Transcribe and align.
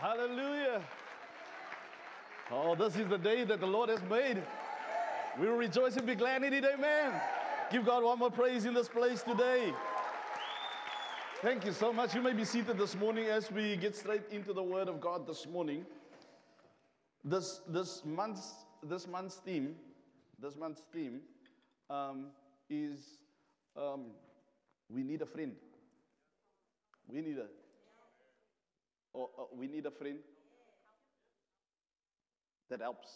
Hallelujah. 0.00 0.80
Oh, 2.52 2.76
this 2.76 2.94
is 2.94 3.08
the 3.08 3.18
day 3.18 3.42
that 3.42 3.58
the 3.58 3.66
Lord 3.66 3.88
has 3.88 4.00
made. 4.08 4.40
We 5.40 5.48
will 5.48 5.56
rejoice 5.56 5.96
and 5.96 6.06
be 6.06 6.14
glad 6.14 6.44
in 6.44 6.52
it. 6.52 6.64
Amen. 6.64 7.20
Give 7.72 7.84
God 7.84 8.04
one 8.04 8.20
more 8.20 8.30
praise 8.30 8.64
in 8.64 8.74
this 8.74 8.88
place 8.88 9.22
today. 9.22 9.72
Thank 11.42 11.64
you 11.64 11.72
so 11.72 11.92
much. 11.92 12.14
You 12.14 12.22
may 12.22 12.32
be 12.32 12.44
seated 12.44 12.78
this 12.78 12.96
morning 12.96 13.26
as 13.26 13.50
we 13.50 13.76
get 13.76 13.96
straight 13.96 14.22
into 14.30 14.52
the 14.52 14.62
Word 14.62 14.86
of 14.86 15.00
God 15.00 15.26
this 15.26 15.48
morning. 15.48 15.84
This 17.24 17.60
this 17.66 18.02
month's 18.04 18.54
this 18.84 19.08
month's 19.08 19.36
theme, 19.36 19.74
this 20.40 20.54
month's 20.54 20.82
theme, 20.92 21.22
um, 21.90 22.26
is 22.70 23.18
um, 23.76 24.06
we 24.88 25.02
need 25.02 25.22
a 25.22 25.26
friend. 25.26 25.56
We 27.08 27.20
need 27.20 27.38
a 27.38 27.46
or, 29.12 29.28
or 29.36 29.48
we 29.56 29.66
need 29.66 29.86
a 29.86 29.90
friend 29.90 30.18
that 32.70 32.80
helps, 32.80 33.08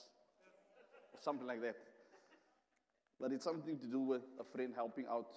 something 1.21 1.47
like 1.47 1.61
that. 1.63 1.77
But 3.21 3.33
it's 3.33 3.45
something 3.45 3.79
to 3.79 3.87
do 3.87 4.01
with 4.01 4.23
a 4.41 4.45
friend 4.45 4.73
helping 4.75 5.07
out 5.07 5.31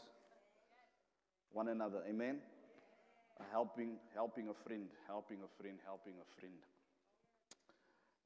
one 1.52 1.67
another. 1.67 2.02
Amen. 2.09 2.38
Helping, 3.52 3.97
helping 4.13 4.47
a 4.49 4.53
friend, 4.53 4.88
helping 5.07 5.38
a 5.44 5.61
friend, 5.61 5.77
helping 5.85 6.13
a 6.13 6.39
friend. 6.39 6.55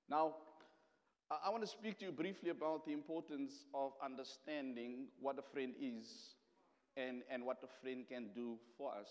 Now, 0.09 0.35
I, 1.29 1.47
I 1.47 1.49
want 1.49 1.63
to 1.63 1.67
speak 1.69 1.99
to 1.99 2.05
you 2.05 2.11
briefly 2.11 2.51
about 2.51 2.85
the 2.85 2.93
importance 2.93 3.65
of 3.73 3.91
understanding 4.03 5.07
what 5.19 5.37
a 5.39 5.41
friend 5.53 5.73
is 5.81 6.35
and, 6.95 7.21
and 7.29 7.45
what 7.45 7.57
a 7.63 7.81
friend 7.81 8.05
can 8.07 8.29
do 8.33 8.57
for 8.77 8.91
us. 8.93 9.09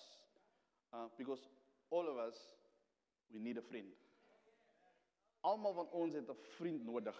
Uh, 0.92 1.08
because 1.18 1.40
all 1.90 2.08
of 2.08 2.16
us, 2.16 2.34
we 3.32 3.40
need 3.40 3.58
a 3.58 3.62
friend. 3.62 3.86
Almal 5.40 5.74
van 5.74 5.90
ons 5.90 6.14
het 6.14 6.28
'n 6.30 6.36
vriend 6.58 6.84
nodig. 6.84 7.18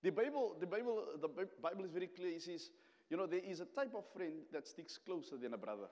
Die 0.00 0.12
Bybel, 0.12 0.58
die 0.58 0.66
Bybel, 0.66 1.18
the 1.20 1.28
Bible 1.60 1.84
is 1.84 1.90
very 1.90 2.08
clear. 2.08 2.34
It 2.34 2.42
says, 2.42 2.72
you 3.08 3.16
know, 3.16 3.26
there 3.26 3.44
is 3.44 3.60
a 3.60 3.66
type 3.66 3.94
of 3.94 4.04
friend 4.12 4.44
that 4.50 4.66
sticks 4.66 4.98
closer 4.98 5.38
than 5.38 5.52
a 5.54 5.58
brother. 5.58 5.88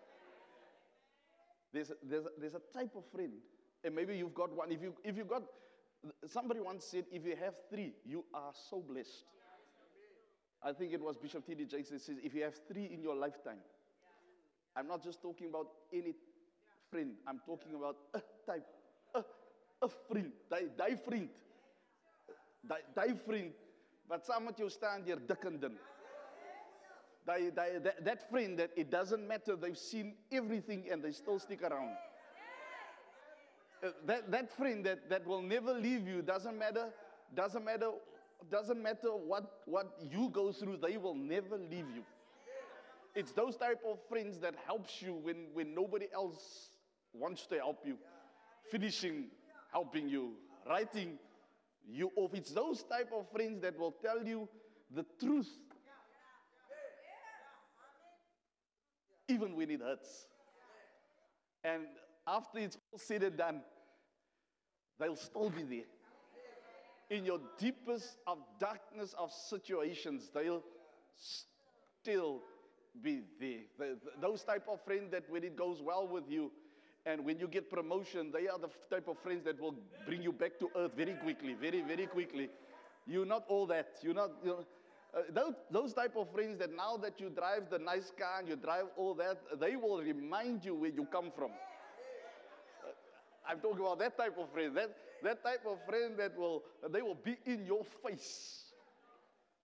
There's 1.73 1.91
a, 1.91 1.97
there's, 2.03 2.27
a, 2.27 2.31
there's 2.39 2.55
a 2.55 2.63
type 2.75 2.97
of 2.97 3.05
friend, 3.13 3.33
and 3.85 3.95
maybe 3.95 4.17
you've 4.17 4.35
got 4.35 4.53
one. 4.53 4.73
If 4.73 4.83
you, 4.83 4.95
if 5.05 5.17
you 5.17 5.25
got, 5.25 5.43
somebody 6.27 6.61
once 6.61 6.85
said, 6.85 7.05
if 7.13 7.25
you 7.25 7.37
have 7.37 7.55
three, 7.69 7.95
you 8.05 8.25
are 8.35 8.53
so 8.53 8.81
blessed. 8.81 9.25
I 10.63 10.73
think 10.73 10.93
it 10.93 11.01
was 11.01 11.17
Bishop 11.17 11.47
T.D. 11.47 11.67
Jakes 11.67 11.91
that 11.91 12.01
says, 12.01 12.19
if 12.23 12.35
you 12.35 12.43
have 12.43 12.55
three 12.69 12.87
in 12.87 13.03
your 13.03 13.15
lifetime, 13.15 13.61
I'm 14.77 14.87
not 14.87 15.03
just 15.03 15.23
talking 15.23 15.49
about 15.49 15.69
any 15.93 16.15
friend, 16.91 17.13
I'm 17.27 17.41
talking 17.47 17.75
about 17.75 17.97
a 18.15 18.21
type, 18.47 18.67
a 19.83 19.89
friend, 19.89 20.33
die, 20.51 20.69
die 20.77 20.97
vriend, 20.97 21.31
die, 22.69 22.83
die 22.95 23.15
vriend, 23.27 23.55
wat 24.11 24.27
saam 24.27 24.45
met 24.45 24.59
jou 24.59 24.69
staan 24.71 25.05
deur 25.07 25.21
dik 25.27 25.47
en 25.49 25.59
dun. 25.63 25.79
They, 27.27 27.51
they, 27.55 27.79
that, 27.85 28.05
that 28.05 28.31
friend 28.31 28.59
that 28.59 28.71
it 28.77 28.91
doesn't 28.91 29.27
matter, 29.29 29.55
they've 29.57 29.79
seen 29.79 30.15
everything 30.33 30.89
and 30.91 31.03
they 31.03 31.13
still 31.13 31.39
stick 31.39 31.63
around. 31.63 31.97
Uh, 33.83 33.91
that, 34.07 34.31
that 34.31 34.51
friend 34.57 34.85
that, 34.85 35.09
that 35.09 35.27
will 35.27 35.43
never 35.43 35.73
leave 35.73 36.07
you 36.09 36.23
doesn't 36.23 36.59
matter, 36.59 36.89
doesn't 37.35 37.65
matter, 37.65 37.91
doesn't 38.51 38.83
matter 38.83 39.09
what, 39.09 39.61
what 39.67 39.97
you 40.01 40.29
go 40.31 40.51
through, 40.53 40.79
they 40.79 40.97
will 40.97 41.15
never 41.15 41.57
leave 41.57 41.87
you. 41.95 42.03
It's 43.15 43.33
those 43.33 43.57
type 43.57 43.81
of 43.89 43.99
friends 44.09 44.39
that 44.39 44.55
helps 44.67 45.03
you 45.03 45.15
when, 45.15 45.47
when 45.53 45.75
nobody 45.75 46.07
else 46.13 46.71
wants 47.13 47.47
to 47.47 47.57
help 47.57 47.83
you. 47.85 47.97
Finishing, 48.71 49.27
helping 49.73 50.09
you, 50.09 50.33
writing 50.69 51.19
you 51.89 52.11
off. 52.17 52.35
It's 52.35 52.51
those 52.51 52.83
type 52.83 53.11
of 53.17 53.31
friends 53.31 53.63
that 53.63 53.79
will 53.79 53.95
tell 54.03 54.25
you 54.25 54.49
the 54.95 55.05
truth 55.19 55.49
even 59.31 59.57
when 59.57 59.71
it 59.71 59.81
hurts. 59.81 60.27
And 61.63 61.83
after 62.27 62.59
it's 62.59 62.77
all 62.93 62.99
said 62.99 63.23
and 63.23 63.37
done, 63.37 63.63
they'll 64.99 65.17
still 65.17 65.51
be 65.51 65.63
there. 65.63 67.17
In 67.17 67.25
your 67.25 67.41
deepest 67.59 68.19
of 68.27 68.39
darkness 68.59 69.15
of 69.19 69.33
situations, 69.33 70.31
they'll 70.35 70.63
still 71.17 72.41
be 73.03 73.23
there. 73.41 73.61
The, 73.79 73.99
the, 74.05 74.21
those 74.21 74.43
type 74.43 74.67
of 74.71 74.81
friends 74.85 75.11
that 75.11 75.29
when 75.29 75.45
it 75.45 75.57
goes 75.57 75.81
well 75.83 76.07
with 76.07 76.25
you, 76.29 76.53
and 77.07 77.25
when 77.25 77.39
you 77.39 77.49
get 77.49 77.71
promotion, 77.71 78.31
they 78.33 78.49
are 78.49 78.59
the 78.59 78.69
type 78.91 79.09
of 79.09 79.19
friends 79.19 79.45
that 79.45 79.61
will 79.61 79.75
bring 80.07 80.23
you 80.23 80.33
back 80.33 80.59
to 80.61 80.69
earth 80.77 80.93
very 80.97 81.15
quickly, 81.15 81.55
very, 81.55 81.81
very 81.81 82.07
quickly. 82.07 82.51
You're 83.07 83.27
not 83.27 83.45
all 83.49 83.67
that. 83.67 83.99
You're 84.03 84.15
not. 84.15 84.31
You 84.45 84.51
know, 84.51 84.65
uh, 85.13 85.23
those, 85.33 85.55
those 85.71 85.93
type 85.93 86.15
of 86.17 86.31
friends 86.33 86.59
that 86.59 86.75
now 86.77 86.97
that 86.99 87.19
you 87.19 87.31
drive 87.31 87.71
the 87.71 87.79
nice 87.79 88.13
car 88.17 88.39
and 88.39 88.49
you 88.49 88.55
drive 88.55 88.85
all 88.97 89.15
that, 89.15 89.39
they 89.59 89.75
will 89.77 89.99
remind 90.01 90.65
you 90.65 90.75
where 90.75 90.91
you 90.91 91.07
come 91.11 91.33
from. 91.35 91.51
Uh, 91.51 92.93
I'm 93.49 93.59
talking 93.59 93.81
about 93.81 93.99
that 93.99 94.17
type 94.17 94.37
of 94.39 94.53
friend. 94.53 94.77
That, 94.77 94.95
that 95.25 95.43
type 95.43 95.63
of 95.67 95.79
friend 95.89 96.15
that 96.19 96.39
will, 96.39 96.63
they 96.91 97.03
will 97.03 97.17
be 97.17 97.37
in 97.47 97.67
your 97.67 97.83
face. 98.07 98.65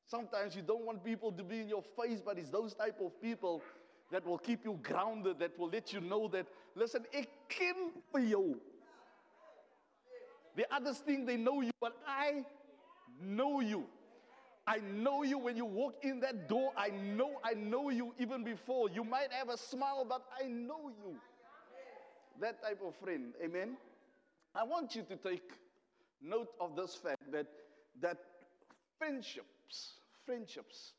Sometimes 0.06 0.56
you 0.56 0.62
don't 0.62 0.84
want 0.84 1.04
people 1.04 1.30
to 1.32 1.44
be 1.44 1.60
in 1.60 1.68
your 1.68 1.82
face, 2.00 2.20
but 2.24 2.38
it's 2.38 2.50
those 2.50 2.74
type 2.74 2.96
of 3.04 3.20
people 3.20 3.62
that 4.10 4.26
will 4.26 4.38
keep 4.38 4.64
you 4.64 4.78
grounded, 4.82 5.38
that 5.38 5.58
will 5.58 5.68
let 5.68 5.92
you 5.92 6.00
know 6.00 6.28
that, 6.28 6.46
listen, 6.74 7.04
ek 7.12 7.28
ken 7.48 7.92
vir 8.12 8.20
jou. 8.20 8.56
The 10.56 10.66
others 10.74 10.98
think 10.98 11.26
they 11.26 11.36
know 11.36 11.60
you, 11.60 11.72
but 11.80 11.96
I 12.06 12.44
know 13.20 13.60
you. 13.60 13.84
I 14.66 14.78
know 14.78 15.22
you 15.22 15.38
when 15.38 15.56
you 15.56 15.64
walk 15.64 15.94
in 16.02 16.18
that 16.20 16.48
door. 16.48 16.72
I 16.76 16.88
know, 16.88 17.40
I 17.44 17.54
know 17.54 17.90
you 17.90 18.14
even 18.18 18.42
before. 18.42 18.88
You 18.88 19.04
might 19.04 19.32
have 19.32 19.48
a 19.48 19.56
smile, 19.56 20.04
but 20.08 20.22
I 20.42 20.46
know 20.46 20.88
you. 20.88 21.16
That 22.40 22.62
type 22.62 22.80
of 22.84 22.94
friend. 22.96 23.32
Amen. 23.44 23.76
I 24.54 24.64
want 24.64 24.96
you 24.96 25.02
to 25.02 25.16
take 25.16 25.52
note 26.22 26.48
of 26.60 26.74
this 26.74 26.94
fact 26.94 27.30
that, 27.32 27.46
that 28.00 28.18
friendships, 28.98 29.94
friendships 30.24 30.92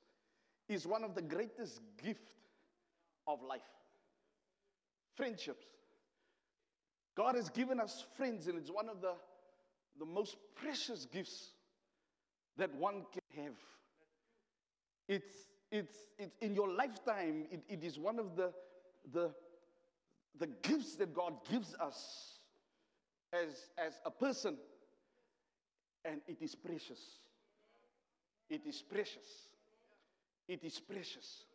is 0.69 0.85
one 0.85 1.03
of 1.03 1.16
the 1.16 1.22
greatest 1.22 1.81
gifts 2.03 2.36
of 3.27 3.39
life. 3.43 3.61
Friendships. 5.15 5.65
God 7.15 7.35
has 7.35 7.49
given 7.49 7.79
us 7.79 8.05
friends, 8.15 8.47
and 8.47 8.57
it's 8.57 8.69
one 8.69 8.89
of 8.89 9.01
the, 9.01 9.13
the 9.99 10.05
most 10.05 10.38
precious 10.55 11.07
gifts 11.11 11.49
that 12.57 12.73
one 12.75 13.03
can 13.11 13.43
have. 13.43 13.55
It's, 15.07 15.31
it's, 15.71 15.95
it's 16.19 16.35
in 16.41 16.53
your 16.53 16.69
lifetime, 16.69 17.45
it, 17.51 17.63
it 17.67 17.83
is 17.83 17.97
one 17.97 18.19
of 18.19 18.35
the, 18.35 18.51
the, 19.11 19.31
the 20.38 20.47
gifts 20.61 20.95
that 20.97 21.13
God 21.13 21.33
gives 21.49 21.73
us 21.79 22.39
as, 23.33 23.49
as 23.77 23.94
a 24.05 24.11
person, 24.11 24.57
and 26.05 26.21
it 26.27 26.38
is 26.41 26.55
precious. 26.55 26.99
It 28.49 28.61
is 28.65 28.81
precious. 28.81 29.27
It 30.47 30.63
is 30.63 30.79
precious. 30.79 31.46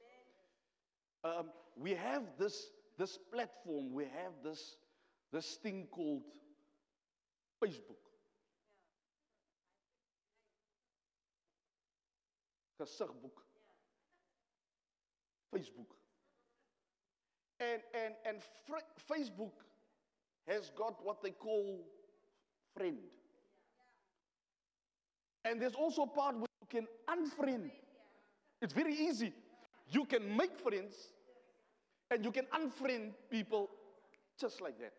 Um, 1.24 1.50
we 1.76 1.92
have 1.92 2.22
this, 2.38 2.70
this 2.98 3.18
platform, 3.32 3.92
we 3.92 4.04
have 4.04 4.32
this, 4.42 4.76
this 5.32 5.54
thing 5.62 5.86
called 5.90 6.22
Facebook. 7.62 8.02
gesigboek. 12.82 13.38
Facebook. 15.54 15.92
And, 17.60 17.80
and, 17.94 18.14
and 18.26 18.38
Facebook 19.10 19.52
has 20.48 20.70
got 20.76 21.04
what 21.04 21.22
they 21.22 21.30
call 21.30 21.84
friend. 22.76 22.98
And 25.44 25.60
there's 25.60 25.74
also 25.74 26.02
a 26.02 26.06
part 26.06 26.36
where 26.36 26.46
you 26.60 26.66
can 26.68 26.86
unfriend. 27.08 27.70
It's 28.60 28.72
very 28.72 28.94
easy. 28.94 29.32
You 29.92 30.06
can 30.06 30.36
make 30.36 30.58
friends 30.58 30.94
and 32.10 32.24
you 32.24 32.32
can 32.32 32.46
unfriend 32.46 33.12
people 33.30 33.68
just 34.40 34.60
like 34.62 34.78
that. 34.78 34.92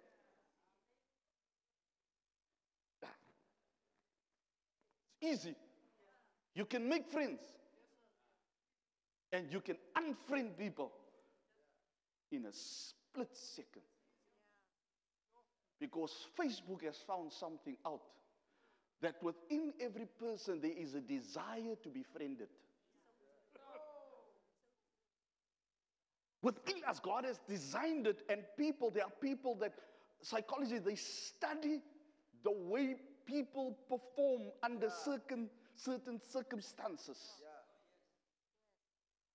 It's 5.19 5.45
easy. 5.45 5.55
You 6.53 6.65
can 6.65 6.87
make 6.87 7.07
friends 7.09 7.39
and 9.31 9.51
you 9.51 9.61
can 9.61 9.77
unfriend 9.97 10.57
people 10.59 10.91
in 12.31 12.45
a 12.45 12.51
split 12.51 13.29
second. 13.33 13.81
Because 15.79 16.13
Facebook 16.39 16.83
has 16.83 16.97
found 17.07 17.31
something 17.31 17.77
out 17.85 18.01
that 19.01 19.15
within 19.23 19.73
every 19.81 20.07
person 20.19 20.61
there 20.61 20.71
is 20.71 20.93
a 20.93 21.01
desire 21.01 21.75
to 21.81 21.89
be 21.89 22.03
friended. 22.15 22.47
Within 26.43 26.83
us, 26.87 26.99
God 26.99 27.23
has 27.23 27.39
designed 27.47 28.05
it, 28.05 28.21
and 28.29 28.41
people, 28.57 28.91
there 28.91 29.05
are 29.05 29.13
people 29.21 29.55
that 29.61 29.73
psychology, 30.21 30.77
they 30.77 30.95
study 30.95 31.79
the 32.43 32.51
way 32.51 32.97
people 33.25 33.77
perform 33.89 34.51
under 34.61 34.89
certain, 34.89 35.49
certain 35.75 36.19
circumstances. 36.21 37.17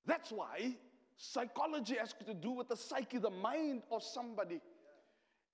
That's 0.05 0.31
why 0.31 0.77
psychology 1.17 1.97
has 1.99 2.15
to 2.27 2.35
do 2.35 2.51
with 2.51 2.69
the 2.69 2.77
psyche, 2.77 3.17
the 3.17 3.31
mind 3.31 3.83
of 3.91 4.03
somebody. 4.03 4.61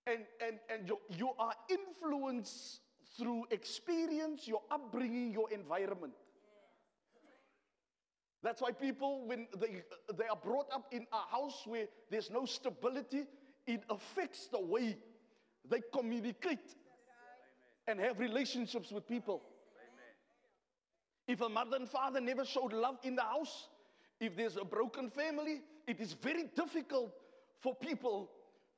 And, 0.08 0.24
and, 0.44 0.58
and 0.68 0.88
you, 0.88 0.98
you 1.16 1.30
are 1.38 1.54
influenced 1.70 2.80
through 3.16 3.46
experience, 3.52 4.48
your 4.48 4.62
upbringing, 4.72 5.32
your 5.32 5.50
environment. 5.52 6.14
That's 8.44 8.60
why 8.60 8.72
people, 8.72 9.26
when 9.26 9.48
they, 9.58 9.82
they 10.18 10.26
are 10.26 10.36
brought 10.36 10.70
up 10.70 10.92
in 10.92 11.06
a 11.12 11.34
house 11.34 11.62
where 11.64 11.86
there's 12.10 12.30
no 12.30 12.44
stability, 12.44 13.24
it 13.66 13.82
affects 13.88 14.48
the 14.48 14.60
way 14.60 14.98
they 15.68 15.80
communicate 15.94 16.76
and 17.88 17.98
have 17.98 18.20
relationships 18.20 18.92
with 18.92 19.08
people. 19.08 19.40
If 21.26 21.40
a 21.40 21.48
mother 21.48 21.76
and 21.76 21.88
father 21.88 22.20
never 22.20 22.44
showed 22.44 22.74
love 22.74 22.98
in 23.02 23.16
the 23.16 23.22
house, 23.22 23.68
if 24.20 24.36
there's 24.36 24.58
a 24.58 24.64
broken 24.64 25.08
family, 25.08 25.62
it 25.88 25.98
is 25.98 26.12
very 26.12 26.44
difficult 26.54 27.14
for 27.60 27.74
people 27.74 28.30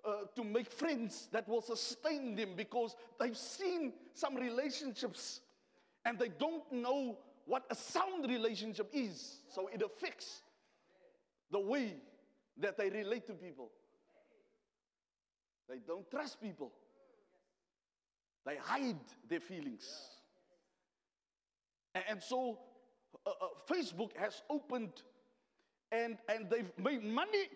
uh, 0.06 0.26
to 0.36 0.44
make 0.44 0.70
friends 0.70 1.28
that 1.32 1.48
will 1.48 1.60
sustain 1.60 2.36
them 2.36 2.50
because 2.56 2.94
they've 3.18 3.36
seen 3.36 3.92
some 4.14 4.36
relationships 4.36 5.40
and 6.04 6.20
they 6.20 6.28
don't 6.28 6.70
know 6.70 7.18
what 7.46 7.64
a 7.70 7.74
sound 7.74 8.28
relationship 8.28 8.90
is. 8.92 9.38
So 9.48 9.68
it 9.72 9.80
affects 9.80 10.42
the 11.50 11.60
way 11.60 11.94
that 12.58 12.76
they 12.76 12.90
relate 12.90 13.26
to 13.28 13.34
people. 13.34 13.70
They 15.68 15.78
don't 15.86 16.08
trust 16.10 16.40
people. 16.40 16.72
They 18.44 18.56
hide 18.56 18.98
their 19.28 19.40
feelings. 19.40 19.88
And, 22.08 22.22
so 22.22 22.58
uh, 23.26 23.30
uh, 23.30 23.46
Facebook 23.70 24.16
has 24.16 24.42
opened 24.50 25.02
and, 25.90 26.18
and 26.28 26.50
they've 26.50 26.70
made 26.78 27.02
money 27.02 27.46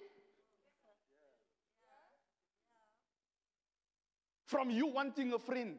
from 4.46 4.70
you 4.70 4.86
wanting 4.86 5.32
a 5.32 5.38
friend. 5.38 5.78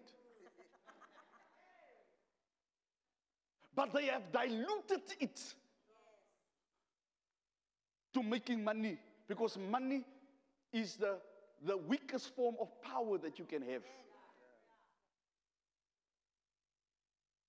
But 3.75 3.93
they 3.93 4.05
have 4.05 4.31
diluted 4.31 5.01
it 5.19 5.39
to 8.13 8.23
making 8.23 8.63
money 8.63 8.97
because 9.27 9.57
money 9.57 10.03
is 10.73 10.95
the, 10.95 11.17
the 11.65 11.77
weakest 11.77 12.35
form 12.35 12.55
of 12.59 12.69
power 12.81 13.17
that 13.17 13.39
you 13.39 13.45
can 13.45 13.61
have. 13.61 13.83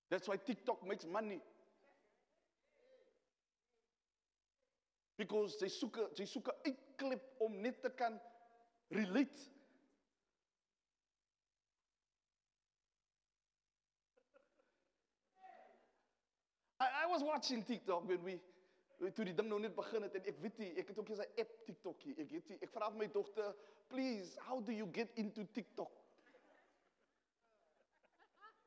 That's 0.09 0.27
why 0.27 0.37
TikTok 0.37 0.87
makes 0.87 1.05
money. 1.05 1.39
Because 5.17 5.57
they 5.59 5.69
sy 5.69 5.85
soek 5.85 5.97
'n 5.97 6.15
sy 6.15 6.25
soek 6.25 6.47
'n 6.49 6.57
uitklip 6.69 7.23
om 7.41 7.61
net 7.61 7.85
kan 7.97 8.19
relate. 8.91 9.49
I, 16.79 16.87
I 17.02 17.02
was 17.13 17.23
watching 17.23 17.63
TikTok 17.63 18.07
when 18.07 18.23
we 18.23 18.33
eh, 19.01 19.11
toe 19.13 19.25
die 19.25 19.35
ding 19.37 19.49
nou 19.49 19.59
net 19.61 19.75
begin 19.75 20.05
het 20.07 20.15
en 20.17 20.29
ek 20.31 20.39
weet 20.41 20.61
nie, 20.61 20.69
ek 20.81 20.87
het 20.91 20.99
ook 20.99 21.09
eens 21.13 21.21
'n 21.21 21.41
app 21.41 21.51
TikTok 21.65 22.01
hier. 22.01 22.19
Ek 22.19 22.31
weet 22.31 22.49
nie, 22.49 22.57
ek 22.61 22.71
vra 22.73 22.89
my 22.89 23.07
dogter, 23.07 23.53
"Please, 23.87 24.39
how 24.47 24.61
do 24.65 24.71
you 24.71 24.87
get 24.93 25.09
into 25.15 25.45
TikTok?" 25.53 25.91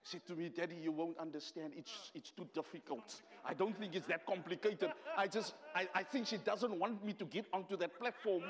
She 0.03 0.11
said 0.13 0.27
to 0.27 0.37
me, 0.37 0.49
Daddy, 0.49 0.77
you 0.77 0.93
won't 0.93 1.19
understand. 1.19 1.73
It's, 1.77 2.13
it's 2.15 2.31
too 2.31 2.47
difficult. 2.55 3.23
I 3.45 3.55
don't 3.55 3.77
think 3.77 3.97
it's 3.97 4.07
that 4.07 4.25
complicated. 4.25 4.93
I 5.17 5.27
just, 5.27 5.55
I, 5.75 5.89
I 5.93 6.05
think 6.05 6.29
she 6.29 6.37
doesn't 6.37 6.79
want 6.79 7.05
me 7.05 7.13
to 7.15 7.25
get 7.25 7.47
onto 7.53 7.77
that 7.77 7.99
platform. 7.99 8.45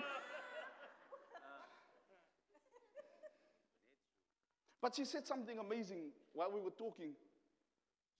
But 4.82 4.94
she 4.94 5.06
said 5.06 5.26
something 5.26 5.58
amazing 5.58 6.12
while 6.34 6.52
we 6.52 6.60
were 6.60 6.76
talking. 6.76 7.14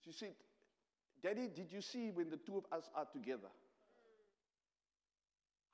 She 0.03 0.11
said, 0.11 0.33
Daddy, 1.23 1.49
did 1.53 1.71
you 1.71 1.81
see 1.81 2.11
when 2.11 2.29
the 2.29 2.37
two 2.37 2.57
of 2.57 2.65
us 2.71 2.89
are 2.95 3.05
together? 3.05 3.49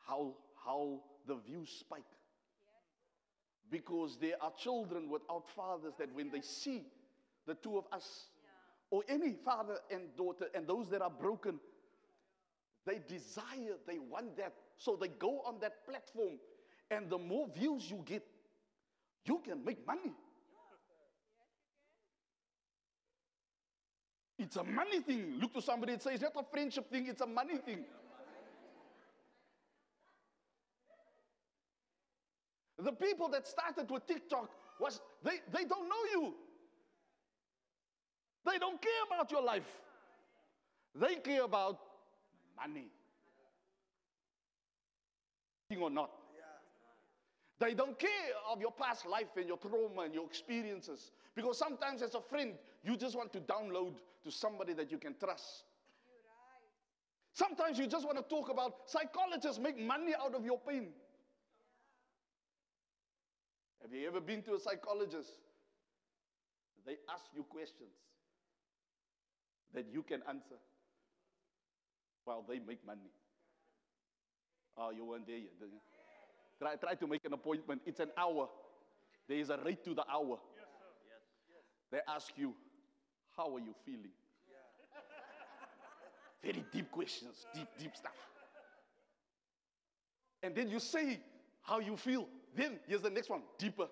How, 0.07 0.35
how 0.65 1.01
the 1.27 1.35
views 1.35 1.69
spike. 1.69 2.03
Because 3.69 4.17
there 4.19 4.35
are 4.41 4.51
children 4.57 5.09
without 5.09 5.45
fathers 5.55 5.93
that 5.97 6.13
when 6.13 6.29
they 6.31 6.41
see 6.41 6.83
the 7.47 7.55
two 7.55 7.77
of 7.77 7.85
us, 7.91 8.27
or 8.89 9.03
any 9.09 9.33
father 9.33 9.77
and 9.91 10.15
daughter, 10.15 10.45
and 10.53 10.67
those 10.67 10.89
that 10.89 11.01
are 11.01 11.09
broken, 11.09 11.59
they 12.85 12.99
desire, 13.07 13.75
they 13.87 13.97
want 13.97 14.37
that. 14.37 14.53
So 14.77 14.97
they 14.99 15.07
go 15.07 15.39
on 15.45 15.59
that 15.61 15.85
platform, 15.85 16.33
and 16.91 17.09
the 17.09 17.17
more 17.17 17.47
views 17.47 17.89
you 17.89 18.03
get, 18.05 18.23
you 19.25 19.41
can 19.43 19.63
make 19.65 19.85
money. 19.87 20.13
It's 24.37 24.55
a 24.55 24.63
money 24.63 24.99
thing. 24.99 25.39
Look 25.39 25.53
to 25.53 25.61
somebody 25.61 25.93
and 25.93 26.01
say, 26.01 26.13
it's 26.13 26.23
not 26.23 26.33
a 26.35 26.43
friendship 26.43 26.89
thing, 26.89 27.07
it's 27.07 27.21
a 27.21 27.27
money 27.27 27.57
thing. 27.57 27.85
The 32.79 32.91
people 32.91 33.29
that 33.29 33.47
started 33.47 33.89
with 33.89 34.05
TikTok 34.07 34.49
was 34.79 34.99
they, 35.23 35.39
they 35.51 35.63
don't 35.63 35.87
know 35.87 36.03
you. 36.11 36.33
They 38.45 38.57
don't 38.57 38.81
care 38.81 38.91
about 39.07 39.31
your 39.31 39.43
life. 39.43 39.69
They 40.95 41.15
care 41.15 41.43
about 41.43 41.79
money. 42.59 42.87
Or 45.81 45.89
not. 45.89 46.11
They 47.59 47.73
don't 47.73 47.97
care 47.97 48.09
of 48.51 48.61
your 48.61 48.71
past 48.71 49.07
life 49.07 49.37
and 49.37 49.47
your 49.47 49.57
trauma 49.57 50.03
and 50.03 50.13
your 50.13 50.25
experiences. 50.25 51.11
Because 51.33 51.57
sometimes, 51.57 52.03
as 52.03 52.13
a 52.13 52.21
friend, 52.21 52.53
you 52.83 52.95
just 52.95 53.15
want 53.15 53.33
to 53.33 53.39
download 53.39 53.93
to 54.23 54.31
somebody 54.31 54.73
that 54.73 54.91
you 54.91 54.97
can 54.97 55.15
trust. 55.19 55.63
Sometimes 57.33 57.79
you 57.79 57.87
just 57.87 58.05
want 58.05 58.17
to 58.17 58.23
talk 58.23 58.49
about 58.49 58.73
psychologists 58.85 59.59
make 59.59 59.77
money 59.79 60.13
out 60.19 60.35
of 60.35 60.45
your 60.45 60.59
pain. 60.59 60.89
Have 63.81 63.91
you 63.91 64.07
ever 64.07 64.21
been 64.21 64.41
to 64.43 64.53
a 64.53 64.59
psychologist? 64.59 65.29
They 66.85 66.97
ask 67.11 67.25
you 67.35 67.43
questions 67.43 67.89
that 69.73 69.85
you 69.91 70.03
can 70.03 70.21
answer 70.27 70.59
while 72.25 72.45
they 72.47 72.59
make 72.59 72.85
money. 72.85 73.11
Oh, 74.77 74.91
you 74.91 75.05
weren't 75.05 75.27
there 75.27 75.37
yet. 75.37 75.51
Try, 76.59 76.75
try 76.75 76.95
to 76.95 77.07
make 77.07 77.25
an 77.25 77.33
appointment. 77.33 77.81
It's 77.85 77.99
an 77.99 78.09
hour. 78.17 78.47
There 79.27 79.37
is 79.37 79.49
a 79.49 79.57
rate 79.57 79.83
to 79.85 79.93
the 79.93 80.03
hour. 80.09 80.37
They 81.91 81.99
ask 82.07 82.31
you, 82.35 82.53
How 83.35 83.55
are 83.55 83.59
you 83.59 83.73
feeling? 83.85 84.11
Very 86.43 86.63
deep 86.71 86.91
questions, 86.91 87.45
deep, 87.53 87.67
deep 87.79 87.95
stuff. 87.95 88.11
And 90.41 90.53
then 90.53 90.69
you 90.69 90.79
say 90.79 91.19
how 91.61 91.79
you 91.79 91.95
feel. 91.95 92.27
Then 92.55 92.79
here's 92.85 93.01
the 93.01 93.09
next 93.09 93.29
one, 93.29 93.41
deeper. 93.57 93.87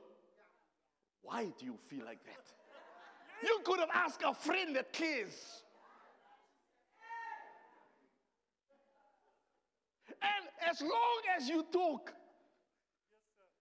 Why 1.21 1.45
do 1.45 1.65
you 1.65 1.77
feel 1.87 2.05
like 2.05 2.19
that? 2.25 3.47
You 3.47 3.61
could 3.63 3.79
have 3.79 3.89
asked 3.93 4.21
a 4.25 4.33
friend 4.33 4.75
that 4.75 4.91
cares. 4.91 5.63
And 10.21 10.69
as 10.69 10.81
long 10.81 11.21
as 11.37 11.47
you 11.47 11.65
talk, 11.71 12.13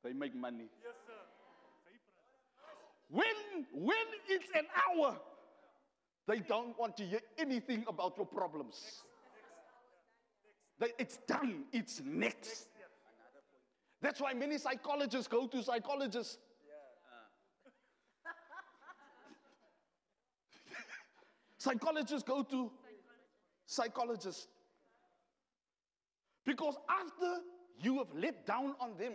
they 0.02 0.12
make 0.12 0.34
money. 0.34 0.68
Yes, 0.82 0.94
sir. 1.06 1.12
when, 3.08 3.66
when 3.72 3.96
it's 4.28 4.50
an 4.56 4.66
hour, 4.76 5.16
they 6.30 6.38
don't 6.38 6.78
want 6.78 6.96
to 6.96 7.02
hear 7.02 7.20
anything 7.38 7.84
about 7.88 8.16
your 8.16 8.26
problems. 8.26 9.02
It's 10.96 11.18
done. 11.26 11.64
It's 11.72 12.00
next. 12.04 12.68
That's 14.00 14.20
why 14.20 14.32
many 14.32 14.56
psychologists 14.56 15.26
go 15.26 15.48
to 15.48 15.60
psychologists. 15.60 16.38
psychologists 21.58 22.22
go 22.22 22.44
to 22.44 22.70
psychologists. 23.66 24.46
Because 26.46 26.76
after 26.88 27.40
you 27.82 27.98
have 27.98 28.14
let 28.14 28.46
down 28.46 28.76
on 28.80 28.96
them 28.96 29.14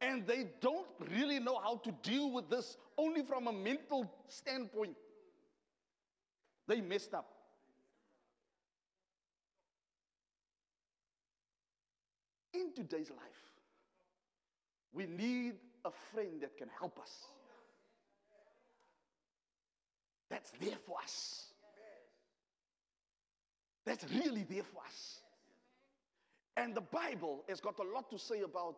and 0.00 0.26
they 0.26 0.48
don't 0.60 0.88
really 1.16 1.38
know 1.38 1.60
how 1.62 1.76
to 1.76 1.92
deal 2.02 2.32
with 2.32 2.50
this 2.50 2.76
only 2.98 3.22
from 3.22 3.46
a 3.46 3.52
mental 3.52 4.12
standpoint, 4.28 4.96
they 6.66 6.80
messed 6.80 7.14
up. 7.14 7.26
In 12.52 12.72
today's 12.74 13.10
life, 13.10 13.42
we 14.92 15.06
need 15.06 15.54
a 15.84 15.90
friend 16.12 16.40
that 16.40 16.56
can 16.56 16.68
help 16.78 16.98
us. 17.00 17.26
that's 20.34 20.50
there 20.60 20.76
for 20.84 20.96
us. 21.02 21.46
That's 23.86 24.04
really 24.10 24.44
there 24.48 24.64
for 24.64 24.80
us. 24.86 25.20
And 26.56 26.74
the 26.74 26.80
Bible 26.80 27.44
has 27.48 27.60
got 27.60 27.78
a 27.78 27.82
lot 27.82 28.10
to 28.10 28.18
say 28.18 28.40
about 28.40 28.76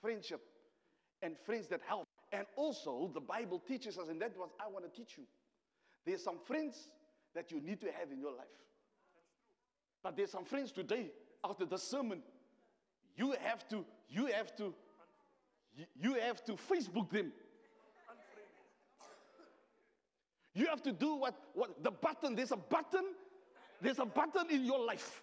friendship 0.00 0.40
and 1.22 1.36
friends 1.44 1.68
that 1.68 1.80
help. 1.86 2.04
And 2.32 2.46
also, 2.56 3.10
the 3.14 3.20
Bible 3.20 3.62
teaches 3.66 3.96
us, 3.96 4.08
and 4.08 4.20
that's 4.20 4.36
what 4.36 4.50
I 4.60 4.68
want 4.70 4.84
to 4.84 4.90
teach 4.90 5.16
you. 5.16 5.24
There's 6.04 6.22
some 6.22 6.38
friends 6.46 6.88
that 7.34 7.50
you 7.50 7.60
need 7.60 7.80
to 7.80 7.86
have 7.92 8.10
in 8.12 8.20
your 8.20 8.32
life. 8.32 8.46
But 10.02 10.16
there's 10.16 10.30
some 10.30 10.44
friends 10.44 10.72
today, 10.72 11.10
after 11.44 11.64
the 11.64 11.78
sermon, 11.78 12.22
you 13.16 13.34
have 13.42 13.68
to, 13.68 13.84
you 14.08 14.26
have 14.26 14.54
to, 14.56 14.74
you 16.00 16.14
have 16.14 16.44
to 16.44 16.52
Facebook 16.52 17.10
them. 17.10 17.32
You 20.54 20.66
have 20.66 20.82
to 20.82 20.92
do 20.92 21.14
what, 21.14 21.34
what 21.54 21.82
the 21.84 21.90
button, 21.90 22.34
there's 22.34 22.52
a 22.52 22.56
button, 22.56 23.04
there's 23.80 23.98
a 23.98 24.06
button 24.06 24.50
in 24.50 24.64
your 24.64 24.84
life. 24.84 25.22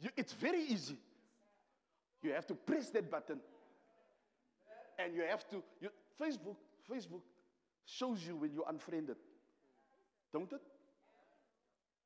You, 0.00 0.10
it's 0.16 0.32
very 0.32 0.62
easy. 0.62 0.96
You 2.22 2.32
have 2.32 2.46
to 2.46 2.54
press 2.54 2.90
that 2.90 3.10
button. 3.10 3.40
And 4.98 5.14
you 5.14 5.22
have 5.28 5.48
to, 5.50 5.62
you, 5.80 5.88
Facebook, 6.20 6.56
Facebook 6.90 7.22
shows 7.84 8.24
you 8.26 8.36
when 8.36 8.52
you're 8.52 8.68
unfriended. 8.68 9.16
Don't 10.32 10.52
it? 10.52 10.60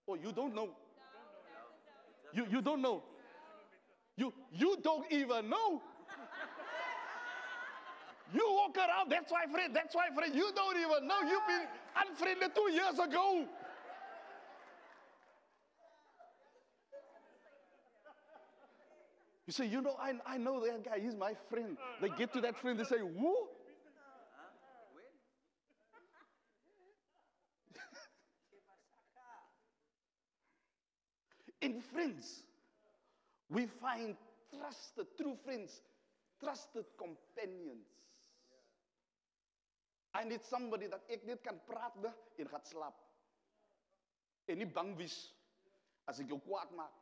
Or 0.07 0.17
oh, 0.17 0.19
you 0.23 0.33
don't 0.33 0.55
know. 0.55 0.71
You, 2.33 2.47
you 2.51 2.63
don't 2.63 2.83
know. 2.83 3.03
You, 4.17 4.33
you 4.53 4.77
don't 4.83 5.11
even 5.11 5.49
know. 5.49 5.83
You 8.33 8.47
walk 8.49 8.77
around, 8.77 9.11
that's 9.11 9.33
why, 9.33 9.47
friend, 9.51 9.75
that's 9.75 9.95
why, 9.95 10.07
friend, 10.15 10.33
you 10.35 10.51
don't 10.55 10.77
even 10.77 11.09
know. 11.09 11.21
You've 11.23 11.47
been 11.49 11.67
unfriended 11.97 12.55
two 12.55 12.71
years 12.71 12.99
ago. 12.99 13.45
You 19.47 19.53
say, 19.53 19.67
you 19.67 19.81
know, 19.81 19.97
I, 20.01 20.13
I 20.25 20.39
know 20.39 20.65
that 20.65 20.85
guy, 20.85 21.01
he's 21.01 21.17
my 21.17 21.35
friend. 21.49 21.77
They 22.01 22.09
get 22.11 22.33
to 22.35 22.41
that 22.43 22.57
friend, 22.57 22.79
they 22.79 22.85
say, 22.85 22.99
who? 22.99 23.49
In 31.61 31.81
friends, 31.81 32.43
we 33.49 33.67
find 33.67 34.17
trusted, 34.57 35.07
true 35.17 35.37
friends, 35.45 35.83
trusted 36.43 36.85
companions. 36.99 37.87
I 40.15 40.25
need 40.25 40.43
somebody 40.43 40.87
that 40.91 41.05
ek 41.09 41.27
net 41.27 41.43
kan 41.45 41.61
praat 41.69 41.95
en 42.03 42.49
gaan 42.51 42.65
slaap. 42.67 42.97
En 44.51 44.59
nie 44.59 44.67
bang 44.67 44.97
wees 44.99 45.19
as 46.11 46.19
ek 46.19 46.33
jou 46.33 46.41
kwaad 46.43 46.73
maak. 46.75 46.97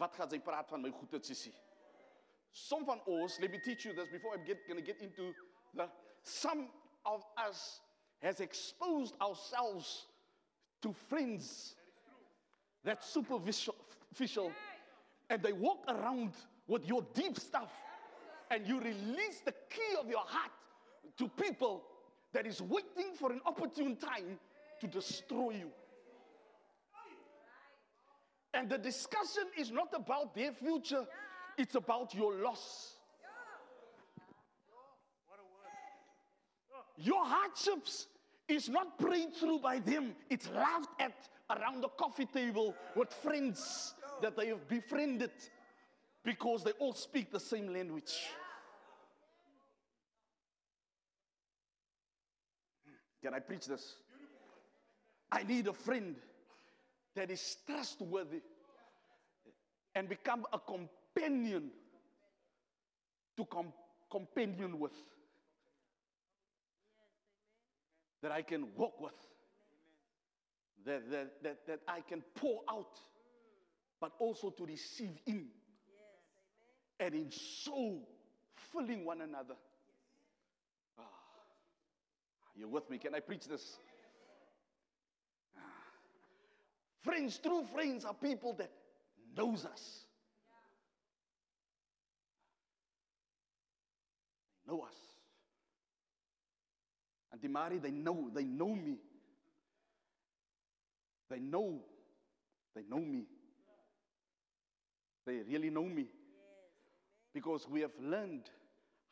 Wat 0.00 0.16
gaan 0.18 0.28
sy 0.28 0.40
praat 0.44 0.68
van 0.68 0.82
my 0.82 0.90
goeie 0.92 1.22
sissie? 1.24 1.54
Some 2.52 2.84
van 2.84 3.00
ons, 3.08 3.38
let 3.40 3.50
me 3.50 3.58
teach 3.64 3.86
you 3.86 3.94
this 3.96 4.10
before 4.12 4.34
I'm 4.34 4.44
get, 4.44 4.66
gonna 4.68 4.84
get 4.84 5.00
into 5.00 5.32
the 5.72 5.88
some 6.22 6.68
of 7.06 7.24
us 7.36 7.80
has 8.20 8.40
exposed 8.40 9.14
ourselves 9.20 10.06
to 10.82 10.92
friends 11.08 11.74
that's 12.84 13.08
superficial 13.08 14.52
and 15.30 15.42
they 15.42 15.52
walk 15.52 15.84
around 15.88 16.32
with 16.66 16.86
your 16.86 17.04
deep 17.14 17.38
stuff 17.38 17.70
and 18.50 18.66
you 18.66 18.78
release 18.80 19.40
the 19.44 19.52
key 19.70 19.96
of 20.00 20.08
your 20.08 20.24
heart 20.26 20.50
to 21.18 21.28
people 21.28 21.82
that 22.32 22.46
is 22.46 22.60
waiting 22.60 23.14
for 23.18 23.32
an 23.32 23.40
opportune 23.46 23.96
time 23.96 24.38
to 24.80 24.86
destroy 24.86 25.50
you. 25.52 25.70
And 28.54 28.68
the 28.68 28.78
discussion 28.78 29.44
is 29.58 29.70
not 29.70 29.88
about 29.94 30.34
their 30.34 30.52
future, 30.52 31.06
it's 31.56 31.74
about 31.74 32.14
your 32.14 32.34
loss. 32.34 32.96
Your 36.98 37.24
hardships 37.24 38.06
is 38.48 38.68
not 38.68 38.98
prayed 38.98 39.34
through 39.34 39.60
by 39.60 39.78
them, 39.78 40.14
it's 40.28 40.48
laughed 40.50 40.90
at 41.00 41.14
around 41.50 41.82
the 41.82 41.88
coffee 41.88 42.26
table 42.26 42.74
with 42.96 43.12
friends 43.12 43.94
that 44.20 44.36
they 44.36 44.48
have 44.48 44.68
befriended 44.68 45.30
because 46.24 46.62
they 46.64 46.70
all 46.72 46.94
speak 46.94 47.30
the 47.32 47.40
same 47.40 47.72
language. 47.72 48.14
Can 53.22 53.34
I 53.34 53.38
preach 53.38 53.66
this? 53.66 53.94
I 55.30 55.44
need 55.44 55.66
a 55.68 55.72
friend 55.72 56.16
that 57.14 57.30
is 57.30 57.56
trustworthy 57.66 58.42
and 59.94 60.08
become 60.08 60.44
a 60.52 60.58
companion 60.58 61.70
to 63.36 63.44
com- 63.46 63.72
companion 64.10 64.78
with. 64.78 64.92
That 68.22 68.32
I 68.32 68.42
can 68.42 68.66
walk 68.76 69.00
with. 69.00 69.31
That, 70.84 71.10
that, 71.10 71.42
that, 71.42 71.66
that 71.66 71.80
I 71.86 72.00
can 72.00 72.22
pour 72.34 72.60
out, 72.68 72.98
but 74.00 74.12
also 74.18 74.50
to 74.50 74.66
receive 74.66 75.16
in. 75.26 75.46
And 76.98 77.14
in 77.14 77.30
so 77.30 78.00
filling 78.72 79.04
one 79.04 79.20
another. 79.20 79.54
Ah, 80.98 81.02
you're 82.56 82.68
with 82.68 82.88
me? 82.90 82.98
Can 82.98 83.14
I 83.14 83.20
preach 83.20 83.46
this? 83.46 83.78
Ah. 85.56 85.60
Friends, 87.02 87.38
true 87.38 87.64
friends 87.72 88.04
are 88.04 88.14
people 88.14 88.54
that 88.54 88.70
knows 89.36 89.64
us. 89.64 90.04
They 94.66 94.72
know 94.72 94.82
us. 94.82 94.94
And 97.32 97.40
Dimari, 97.40 97.80
they 97.80 97.90
know, 97.90 98.30
they 98.32 98.44
know 98.44 98.74
me. 98.74 98.98
They 101.32 101.38
know, 101.38 101.80
they 102.76 102.82
know 102.90 103.00
me. 103.00 103.24
They 105.24 105.38
really 105.48 105.70
know 105.70 105.84
me. 105.84 106.08
Because 107.32 107.66
we 107.66 107.80
have 107.80 107.92
learned 107.98 108.50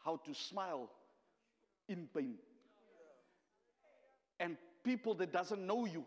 how 0.04 0.20
to 0.26 0.34
smile 0.34 0.90
in 1.88 2.06
pain 2.14 2.34
and 4.38 4.58
people 4.84 5.14
that 5.14 5.32
doesn't 5.32 5.66
know 5.66 5.86
you 5.86 6.04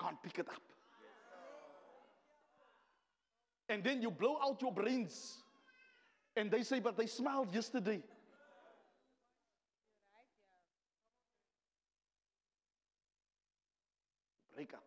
can't 0.00 0.20
pick 0.20 0.40
it 0.40 0.48
up. 0.48 0.62
And 3.68 3.84
then 3.84 4.02
you 4.02 4.10
blow 4.10 4.36
out 4.42 4.60
your 4.60 4.72
brains. 4.72 5.36
And 6.36 6.50
they 6.50 6.64
say, 6.64 6.80
but 6.80 6.96
they 6.96 7.06
smiled 7.06 7.54
yesterday. 7.54 8.02
Break 14.56 14.74
up. 14.74 14.82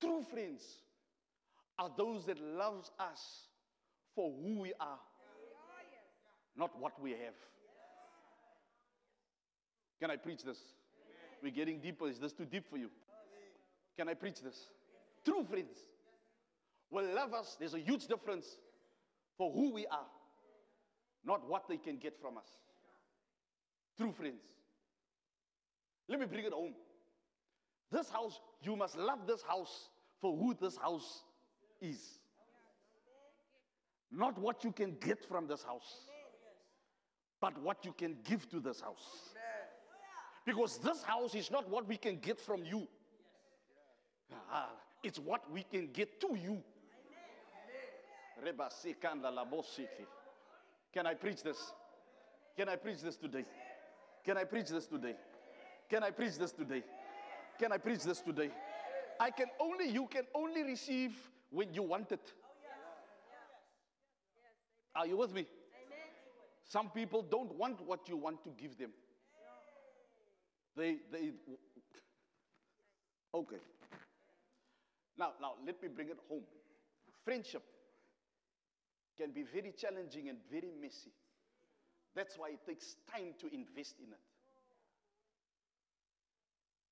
True 0.00 0.22
friends 0.30 0.62
are 1.78 1.90
those 1.96 2.26
that 2.26 2.40
loves 2.40 2.90
us 2.98 3.48
for 4.14 4.32
who 4.42 4.60
we 4.60 4.72
are 4.80 4.98
not 6.56 6.78
what 6.80 7.00
we 7.00 7.10
have. 7.10 7.34
Can 10.00 10.10
I 10.10 10.16
preach 10.16 10.42
this? 10.42 10.58
We're 11.42 11.52
getting 11.52 11.80
deeper. 11.80 12.08
Is 12.08 12.18
this 12.18 12.32
too 12.32 12.44
deep 12.44 12.68
for 12.68 12.76
you? 12.76 12.90
Can 13.96 14.08
I 14.08 14.14
preach 14.14 14.40
this? 14.40 14.68
True 15.24 15.44
friends 15.44 15.76
will 16.90 17.12
love 17.14 17.34
us. 17.34 17.56
There's 17.58 17.74
a 17.74 17.78
huge 17.78 18.06
difference 18.06 18.46
for 19.36 19.52
who 19.52 19.72
we 19.72 19.86
are, 19.86 20.06
not 21.24 21.48
what 21.48 21.68
they 21.68 21.76
can 21.76 21.96
get 21.96 22.20
from 22.20 22.38
us. 22.38 22.46
True 23.96 24.12
friends. 24.12 24.42
Let 26.08 26.20
me 26.20 26.26
bring 26.26 26.44
it 26.44 26.52
home. 26.52 26.74
This 27.90 28.08
house, 28.10 28.40
you 28.62 28.76
must 28.76 28.96
love 28.96 29.26
this 29.26 29.42
house 29.42 29.88
for 30.20 30.36
who 30.36 30.54
this 30.54 30.76
house 30.76 31.24
is, 31.80 32.18
not 34.10 34.38
what 34.38 34.64
you 34.64 34.72
can 34.72 34.96
get 35.00 35.24
from 35.24 35.46
this 35.46 35.62
house 35.62 36.06
but 37.44 37.60
what 37.60 37.84
you 37.84 37.92
can 37.92 38.16
give 38.24 38.48
to 38.48 38.58
this 38.58 38.80
house. 38.80 39.34
Because 40.46 40.78
this 40.78 41.02
house 41.02 41.34
is 41.34 41.50
not 41.50 41.68
what 41.68 41.86
we 41.86 41.98
can 41.98 42.16
get 42.16 42.40
from 42.40 42.64
you, 42.64 42.88
ah, 44.50 44.70
it's 45.02 45.18
what 45.18 45.42
we 45.52 45.62
can 45.62 45.88
get 45.92 46.18
to 46.22 46.28
you. 46.42 46.62
Can 50.94 51.06
I 51.06 51.12
preach 51.12 51.42
this? 51.42 51.74
Can 52.56 52.70
I 52.70 52.76
preach 52.76 53.02
this 53.02 53.16
today? 53.16 53.44
Can 54.24 54.38
I 54.38 54.44
preach 54.44 54.68
this 54.68 54.86
today? 54.86 55.16
Can 55.88 56.02
I 56.02 56.10
preach 56.10 56.36
this 56.38 56.52
today? 56.52 56.82
Can 57.58 57.72
I 57.72 57.78
preach 57.78 58.02
this 58.02 58.20
today? 58.20 58.50
I 59.20 59.30
can 59.30 59.46
only, 59.60 59.88
you 59.88 60.06
can 60.06 60.24
only 60.34 60.62
receive 60.62 61.12
when 61.50 61.72
you 61.72 61.82
want 61.82 62.10
it. 62.12 62.32
Are 64.96 65.06
you 65.06 65.16
with 65.16 65.32
me? 65.32 65.46
Some 66.64 66.90
people 66.90 67.22
don't 67.22 67.54
want 67.54 67.80
what 67.86 68.08
you 68.08 68.16
want 68.16 68.42
to 68.44 68.50
give 68.50 68.76
them. 68.78 68.90
They, 70.76 70.96
they, 71.12 71.30
okay. 73.32 73.56
Now, 75.16 75.32
now 75.40 75.52
let 75.64 75.80
me 75.80 75.88
bring 75.88 76.08
it 76.08 76.18
home. 76.28 76.42
Friendship 77.24 77.62
can 79.16 79.30
be 79.30 79.42
very 79.42 79.72
challenging 79.76 80.28
and 80.28 80.38
very 80.50 80.72
messy. 80.80 81.12
That's 82.16 82.36
why 82.36 82.50
it 82.50 82.66
takes 82.66 82.96
time 83.12 83.34
to 83.40 83.54
invest 83.54 83.96
in 84.00 84.12
it. 84.12 84.33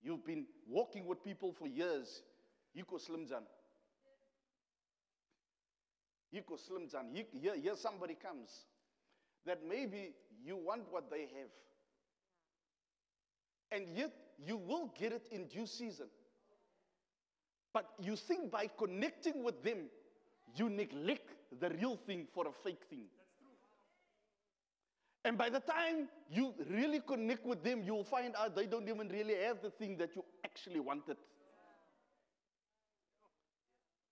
You've 0.02 0.24
been 0.26 0.46
walking 0.68 1.06
with 1.06 1.22
people 1.22 1.52
for 1.52 1.66
years. 1.66 2.22
Yuko 2.76 2.98
Slimjan. 2.98 3.42
Yuko 6.34 6.58
Slimjan. 6.58 7.14
Here, 7.14 7.54
here 7.54 7.76
somebody 7.76 8.14
comes 8.14 8.50
that 9.46 9.60
maybe 9.68 10.12
you 10.44 10.56
want 10.56 10.82
what 10.90 11.10
they 11.10 11.20
have. 11.20 11.50
And 13.70 13.88
yet 13.96 14.12
you 14.44 14.56
will 14.56 14.92
get 14.98 15.12
it 15.12 15.28
in 15.30 15.46
due 15.46 15.66
season. 15.66 16.06
But 17.72 17.86
you 18.00 18.16
think 18.16 18.50
by 18.50 18.68
connecting 18.76 19.42
with 19.42 19.62
them, 19.62 19.88
you 20.54 20.68
neglect 20.68 21.30
the 21.60 21.70
real 21.70 21.96
thing 21.96 22.26
for 22.34 22.46
a 22.46 22.52
fake 22.64 22.82
thing. 22.90 23.06
And 25.24 25.38
by 25.38 25.48
the 25.50 25.60
time 25.60 26.08
you 26.28 26.52
really 26.68 27.00
connect 27.00 27.46
with 27.46 27.62
them, 27.62 27.82
you'll 27.84 28.04
find 28.04 28.34
out 28.36 28.56
they 28.56 28.66
don't 28.66 28.88
even 28.88 29.08
really 29.08 29.36
have 29.36 29.62
the 29.62 29.70
thing 29.70 29.96
that 29.98 30.16
you 30.16 30.24
actually 30.44 30.80
wanted. 30.80 31.16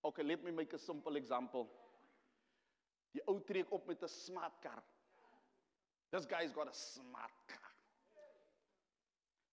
Okay, 0.04 0.22
let 0.22 0.44
me 0.44 0.50
make 0.52 0.72
a 0.72 0.78
simple 0.78 1.16
example. 1.16 1.68
Die 3.12 3.20
ou 3.26 3.40
trek 3.40 3.72
op 3.72 3.86
met 3.88 4.02
'n 4.02 4.08
smart 4.08 4.62
car. 4.62 4.82
This 6.10 6.26
guy's 6.26 6.52
got 6.52 6.68
a 6.68 6.72
smart 6.72 7.32
car. 7.46 7.70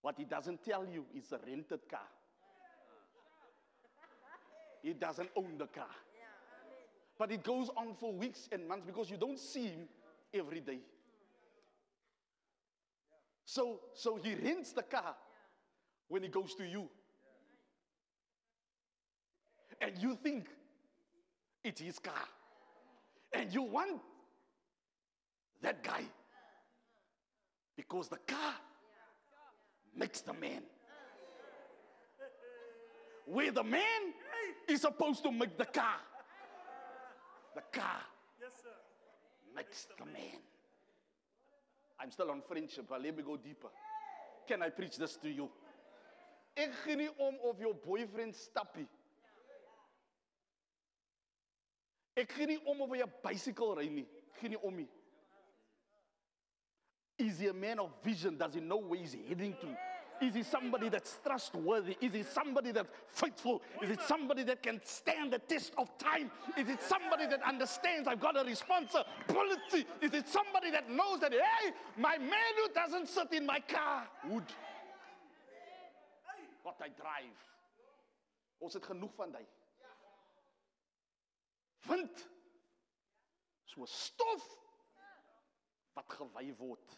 What 0.01 0.17
he 0.17 0.25
doesn't 0.25 0.63
tell 0.63 0.85
you 0.85 1.05
is 1.13 1.31
a 1.31 1.39
rented 1.39 1.89
car. 1.89 2.07
He 4.83 4.93
doesn't 4.93 5.29
own 5.35 5.57
the 5.57 5.67
car. 5.67 5.95
But 7.17 7.31
it 7.31 7.43
goes 7.43 7.69
on 7.75 7.95
for 7.95 8.13
weeks 8.13 8.47
and 8.51 8.67
months 8.67 8.85
because 8.85 9.09
you 9.09 9.17
don't 9.17 9.39
see 9.39 9.67
him 9.69 9.89
every 10.33 10.61
day. 10.61 10.81
So, 13.47 13.79
so 13.93 14.17
he 14.21 14.35
rents 14.35 14.73
the 14.73 14.83
car 14.83 15.15
when 16.09 16.21
he 16.21 16.27
goes 16.27 16.53
to 16.55 16.65
you. 16.65 16.89
And 19.79 19.93
you 19.99 20.17
think 20.21 20.49
it's 21.63 21.79
his 21.79 21.97
car. 21.97 22.27
And 23.31 23.53
you 23.53 23.61
want 23.61 24.01
that 25.61 25.81
guy 25.81 26.03
because 27.77 28.09
the 28.09 28.17
car 28.17 28.55
makes 29.95 30.19
the 30.19 30.33
man. 30.33 30.63
Where 33.25 33.51
the 33.51 33.63
man 33.63 34.13
is 34.67 34.81
supposed 34.81 35.23
to 35.23 35.31
make 35.31 35.57
the 35.57 35.65
car. 35.65 35.99
The 37.55 37.61
car 37.71 38.01
Yes, 38.41 38.51
sir. 38.61 38.69
makes 39.55 39.87
the 39.97 40.05
man. 40.05 40.41
I'm 41.99 42.11
still 42.11 42.29
on 42.31 42.41
friendship, 42.41 42.85
but 42.89 43.01
let 43.01 43.15
me 43.15 43.23
go 43.23 43.37
deeper. 43.37 43.69
Can 44.47 44.61
I 44.61 44.69
preach 44.69 44.97
this 44.97 45.17
to 45.17 45.29
you? 45.29 45.49
Ek 46.57 46.73
gee 46.83 46.95
nie 46.97 47.09
om 47.21 47.35
of 47.45 47.59
jou 47.61 47.73
boyfriend 47.83 48.33
stappie. 48.35 48.87
Ek 52.17 52.31
gee 52.33 52.47
nie 52.49 52.61
om 52.65 52.81
of 52.81 52.89
hy 52.89 53.03
'n 53.03 53.13
bicycle 53.23 53.75
ry 53.75 53.89
nie. 53.89 54.07
Ek 54.33 54.39
gee 54.41 54.49
nie 54.49 54.63
om 54.63 54.75
nie. 54.75 54.87
Is 57.17 57.39
he 57.39 57.47
a 57.47 57.53
man 57.53 57.79
of 57.79 57.91
vision? 58.03 58.37
Does 58.37 58.53
he 58.53 58.59
know 58.59 58.77
where 58.77 58.99
he's 58.99 59.13
heading 59.13 59.53
to? 59.61 59.75
Is 60.21 60.35
he 60.35 60.43
somebody 60.43 60.89
that's 60.89 61.19
trustworthy? 61.23 61.97
Is 62.01 62.13
he 62.13 62.23
somebody 62.23 62.71
that's 62.71 62.89
faithful? 63.07 63.61
Is 63.81 63.91
it 63.91 64.01
somebody 64.01 64.43
that 64.43 64.63
can 64.63 64.81
stand 64.83 65.33
the 65.33 65.39
test 65.39 65.73
of 65.77 65.95
time? 65.97 66.31
Is 66.57 66.69
it 66.69 66.81
somebody 66.81 67.27
that 67.27 67.41
understands 67.43 68.07
I've 68.07 68.19
got 68.19 68.39
a 68.39 68.43
responsibility? 68.43 69.85
Is 70.01 70.13
it 70.13 70.27
somebody 70.27 70.71
that 70.71 70.89
knows 70.89 71.19
that, 71.21 71.33
hey, 71.33 71.71
my 71.97 72.17
menu 72.17 72.73
doesn't 72.73 73.07
sit 73.07 73.31
in 73.33 73.45
my 73.45 73.59
car? 73.59 74.07
Wood. 74.27 74.51
What 76.63 76.75
I 76.81 76.89
drive. 76.89 77.37
Ons 78.59 78.73
het 78.73 78.85
genoeg 78.89 79.13
van 79.15 79.31
daai. 79.31 79.45
Wind. 81.87 82.23
So 83.69 83.85
stof 83.85 84.45
wat 85.93 86.15
gewy 86.17 86.49
word. 86.57 86.97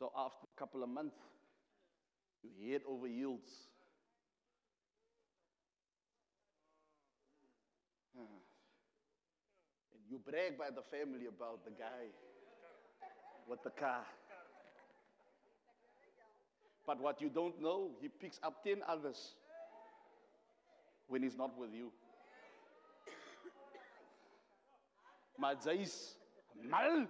So 0.00 0.10
after 0.16 0.46
a 0.46 0.58
couple 0.58 0.82
of 0.82 0.88
months, 0.88 1.18
you 2.42 2.72
head 2.72 2.80
over 2.88 3.06
heels. 3.06 3.68
Ah. 8.16 8.22
And 9.92 10.00
you 10.08 10.18
brag 10.18 10.56
by 10.56 10.70
the 10.70 10.80
family 10.90 11.26
about 11.26 11.66
the 11.66 11.70
guy 11.72 12.08
with 13.46 13.62
the 13.62 13.68
car. 13.68 14.06
But 16.86 16.98
what 16.98 17.20
you 17.20 17.28
don't 17.28 17.60
know, 17.60 17.90
he 18.00 18.08
picks 18.08 18.40
up 18.42 18.64
10 18.64 18.78
others 18.88 19.34
when 21.08 21.22
he's 21.22 21.36
not 21.36 21.58
with 21.58 21.74
you. 21.74 21.92
Maar 25.40 25.56
mal 26.68 27.06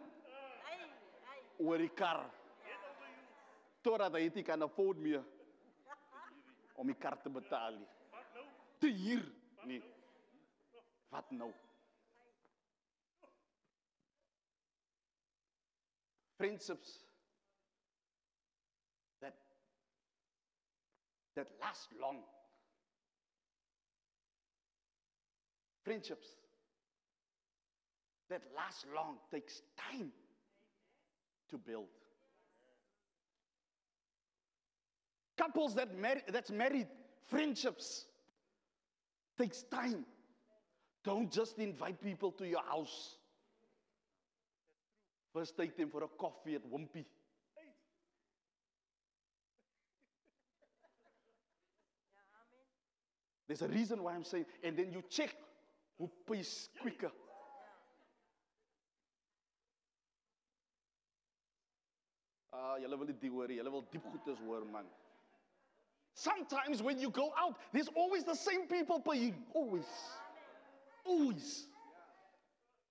oor 1.59 1.79
die 1.79 1.90
kar. 1.94 2.39
Totdat 3.83 4.12
hy 4.12 4.27
dit 4.29 4.45
kan 4.47 4.62
afford 4.62 5.01
meer 5.01 5.25
om 6.81 6.88
die 6.88 6.97
kar 6.97 7.16
te 7.23 7.33
betaal 7.33 7.77
nie. 7.77 7.88
Te 8.81 8.88
huur 8.97 9.27
nie. 9.69 9.81
Wat 11.12 11.31
nou? 11.37 11.51
Friendships 16.40 16.93
that 19.21 19.37
that 21.35 21.49
last 21.61 21.93
long. 22.01 22.23
Friendships 25.85 26.37
that 28.29 28.43
last 28.57 28.87
long 28.95 29.19
takes 29.31 29.61
time 29.77 30.12
to 31.49 31.59
build. 31.59 31.99
Couples 35.40 35.74
that 35.74 35.96
marry, 35.96 36.20
that's 36.29 36.50
married, 36.50 36.87
friendships 37.29 38.05
takes 39.38 39.62
time. 39.62 40.05
Don't 41.03 41.33
just 41.33 41.59
invite 41.59 41.98
people 42.03 42.31
to 42.33 42.46
your 42.46 42.62
house. 42.62 43.16
First 45.33 45.57
take 45.57 45.79
them 45.79 45.88
for 45.88 46.05
a 46.05 46.09
coffee 46.09 46.57
at 46.57 46.70
Wimpy. 46.70 47.07
There's 53.48 53.62
a 53.62 53.68
reason 53.68 54.03
why 54.03 54.14
I'm 54.14 54.24
saying, 54.24 54.44
and 54.62 54.76
then 54.76 54.92
you 54.92 55.03
check 55.09 55.35
who 55.98 56.11
pays 56.31 56.68
quicker. 56.83 57.11
Ah, 62.53 62.76
julle 62.79 62.98
wil 62.98 63.09
nie 63.09 63.16
die 63.22 63.31
hoor 63.33 63.48
nie. 63.48 63.57
Julle 63.57 63.72
wil 63.72 63.87
diep 63.90 64.05
hoor, 64.44 64.66
man. 64.70 64.85
Sometimes 66.14 66.83
when 66.83 66.99
you 66.99 67.11
go 67.11 67.33
out, 67.38 67.57
there's 67.73 67.88
always 67.94 68.25
the 68.25 68.35
same 68.35 68.66
people 68.66 69.01
paying. 69.01 69.35
Always. 69.55 69.88
Always. 71.05 71.66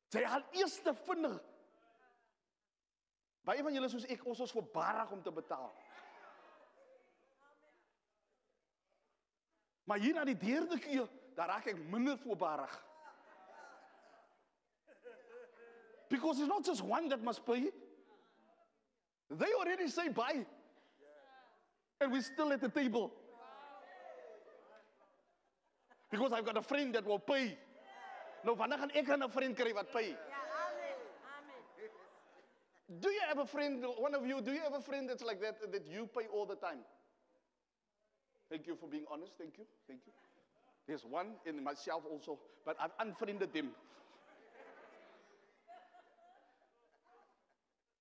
Jy 0.09 0.23
al 0.25 0.43
eerste 0.57 0.95
vinnig. 1.05 1.37
Baie 3.45 3.63
van 3.65 3.73
julle 3.73 3.89
soos 3.89 4.07
ek, 4.09 4.25
ons 4.29 4.41
is 4.45 4.53
verbarig 4.53 5.11
om 5.13 5.21
te 5.25 5.33
betaal. 5.33 5.69
Maar 9.89 10.01
hier 10.03 10.13
na 10.13 10.25
die 10.25 10.37
derde 10.37 10.77
keer, 10.81 11.07
daar 11.37 11.49
raak 11.55 11.69
ek 11.71 11.79
minder 11.89 12.17
voorbarig. 12.21 12.73
Because 16.09 16.39
it's 16.39 16.49
not 16.49 16.65
just 16.65 16.81
one 16.81 17.09
that 17.09 17.21
must 17.21 17.45
pay. 17.45 17.69
They 19.29 19.53
already 19.53 19.87
say 19.87 20.09
bye. 20.09 20.45
And 22.01 22.11
we're 22.11 22.21
still 22.21 22.51
at 22.53 22.61
the 22.61 22.69
table. 22.69 23.11
Because 26.09 26.31
I've 26.33 26.45
got 26.45 26.57
a 26.57 26.61
friend 26.61 26.95
that 26.95 27.05
will 27.05 27.19
pay. 27.19 27.57
Nou 28.43 28.55
wanneer 28.55 28.79
gaan 28.79 28.91
ek 28.95 29.09
aan 29.09 29.23
'n 29.23 29.29
vriend 29.29 29.55
kry 29.55 29.73
wat 29.73 29.91
pay? 29.91 30.15
Do 32.99 33.11
you 33.11 33.21
have 33.27 33.37
a 33.37 33.45
friend, 33.45 33.85
one 33.97 34.15
of 34.15 34.25
you, 34.25 34.41
do 34.41 34.51
you 34.51 34.61
have 34.61 34.73
a 34.73 34.81
friend 34.81 35.07
that's 35.07 35.21
like 35.23 35.39
that, 35.41 35.71
that 35.71 35.85
you 35.85 36.07
pay 36.07 36.25
all 36.27 36.45
the 36.45 36.55
time? 36.55 36.83
Thank 38.49 38.65
you 38.65 38.75
for 38.75 38.89
being 38.89 39.05
honest. 39.11 39.37
Thank 39.37 39.57
you. 39.59 39.65
Thank 39.87 40.01
you. 40.07 40.13
There's 40.87 41.05
one 41.05 41.35
in 41.45 41.63
myself 41.63 42.03
also, 42.09 42.39
but 42.65 42.75
I've 42.79 42.93
unfriended 42.97 43.53
them. 43.53 43.75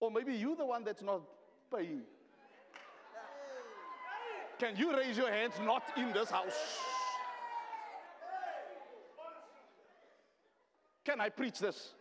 Or 0.00 0.10
maybe 0.10 0.34
you're 0.34 0.56
the 0.56 0.64
one 0.64 0.84
that's 0.84 1.02
not 1.02 1.20
paying. 1.70 2.06
Can 4.58 4.76
you 4.76 4.96
raise 4.96 5.16
your 5.16 5.30
hands 5.30 5.54
not 5.64 5.84
in 5.96 6.12
this 6.12 6.30
house? 6.30 6.78
Can 11.04 11.20
I 11.20 11.28
preach 11.28 11.58
this? 11.58 11.94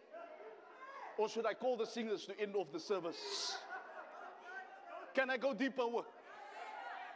Or 1.18 1.30
should 1.30 1.46
I 1.46 1.54
call 1.54 1.78
the 1.78 1.86
singers 1.86 2.26
to 2.26 2.40
end 2.40 2.56
off 2.56 2.72
the 2.72 2.80
service? 2.80 3.58
Can 5.14 5.30
I 5.30 5.38
go 5.38 5.54
deeper? 5.54 5.84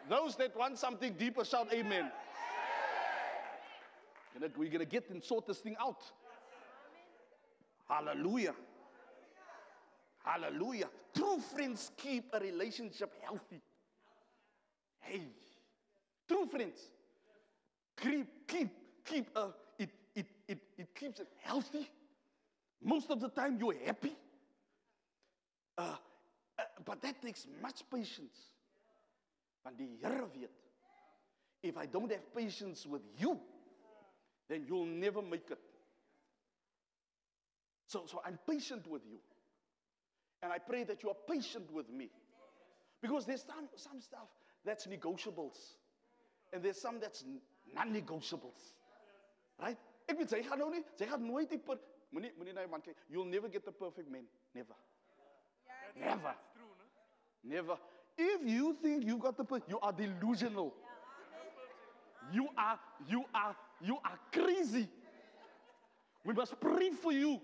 Those 0.10 0.36
that 0.38 0.56
want 0.56 0.78
something 0.78 1.14
deeper 1.14 1.44
shout 1.44 1.74
amen. 1.74 2.12
We're 4.40 4.68
going 4.68 4.80
to 4.80 4.86
get 4.86 5.10
and 5.10 5.24
sort 5.24 5.46
this 5.46 5.58
thing 5.58 5.76
out. 5.80 6.02
Hallelujah. 7.88 8.56
Hallelujah. 10.24 10.88
True 11.16 11.40
friends 11.40 11.92
keep 11.98 12.26
a 12.34 12.40
relationship 12.40 13.14
healthy. 13.22 13.62
Hey, 15.02 15.22
true 16.28 16.46
friends 16.46 16.80
keep 18.02 18.48
keep 18.48 18.70
keep 19.06 19.38
a 19.38 19.50
it 19.78 19.90
it 20.16 20.26
it 20.48 20.60
it 20.78 20.96
keeps 20.96 21.20
it 21.20 21.28
healthy. 21.42 21.90
Most 22.84 23.12
of 23.12 23.20
the 23.20 23.30
time 23.30 23.58
you're 23.60 23.76
happy. 23.86 24.16
Uh, 25.78 25.96
uh, 26.58 26.64
but 26.84 27.02
that 27.02 27.22
takes 27.22 27.48
much 27.62 27.84
patience. 27.92 28.38
Want 29.64 29.78
die 29.78 29.88
Here 30.02 30.26
weet, 30.34 30.50
if 31.62 31.78
I 31.78 31.86
don't 31.86 32.12
have 32.12 32.34
patience 32.36 32.88
with 32.88 33.04
you, 33.18 33.40
then 34.50 34.66
you'll 34.68 34.86
never 34.86 35.22
make 35.22 35.52
it. 35.52 35.60
So, 37.86 38.04
so 38.08 38.22
I'm 38.26 38.40
patient 38.50 38.88
with 38.88 39.04
you. 39.06 39.20
And 40.42 40.52
I 40.52 40.58
pray 40.58 40.84
that 40.86 41.04
you 41.04 41.10
are 41.10 41.18
patient 41.30 41.72
with 41.72 41.90
me. 41.90 42.10
Because 43.00 43.26
there's 43.26 43.44
some, 43.44 43.70
some 43.76 44.02
stuff 44.02 44.30
that's 44.66 44.88
negotiables. 44.88 45.58
And 46.54 46.64
there's 46.64 46.80
some 46.80 47.00
that's 47.00 47.24
non-negotiables. 47.74 48.76
Right? 49.60 49.78
Ek 50.10 50.18
weet 50.18 50.32
sy 50.34 50.42
gaan 50.44 50.60
nou 50.60 50.72
nie, 50.74 50.82
sy 51.00 51.08
gaan 51.08 51.22
nooit 51.24 51.52
die 51.52 51.60
per, 51.62 51.78
moenie 52.12 52.32
moenie 52.36 52.56
na 52.58 52.66
man 52.68 52.82
kyk. 52.84 52.98
You'll 53.08 53.30
never 53.30 53.48
get 53.48 53.64
the 53.64 53.72
perfect 53.72 54.10
man. 54.12 54.26
Never. 54.54 54.76
Never. 55.96 56.34
Never. 57.44 57.78
If 58.18 58.44
you 58.44 58.74
think 58.82 59.06
you 59.06 59.18
got 59.18 59.38
the 59.38 59.46
perfect, 59.46 59.70
you 59.70 59.80
are 59.80 59.94
delusional. 59.94 60.74
You 62.34 62.50
are 62.58 62.80
you 63.08 63.24
are 63.34 63.56
you 63.80 63.98
are 64.04 64.20
crazy. 64.34 64.90
We 66.26 66.34
must 66.34 66.60
pray 66.60 66.92
for 66.92 67.14
you. 67.14 67.40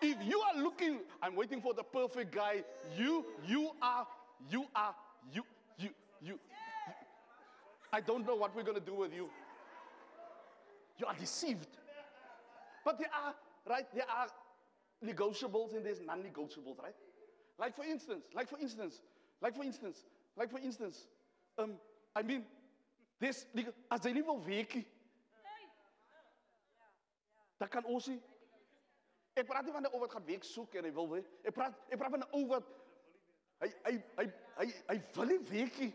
If 0.00 0.22
you 0.22 0.40
are 0.40 0.62
looking, 0.62 1.00
I'm 1.22 1.34
waiting 1.34 1.60
for 1.60 1.72
the 1.74 1.82
perfect 1.82 2.34
guy. 2.34 2.62
You, 2.96 3.24
you 3.46 3.70
are, 3.80 4.06
you 4.50 4.66
are, 4.74 4.94
you, 5.32 5.42
you, 5.78 5.90
you. 6.20 6.38
I 7.92 8.00
don't 8.00 8.26
know 8.26 8.36
what 8.36 8.54
we're 8.54 8.62
going 8.62 8.78
to 8.78 8.84
do 8.84 8.94
with 8.94 9.12
you. 9.12 9.28
You 10.98 11.06
are 11.06 11.14
deceived. 11.14 11.68
But 12.84 12.98
there 12.98 13.10
are, 13.12 13.34
right, 13.68 13.86
there 13.94 14.04
are 14.08 14.28
negotiables 15.04 15.74
and 15.74 15.84
there's 15.84 16.00
non 16.00 16.22
negotiables, 16.22 16.78
right? 16.82 16.94
Like 17.58 17.74
for 17.74 17.84
instance, 17.84 18.26
like 18.34 18.48
for 18.48 18.58
instance, 18.58 19.00
like 19.42 19.54
for 19.56 19.64
instance, 19.64 20.04
like 20.36 20.50
for 20.50 20.58
instance, 20.58 21.06
um, 21.58 21.72
I 22.14 22.22
mean, 22.22 22.44
this, 23.20 23.46
as 23.90 24.04
jy 24.04 24.12
nie 24.12 24.22
wil 24.22 24.40
weekie, 24.44 24.84
dan 27.58 27.68
kan 27.72 27.84
ons 27.88 28.08
nie 28.12 28.20
Ek 29.36 29.44
praat 29.44 29.66
nie 29.68 29.72
van 29.72 29.84
'n 29.84 29.92
ou 29.92 30.00
wat 30.00 30.12
gaan 30.16 30.24
week 30.24 30.44
soek 30.48 30.74
en 30.80 30.86
hy 30.88 30.92
wil 30.96 31.08
weet. 31.10 31.26
Ek 31.44 31.52
praat 31.52 31.74
ek 31.92 31.98
praat 32.00 32.12
van 32.14 32.24
'n 32.24 32.32
ou 32.32 32.46
wat 32.48 32.64
hy 33.60 33.68
hy 33.84 33.92
hy 34.16 34.24
hy 34.58 34.66
hy 34.88 34.98
wil 35.16 35.30
nie 35.32 35.38
weekie. 35.50 35.92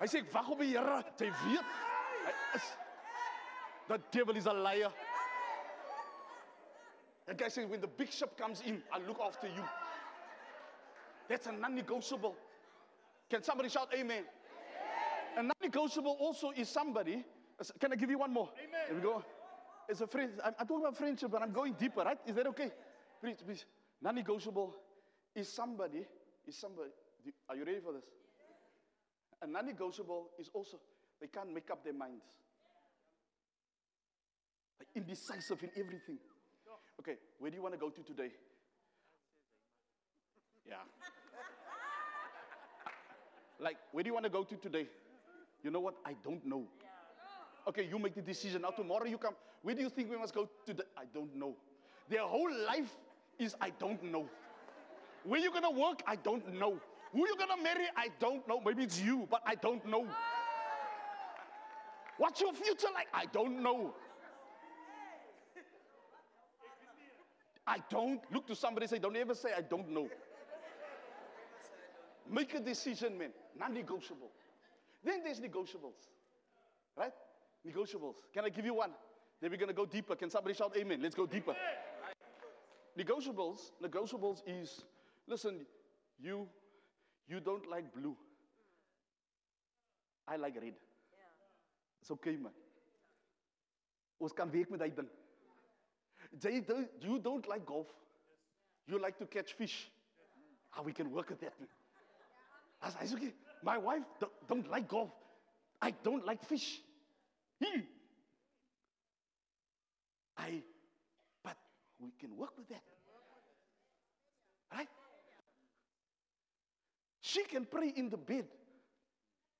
Hy 0.00 0.06
sê 0.10 0.22
ek 0.22 0.32
wag 0.34 0.50
op 0.50 0.62
die 0.62 0.72
Here. 0.74 1.02
Hy 1.20 1.30
weet. 1.44 1.76
Hy 2.24 2.34
is 2.58 2.72
The 3.88 4.00
devil 4.10 4.36
is 4.36 4.46
a 4.46 4.52
liar. 4.52 4.90
The 7.26 7.34
guy 7.34 7.48
says 7.48 7.68
when 7.68 7.80
the 7.80 7.86
big 7.86 8.10
ship 8.10 8.36
comes 8.36 8.62
in, 8.64 8.82
I'll 8.92 9.02
look 9.02 9.20
after 9.20 9.46
you. 9.46 9.62
That's 11.28 11.46
a 11.46 11.52
non-negotiable. 11.52 12.34
Can 13.30 13.42
somebody 13.42 13.68
shout 13.68 13.88
amen? 13.94 14.24
amen. 14.24 14.24
A 15.38 15.42
non-negotiable 15.42 16.16
also 16.20 16.52
is 16.56 16.68
somebody. 16.68 17.24
Can 17.80 17.92
I 17.92 17.96
give 17.96 18.10
you 18.10 18.18
one 18.18 18.32
more? 18.32 18.50
Amen. 18.58 18.80
Here 18.88 18.96
we 18.96 19.02
go. 19.02 19.24
It's 19.88 20.00
a 20.00 20.06
friend. 20.06 20.32
I'm, 20.44 20.54
I'm, 20.58 20.66
talking 20.66 20.84
about 20.84 20.96
friendship, 20.96 21.30
but 21.30 21.42
I'm 21.42 21.52
going 21.52 21.74
deeper, 21.74 22.02
right? 22.02 22.18
Is 22.26 22.34
that 22.34 22.46
okay? 22.48 22.70
Please, 23.20 23.36
please. 23.44 23.64
Non-negotiable 24.02 24.74
is 25.34 25.48
somebody. 25.48 26.06
Is 26.46 26.56
somebody. 26.56 26.90
Are 27.48 27.56
you 27.56 27.64
ready 27.64 27.80
for 27.80 27.92
this? 27.92 28.04
A 29.42 29.46
non-negotiable 29.46 30.30
is 30.38 30.50
also 30.52 30.78
they 31.20 31.26
can't 31.26 31.52
make 31.52 31.70
up 31.70 31.84
their 31.84 31.92
minds. 31.92 32.24
Like 34.78 34.88
indecisive 34.94 35.62
in 35.62 35.70
everything. 35.76 36.18
Okay, 37.00 37.16
where 37.38 37.50
do 37.50 37.56
you 37.56 37.62
want 37.62 37.74
to 37.74 37.80
go 37.80 37.90
to 37.90 38.02
today? 38.02 38.30
Yeah. 40.66 40.76
like, 43.60 43.76
where 43.92 44.02
do 44.02 44.08
you 44.08 44.14
want 44.14 44.24
to 44.24 44.30
go 44.30 44.44
to 44.44 44.56
today? 44.56 44.86
You 45.62 45.70
know 45.70 45.80
what? 45.80 45.94
I 46.04 46.14
don't 46.24 46.44
know. 46.46 46.64
Okay, 47.66 47.86
you 47.86 47.98
make 47.98 48.14
the 48.14 48.22
decision. 48.22 48.62
Now, 48.62 48.70
tomorrow 48.70 49.06
you 49.06 49.18
come. 49.18 49.34
Where 49.62 49.74
do 49.74 49.82
you 49.82 49.88
think 49.88 50.10
we 50.10 50.18
must 50.18 50.34
go 50.34 50.48
to? 50.66 50.74
The, 50.74 50.84
I 50.96 51.04
don't 51.12 51.34
know. 51.34 51.54
Their 52.08 52.22
whole 52.22 52.50
life 52.66 52.90
is 53.38 53.54
I 53.60 53.70
don't 53.70 54.02
know. 54.02 54.28
Where 55.24 55.40
you 55.40 55.50
gonna 55.50 55.70
work? 55.70 56.02
I 56.06 56.16
don't 56.16 56.54
know. 56.54 56.78
Who 57.14 57.20
you 57.20 57.36
gonna 57.38 57.62
marry? 57.62 57.86
I 57.96 58.08
don't 58.18 58.46
know. 58.48 58.60
Maybe 58.60 58.82
it's 58.82 59.00
you, 59.00 59.26
but 59.30 59.40
I 59.46 59.54
don't 59.54 59.86
know. 59.86 60.06
What's 62.18 62.40
your 62.40 62.52
future 62.52 62.88
like? 62.92 63.06
I 63.14 63.26
don't 63.26 63.62
know. 63.62 63.94
I 67.66 67.78
don't. 67.88 68.20
Look 68.32 68.48
to 68.48 68.56
somebody 68.56 68.88
say, 68.88 68.98
don't 68.98 69.16
ever 69.16 69.34
say, 69.34 69.50
I 69.56 69.62
don't 69.62 69.88
know. 69.90 70.08
Make 72.30 72.54
a 72.54 72.60
decision, 72.60 73.16
man. 73.16 73.30
Non 73.58 73.72
negotiable. 73.72 74.30
Then 75.04 75.22
there's 75.22 75.40
negotiables. 75.40 76.10
Right? 76.96 77.12
Negotiables. 77.66 78.14
Can 78.32 78.44
I 78.44 78.48
give 78.48 78.64
you 78.64 78.74
one? 78.74 78.90
Then 79.40 79.50
we're 79.50 79.56
going 79.56 79.68
to 79.68 79.74
go 79.74 79.86
deeper. 79.86 80.16
Can 80.16 80.30
somebody 80.30 80.54
shout 80.54 80.76
amen? 80.76 81.00
Let's 81.02 81.14
go 81.14 81.26
deeper. 81.26 81.54
Negotiables, 82.98 83.72
negotiables 83.82 84.42
is 84.46 84.84
listen, 85.26 85.66
you 86.20 86.48
you 87.28 87.40
don't 87.40 87.68
like 87.68 87.92
blue. 87.94 88.16
I 90.26 90.36
like 90.36 90.54
red. 90.60 90.74
It's 92.00 92.10
okay, 92.10 92.36
man. 92.36 92.52
Ons 94.18 94.32
kan 94.32 94.50
werk 94.50 94.70
met 94.70 94.80
daai 94.80 94.92
ding. 94.94 95.10
Don't, 96.66 96.88
you 97.00 97.18
don't 97.18 97.46
like 97.48 97.66
golf. 97.66 97.88
You 98.86 98.98
like 98.98 99.18
to 99.18 99.26
catch 99.26 99.52
fish. 99.54 99.90
Ah, 100.76 100.82
we 100.82 100.92
can 100.92 101.10
work 101.10 101.30
with 101.30 101.40
that. 101.40 101.54
I 102.82 103.04
okay. 103.14 103.32
My 103.62 103.78
wife 103.78 104.02
don't, 104.20 104.32
don't 104.48 104.70
like 104.70 104.88
golf. 104.88 105.10
I 105.80 105.92
don't 106.02 106.24
like 106.26 106.44
fish. 106.44 106.80
Hmm. 107.62 107.80
I, 110.36 110.62
but 111.42 111.56
we 111.98 112.10
can 112.18 112.36
work 112.36 112.56
with 112.58 112.68
that. 112.68 112.82
She 117.34 117.42
can 117.42 117.64
pray 117.64 117.92
in 117.96 118.10
the 118.10 118.16
bed. 118.16 118.46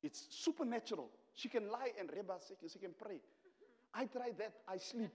It's 0.00 0.26
supernatural. 0.30 1.08
She 1.34 1.48
can 1.48 1.68
lie 1.68 1.90
and 1.98 2.08
reba, 2.14 2.34
she 2.72 2.78
can 2.78 2.94
pray. 2.96 3.18
I 3.92 4.04
try 4.04 4.30
that, 4.38 4.52
I 4.68 4.76
sleep. 4.76 5.10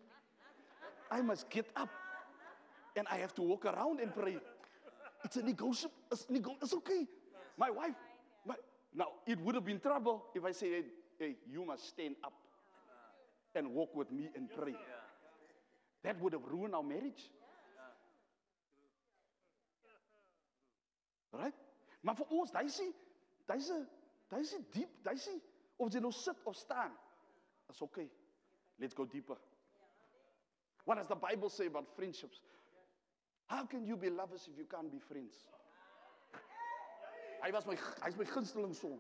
I 1.10 1.22
must 1.22 1.50
get 1.50 1.68
up 1.78 1.88
and 2.98 3.08
I 3.10 3.16
have 3.20 3.34
to 3.36 3.42
walk 3.44 3.66
around 3.66 4.02
and 4.02 4.14
pray. 4.14 4.38
It's 5.24 5.38
a 5.38 5.42
negotiable, 5.42 5.94
it's, 6.12 6.30
nego- 6.30 6.58
it's 6.62 6.74
okay. 6.74 7.08
My 7.58 7.70
wife, 7.70 7.96
my, 8.46 8.56
now 8.94 9.08
it 9.26 9.40
would 9.40 9.56
have 9.56 9.64
been 9.64 9.80
trouble 9.80 10.26
if 10.36 10.44
I 10.44 10.52
say, 10.52 10.84
hey, 11.18 11.36
you 11.50 11.64
must 11.64 11.88
stand 11.88 12.16
up 12.26 12.34
and 13.56 13.74
walk 13.74 13.96
with 13.96 14.12
me 14.12 14.28
and 14.36 14.50
pray. 14.54 14.76
That 16.04 16.20
would 16.20 16.34
have 16.34 16.44
ruined 16.46 16.76
our 16.76 16.84
marriage. 16.84 17.32
Right? 21.32 21.54
Maar 22.02 22.16
vir 22.16 22.32
ons, 22.32 22.52
daai 22.52 22.66
is 22.66 22.80
daai 23.50 23.58
is 23.60 23.70
daai 24.30 24.42
is 24.42 24.56
diep, 24.74 24.92
daai 25.04 25.16
is 25.16 25.28
of 25.80 25.92
jy 25.94 26.02
nou 26.04 26.12
sit 26.16 26.38
of 26.48 26.56
staan. 26.56 26.94
That's 27.68 27.82
okay. 27.82 28.10
Let's 28.80 28.94
go 28.96 29.06
deeper. 29.06 29.38
What 30.86 30.98
does 30.98 31.08
the 31.08 31.16
Bible 31.16 31.50
say 31.50 31.68
about 31.68 31.90
friendships? 31.96 32.42
How 33.48 33.66
can 33.66 33.86
you 33.86 33.98
be 33.98 34.10
lovers 34.10 34.48
if 34.52 34.58
you 34.58 34.66
can't 34.66 34.92
be 34.92 35.00
friends? 35.00 35.36
Hy 37.42 37.52
was 37.52 37.66
my 37.66 37.76
hy's 38.02 38.18
my 38.18 38.26
gunsteling 38.26 38.76
son. 38.76 39.00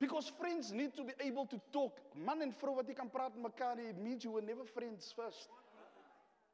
Because 0.00 0.28
friends 0.38 0.72
need 0.72 0.94
to 0.96 1.04
be 1.04 1.12
able 1.20 1.46
to 1.46 1.60
talk. 1.72 2.00
Man 2.14 2.42
en 2.42 2.52
vrou 2.60 2.74
wat 2.76 2.88
jy 2.90 2.94
kan 2.98 3.10
praat 3.10 3.36
met 3.36 3.52
mekaar, 3.52 3.78
it 3.78 3.96
means 3.98 4.24
you 4.24 4.32
were 4.32 4.42
never 4.42 4.64
friends 4.64 5.12
first. 5.16 5.48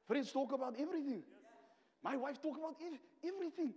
Friends 0.07 0.33
talk 0.33 0.53
about 0.53 0.79
everything. 0.79 1.23
My 2.03 2.17
wife 2.17 2.41
talk 2.43 2.59
about 2.59 2.77
ev- 2.85 3.01
everything. 3.25 3.73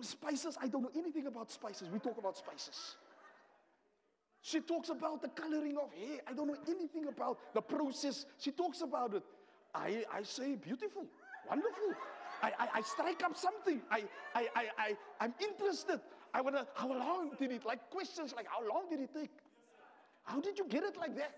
Spices, 0.00 0.56
I 0.60 0.68
don't 0.68 0.82
know 0.82 0.90
anything 0.96 1.26
about 1.26 1.50
spices. 1.50 1.88
We 1.92 1.98
talk 1.98 2.16
about 2.16 2.36
spices. 2.36 2.96
She 4.40 4.60
talks 4.60 4.88
about 4.88 5.20
the 5.20 5.28
coloring 5.28 5.76
of 5.76 5.92
hair. 5.92 6.20
I 6.26 6.32
don't 6.32 6.46
know 6.46 6.56
anything 6.68 7.08
about 7.08 7.38
the 7.52 7.60
process. 7.60 8.24
She 8.38 8.52
talks 8.52 8.80
about 8.80 9.14
it. 9.14 9.22
I, 9.74 10.04
I 10.12 10.22
say, 10.22 10.54
beautiful, 10.54 11.04
wonderful. 11.48 11.94
I, 12.42 12.52
I, 12.58 12.68
I 12.76 12.80
strike 12.82 13.22
up 13.22 13.36
something. 13.36 13.82
I, 13.90 14.04
I, 14.34 14.48
I, 14.54 14.64
I, 14.78 14.96
I'm 15.20 15.34
interested. 15.40 16.00
I 16.32 16.40
want 16.40 16.56
to, 16.56 16.66
how 16.74 16.88
long 16.88 17.32
did 17.38 17.50
it, 17.50 17.66
like 17.66 17.90
questions 17.90 18.32
like, 18.34 18.46
how 18.48 18.66
long 18.66 18.88
did 18.88 19.00
it 19.00 19.10
take? 19.12 19.30
How 20.24 20.40
did 20.40 20.58
you 20.58 20.66
get 20.66 20.84
it 20.84 20.96
like 20.96 21.16
that? 21.16 21.34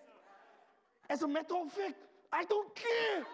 As 1.10 1.22
a 1.22 1.28
matter 1.28 1.56
of 1.56 1.72
fact, 1.72 1.96
I 2.32 2.44
don't 2.44 2.74
care. 2.74 3.24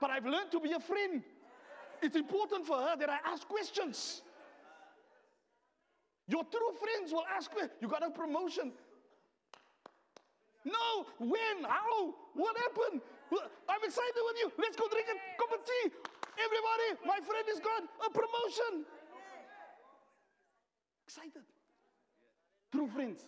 But 0.00 0.10
I've 0.10 0.26
learned 0.26 0.52
to 0.52 0.60
be 0.60 0.72
a 0.72 0.80
friend. 0.80 1.22
It's 2.02 2.16
important 2.16 2.66
for 2.66 2.76
her 2.76 2.96
that 2.96 3.08
I 3.08 3.18
ask 3.24 3.46
questions. 3.46 4.22
Your 6.26 6.44
true 6.44 6.72
friends 6.78 7.12
will 7.12 7.24
ask 7.34 7.54
me, 7.54 7.62
You 7.80 7.88
got 7.88 8.04
a 8.04 8.10
promotion? 8.10 8.72
No, 10.64 11.06
when, 11.18 11.64
how, 11.64 12.14
what 12.34 12.56
happened? 12.56 13.00
I'm 13.68 13.82
excited 13.82 14.22
with 14.26 14.36
you. 14.38 14.52
Let's 14.58 14.76
go 14.76 14.86
drink 14.88 15.06
a 15.10 15.16
cup 15.40 15.58
of 15.58 15.64
tea. 15.64 15.90
Everybody, 16.38 17.06
my 17.06 17.18
friend 17.24 17.44
has 17.48 17.60
got 17.60 17.82
a 17.82 18.10
promotion. 18.10 18.84
Excited. 21.06 21.42
True 22.70 22.88
friends. 22.88 23.26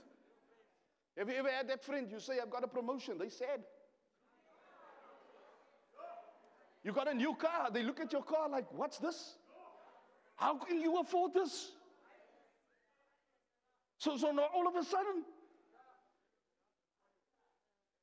Have 1.18 1.28
you 1.28 1.36
ever 1.36 1.50
had 1.50 1.68
that 1.68 1.84
friend? 1.84 2.08
You 2.10 2.20
say, 2.20 2.34
I've 2.42 2.50
got 2.50 2.64
a 2.64 2.68
promotion. 2.68 3.18
They 3.18 3.28
said. 3.28 3.62
You 6.84 6.92
got 6.92 7.10
a 7.10 7.14
new 7.14 7.34
car. 7.34 7.70
They 7.72 7.82
look 7.82 7.98
at 7.98 8.12
your 8.12 8.22
car 8.22 8.48
like, 8.48 8.66
what's 8.70 8.98
this? 8.98 9.36
How 10.36 10.58
can 10.58 10.80
you 10.80 11.00
afford 11.00 11.32
this? 11.32 11.72
So, 13.98 14.18
so 14.18 14.30
now 14.32 14.48
all 14.54 14.68
of 14.68 14.76
a 14.76 14.84
sudden, 14.84 15.24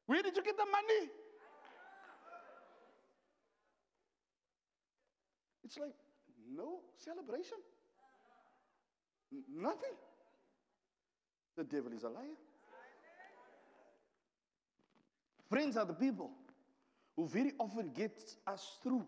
where 0.07 0.23
did 0.23 0.35
you 0.35 0.43
get 0.43 0.57
the 0.57 0.65
money? 0.65 1.11
It's 5.63 5.77
like 5.77 5.93
no 6.53 6.79
celebration. 6.97 7.57
N- 9.31 9.43
nothing. 9.61 9.95
The 11.55 11.63
devil 11.63 11.93
is 11.93 12.03
a 12.03 12.09
liar. 12.09 12.25
Friends 15.49 15.77
are 15.77 15.85
the 15.85 15.93
people 15.93 16.31
who 17.15 17.27
very 17.27 17.53
often 17.59 17.91
gets 17.91 18.37
us 18.47 18.77
through 18.81 19.05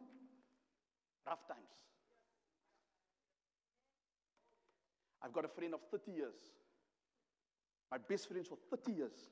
rough 1.25 1.47
times. 1.47 1.59
I've 5.21 5.31
got 5.31 5.45
a 5.45 5.47
friend 5.47 5.73
of 5.73 5.79
30 5.89 6.11
years. 6.11 6.35
My 7.89 7.97
best 7.97 8.27
friend 8.27 8.45
for 8.45 8.57
30 8.69 8.91
years. 8.91 9.29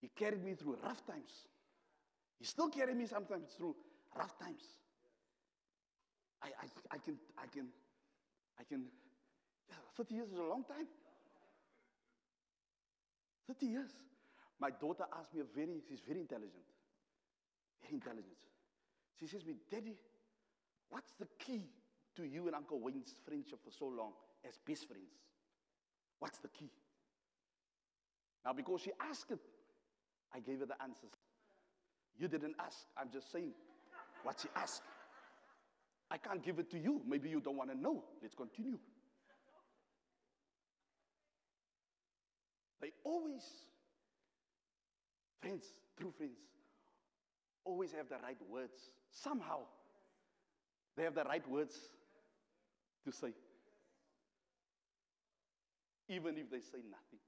He 0.00 0.08
carried 0.08 0.44
me 0.44 0.54
through 0.54 0.76
rough 0.82 1.06
times. 1.06 1.46
He 2.38 2.44
still 2.44 2.68
carries 2.68 2.96
me 2.96 3.06
sometimes 3.06 3.50
through 3.56 3.76
rough 4.16 4.38
times. 4.38 4.64
I, 6.42 6.48
I, 6.48 6.96
I 6.96 6.98
can, 6.98 7.16
I 7.38 7.46
can, 7.46 7.66
I 8.58 8.64
can, 8.64 8.84
30 9.96 10.14
years 10.14 10.28
is 10.30 10.38
a 10.38 10.42
long 10.42 10.64
time. 10.64 10.86
30 13.46 13.66
years. 13.66 13.90
My 14.58 14.70
daughter 14.70 15.04
asked 15.18 15.34
me 15.34 15.40
a 15.40 15.56
very, 15.56 15.80
she's 15.88 16.00
very 16.06 16.20
intelligent. 16.20 16.64
Very 17.82 17.94
intelligent. 17.94 18.38
She 19.18 19.26
says 19.26 19.42
to 19.42 19.48
me, 19.48 19.56
Daddy, 19.70 19.96
what's 20.88 21.12
the 21.18 21.26
key 21.38 21.62
to 22.16 22.24
you 22.24 22.46
and 22.46 22.54
Uncle 22.54 22.80
Wayne's 22.80 23.14
friendship 23.26 23.60
for 23.64 23.70
so 23.70 23.86
long 23.86 24.12
as 24.46 24.58
best 24.66 24.88
friends? 24.88 25.12
What's 26.18 26.38
the 26.38 26.48
key? 26.48 26.70
Now, 28.44 28.52
because 28.52 28.80
she 28.82 28.90
asked 29.00 29.30
it, 29.30 29.40
I 30.34 30.40
gave 30.40 30.60
her 30.60 30.66
the 30.66 30.80
answers. 30.82 31.12
You 32.18 32.28
didn't 32.28 32.54
ask. 32.58 32.78
I'm 32.96 33.10
just 33.10 33.32
saying 33.32 33.52
what 34.22 34.38
she 34.40 34.48
asked. 34.54 34.82
I 36.10 36.18
can't 36.18 36.42
give 36.42 36.58
it 36.58 36.70
to 36.70 36.78
you. 36.78 37.00
Maybe 37.06 37.28
you 37.28 37.40
don't 37.40 37.56
want 37.56 37.70
to 37.70 37.78
know. 37.78 38.04
Let's 38.20 38.34
continue. 38.34 38.78
They 42.80 42.92
always, 43.04 43.42
friends, 45.40 45.66
true 45.98 46.12
friends, 46.16 46.38
always 47.70 47.92
have 47.92 48.08
the 48.08 48.16
right 48.22 48.38
words. 48.50 48.90
Somehow, 49.10 49.60
they 50.96 51.04
have 51.04 51.14
the 51.14 51.24
right 51.24 51.48
words 51.48 51.76
to 53.04 53.12
say. 53.12 53.32
Even 56.08 56.36
if 56.36 56.50
they 56.50 56.60
say 56.60 56.78
nothing. 56.90 57.20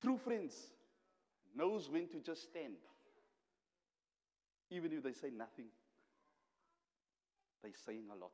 True 0.00 0.18
friends 0.18 0.54
knows 1.56 1.88
when 1.90 2.08
to 2.08 2.20
just 2.20 2.44
stand. 2.44 2.74
Even 4.70 4.92
if 4.92 5.02
they 5.02 5.12
say 5.12 5.30
nothing, 5.36 5.66
they're 7.62 7.72
saying 7.84 8.04
a 8.10 8.18
lot. 8.18 8.32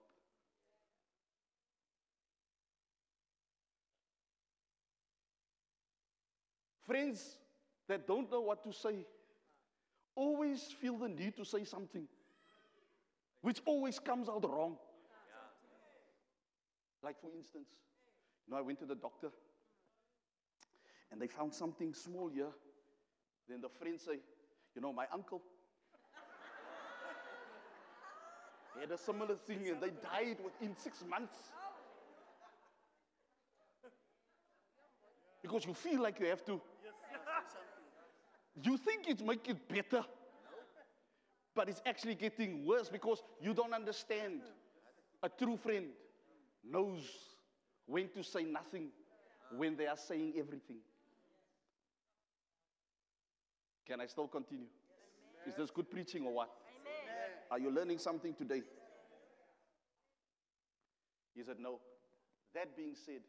Friends 6.89 7.37
that 7.87 8.07
don't 8.07 8.33
know 8.33 8.41
what 8.41 8.65
to 8.65 8.73
say 8.73 9.05
always 10.15 10.63
feel 10.81 10.97
the 10.97 11.09
need 11.09 11.37
to 11.37 11.45
say 11.45 11.63
something, 11.63 12.09
which 13.43 13.61
always 13.67 13.99
comes 13.99 14.27
out 14.27 14.43
wrong. 14.51 14.79
Like, 17.03 17.21
for 17.21 17.31
instance, 17.37 17.69
you 18.47 18.53
know, 18.53 18.59
I 18.59 18.63
went 18.63 18.79
to 18.79 18.87
the 18.87 18.95
doctor 18.95 19.29
and 21.13 21.21
they 21.21 21.27
found 21.27 21.53
something 21.53 21.93
small 21.93 22.29
here. 22.29 22.53
Then 23.51 23.61
the 23.61 23.69
friend 23.69 24.01
say, 24.01 24.21
you 24.75 24.81
know, 24.81 24.93
my 24.93 25.05
uncle 25.13 25.43
had 28.81 28.91
a 28.91 28.99
similar 28.99 29.35
thing 29.35 29.69
and 29.69 29.81
they 29.81 29.91
died 29.91 30.39
within 30.43 30.75
six 30.77 31.05
months. 31.09 31.37
Because 35.43 35.67
you 35.67 35.75
feel 35.75 36.03
like 36.03 36.19
you 36.21 36.27
have 36.27 36.45
to. 36.47 36.61
You 38.63 38.77
think 38.77 39.09
it 39.09 39.25
make 39.25 39.49
it 39.49 39.69
better. 39.69 40.05
But 41.55 41.69
it's 41.69 41.83
actually 41.87 42.15
getting 42.15 42.65
worse 42.65 42.89
because 42.89 43.23
you 43.41 43.53
don't 43.55 43.73
understand. 43.73 44.43
A 45.23 45.29
true 45.29 45.57
friend 45.57 45.87
knows 46.65 47.01
when 47.87 48.09
to 48.11 48.23
say 48.23 48.45
nothing 48.45 48.89
when 49.57 49.77
they 49.77 49.87
are 49.87 49.97
saying 49.97 50.35
everything. 50.39 50.79
Can 53.87 54.01
I 54.01 54.07
still 54.07 54.29
continue? 54.29 54.67
Is 55.47 55.55
this 55.55 55.71
good 55.71 55.91
preaching 55.91 56.27
or 56.27 56.33
what? 56.33 56.51
Are 57.51 57.59
you 57.59 57.71
learning 57.71 57.99
something 57.99 58.35
today? 58.35 58.63
He 61.35 61.43
said, 61.43 61.57
No. 61.59 61.81
That 62.55 62.77
being 62.77 62.95
said, 62.95 63.21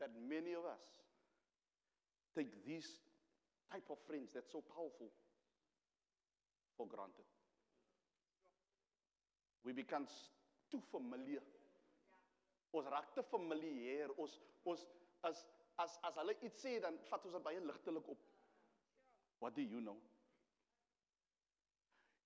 that 0.00 0.10
many 0.28 0.52
of 0.52 0.64
us 0.64 0.80
take 2.36 2.64
these 2.66 2.86
type 3.72 3.88
of 3.90 3.98
friends 4.06 4.32
that's 4.32 4.52
so 4.52 4.62
powerful 4.74 5.10
for 6.76 6.86
granted. 6.86 7.24
We 9.64 9.72
become 9.72 10.06
too 10.70 10.80
familiar. 10.90 11.42
Ons 12.76 12.88
raak 12.92 13.12
te 13.14 13.22
familier. 13.30 14.12
Ons 14.18 14.38
ons 14.64 14.84
as 15.26 15.44
as 15.82 15.96
as 16.08 16.18
hulle 16.20 16.36
iets 16.46 16.60
sê 16.62 16.76
dan 16.82 16.98
vat 17.10 17.24
ons 17.26 17.34
dit 17.36 17.46
baie 17.46 17.62
ligtelik 17.64 18.12
op. 18.12 18.20
What 19.40 19.56
do 19.56 19.62
you 19.62 19.80
know? 19.80 19.96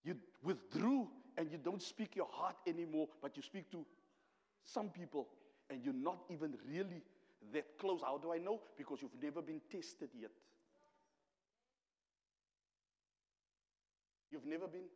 You 0.05 0.17
withdrew 0.43 1.09
and 1.37 1.51
you 1.51 1.59
don't 1.59 1.83
speak 1.83 2.17
your 2.17 2.29
heart 2.33 2.57
anymore, 2.67 3.09
but 3.23 3.37
you 3.37 3.43
speak 3.43 3.71
to 3.71 3.85
some 4.65 4.91
people 4.91 5.29
and 5.69 5.85
you're 5.85 5.95
not 5.95 6.25
even 6.31 6.57
really 6.67 7.03
that 7.53 7.79
close. 7.79 8.01
How 8.03 8.19
do 8.19 8.33
I 8.33 8.39
know? 8.39 8.61
Because 8.77 9.03
you've 9.03 9.23
never 9.23 9.43
been 9.43 9.61
tested 9.71 10.11
yet. 10.15 10.31
You've 14.31 14.47
never 14.47 14.69
been 14.69 14.89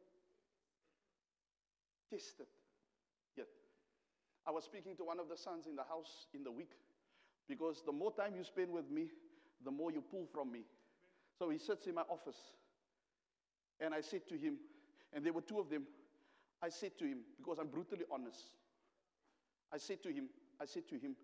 tested 2.11 2.47
yet. 3.37 3.49
I 4.47 4.51
was 4.51 4.65
speaking 4.65 4.97
to 4.97 5.05
one 5.05 5.19
of 5.19 5.29
the 5.29 5.37
sons 5.37 5.67
in 5.67 5.75
the 5.75 5.83
house 5.83 6.27
in 6.35 6.45
the 6.45 6.51
week 6.51 6.71
because 7.49 7.83
the 7.85 7.93
more 7.93 8.13
time 8.13 8.35
you 8.37 8.45
spend 8.45 8.71
with 8.71 8.91
me, 8.91 9.11
the 9.65 9.71
more 9.71 9.91
you 9.91 10.03
pull 10.03 10.27
from 10.33 10.53
me. 10.53 10.61
So 11.39 11.51
he 11.51 11.59
sits 11.59 11.87
in 11.87 11.95
my 11.95 12.03
office 12.03 12.39
and 13.81 13.93
I 13.93 14.01
said 14.01 14.29
to 14.29 14.37
him, 14.37 14.57
And 15.13 15.25
there 15.25 15.33
were 15.33 15.41
two 15.41 15.59
of 15.59 15.69
them. 15.69 15.85
I 16.63 16.69
said 16.69 16.97
to 16.99 17.05
him, 17.05 17.19
because 17.37 17.59
I'm 17.59 17.69
brutally 17.69 18.05
honest, 18.11 18.55
I 19.73 19.79
said 19.79 20.03
to 20.05 20.11
him, 20.11 20.29
I 20.61 20.67
said 20.67 20.89
to 20.89 20.95
him, 20.95 21.17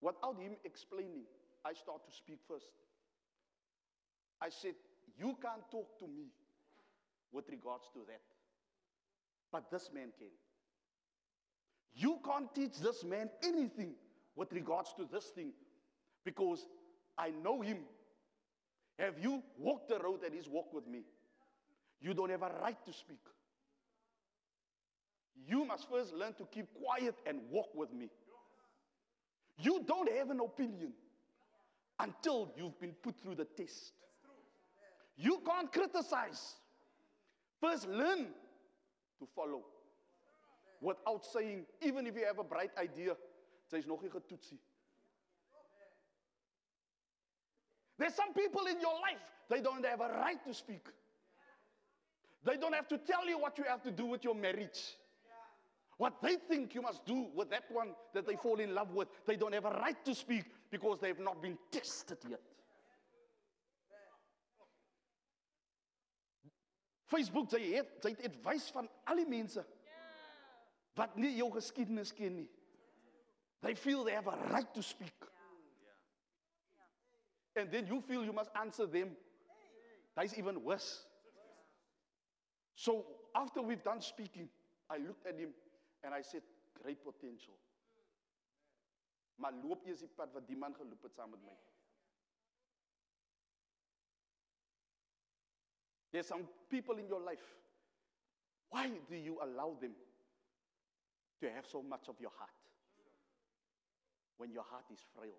without 0.00 0.38
him 0.38 0.52
explaining, 0.64 1.22
I 1.64 1.72
start 1.72 2.04
to 2.04 2.12
speak 2.12 2.38
first. 2.46 2.68
I 4.40 4.50
said, 4.50 4.74
You 5.18 5.36
can't 5.42 5.68
talk 5.70 5.98
to 5.98 6.06
me 6.06 6.26
with 7.32 7.48
regards 7.48 7.84
to 7.94 8.00
that. 8.06 8.20
But 9.52 9.70
this 9.70 9.90
man 9.92 10.08
can. 10.18 10.28
You 11.92 12.18
can't 12.24 12.54
teach 12.54 12.78
this 12.78 13.04
man 13.04 13.30
anything 13.42 13.94
with 14.36 14.52
regards 14.52 14.92
to 14.96 15.08
this 15.10 15.26
thing 15.34 15.52
because 16.24 16.66
I 17.18 17.30
know 17.42 17.60
him. 17.60 17.78
Have 18.98 19.14
you 19.20 19.42
walked 19.58 19.88
the 19.88 19.98
road 19.98 20.22
that 20.22 20.32
he's 20.32 20.48
walked 20.48 20.74
with 20.74 20.86
me? 20.86 21.02
You 22.00 22.14
don't 22.14 22.30
have 22.30 22.42
a 22.42 22.52
right 22.62 22.76
to 22.84 22.92
speak. 22.92 23.18
You 25.46 25.64
must 25.64 25.88
first 25.88 26.14
learn 26.14 26.34
to 26.34 26.46
keep 26.52 26.66
quiet 26.74 27.14
and 27.26 27.40
walk 27.50 27.74
with 27.74 27.92
me. 27.92 28.08
You 29.58 29.82
don't 29.86 30.10
have 30.16 30.30
an 30.30 30.40
opinion 30.40 30.92
until 31.98 32.52
you've 32.56 32.78
been 32.80 32.94
put 33.02 33.20
through 33.20 33.34
the 33.34 33.44
test. 33.44 33.92
You 35.16 35.42
can't 35.46 35.70
criticize. 35.70 36.54
First, 37.60 37.88
learn 37.88 38.28
to 39.18 39.26
follow 39.34 39.62
without 40.80 41.24
saying, 41.24 41.66
even 41.82 42.06
if 42.06 42.16
you 42.16 42.24
have 42.24 42.38
a 42.38 42.44
bright 42.44 42.70
idea, 42.78 43.16
there's 43.70 43.86
nog 43.86 44.02
nie 44.02 44.10
getoetsie. 44.10 44.58
There's 47.98 48.14
some 48.14 48.32
people 48.32 48.66
in 48.66 48.80
your 48.80 48.94
life, 48.94 49.20
they 49.50 49.60
don't 49.60 49.84
have 49.84 50.00
a 50.00 50.08
right 50.08 50.42
to 50.46 50.54
speak. 50.54 50.86
They 52.42 52.56
don't 52.56 52.74
have 52.74 52.88
to 52.88 52.96
tell 52.96 53.28
you 53.28 53.38
what 53.38 53.58
you 53.58 53.64
have 53.64 53.82
to 53.82 53.90
do 53.90 54.06
with 54.06 54.24
your 54.24 54.34
marriage. 54.34 54.96
What 55.98 56.22
they 56.22 56.36
think 56.36 56.74
you 56.74 56.80
must 56.80 57.04
do 57.04 57.26
with 57.34 57.50
that 57.50 57.64
one 57.70 57.94
that 58.14 58.26
they 58.26 58.36
fall 58.36 58.58
in 58.58 58.74
love 58.74 58.94
with, 58.94 59.08
they 59.26 59.36
don't 59.36 59.52
have 59.52 59.66
a 59.66 59.72
right 59.72 60.02
to 60.06 60.14
speak 60.14 60.44
because 60.70 60.98
they 60.98 61.08
have 61.08 61.18
not 61.18 61.42
been 61.42 61.58
tested 61.70 62.16
yet. 62.26 62.40
Facebook 67.10 67.50
jy 67.56 67.74
het 67.74 68.04
jy 68.04 68.14
het 68.14 68.26
advies 68.30 68.70
van 68.74 68.88
al 69.10 69.20
die 69.22 69.28
mense 69.28 69.64
wat 70.98 71.16
nie 71.16 71.32
jou 71.38 71.48
geskiedenis 71.54 72.12
ken 72.14 72.34
nie. 72.42 72.48
They 73.60 73.74
feel 73.76 74.04
they 74.04 74.14
have 74.14 74.28
a 74.28 74.36
right 74.52 74.68
to 74.74 74.82
speak. 74.82 75.26
And 77.56 77.70
then 77.70 77.86
you 77.86 78.00
feel 78.00 78.24
you 78.24 78.32
must 78.32 78.50
answer 78.54 78.86
them. 78.86 79.16
That's 80.14 80.36
even 80.38 80.62
worse. 80.64 81.04
So 82.74 83.04
after 83.34 83.62
we've 83.62 83.82
done 83.82 84.00
speaking, 84.00 84.48
I 84.88 84.98
looked 84.98 85.26
at 85.26 85.38
him 85.38 85.50
and 86.02 86.14
I 86.14 86.22
said, 86.22 86.42
great 86.82 87.04
potential. 87.04 87.54
Maar 89.36 89.52
loop 89.62 89.86
eers 89.86 90.00
die 90.04 90.08
pad 90.16 90.32
wat 90.32 90.46
die 90.48 90.56
man 90.56 90.74
geloop 90.76 91.02
het 91.02 91.14
saam 91.16 91.30
met 91.32 91.42
my. 91.44 91.56
There's 96.12 96.26
some 96.26 96.48
people 96.68 96.96
in 96.96 97.06
your 97.06 97.20
life. 97.20 97.44
Why 98.70 98.90
do 99.08 99.16
you 99.16 99.38
allow 99.42 99.76
them 99.80 99.92
to 101.40 101.50
have 101.50 101.66
so 101.66 101.82
much 101.82 102.08
of 102.08 102.16
your 102.20 102.30
heart 102.36 102.50
when 104.36 104.52
your 104.52 104.64
heart 104.68 104.84
is 104.92 105.00
frail? 105.16 105.38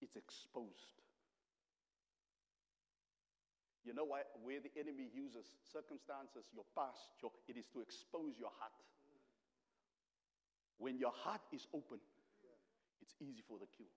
It's 0.00 0.16
exposed. 0.16 1.02
You 3.84 3.94
know 3.94 4.04
why, 4.04 4.22
where 4.42 4.60
the 4.60 4.70
enemy 4.78 5.10
uses 5.14 5.46
circumstances, 5.62 6.46
your 6.54 6.66
past, 6.76 7.10
your, 7.20 7.32
it 7.48 7.56
is 7.56 7.66
to 7.74 7.80
expose 7.80 8.38
your 8.38 8.50
heart. 8.58 8.78
When 10.78 10.98
your 10.98 11.12
heart 11.14 11.42
is 11.52 11.66
open, 11.74 11.98
it's 13.00 13.14
easy 13.20 13.42
for 13.46 13.58
the 13.58 13.66
kill. 13.76 13.90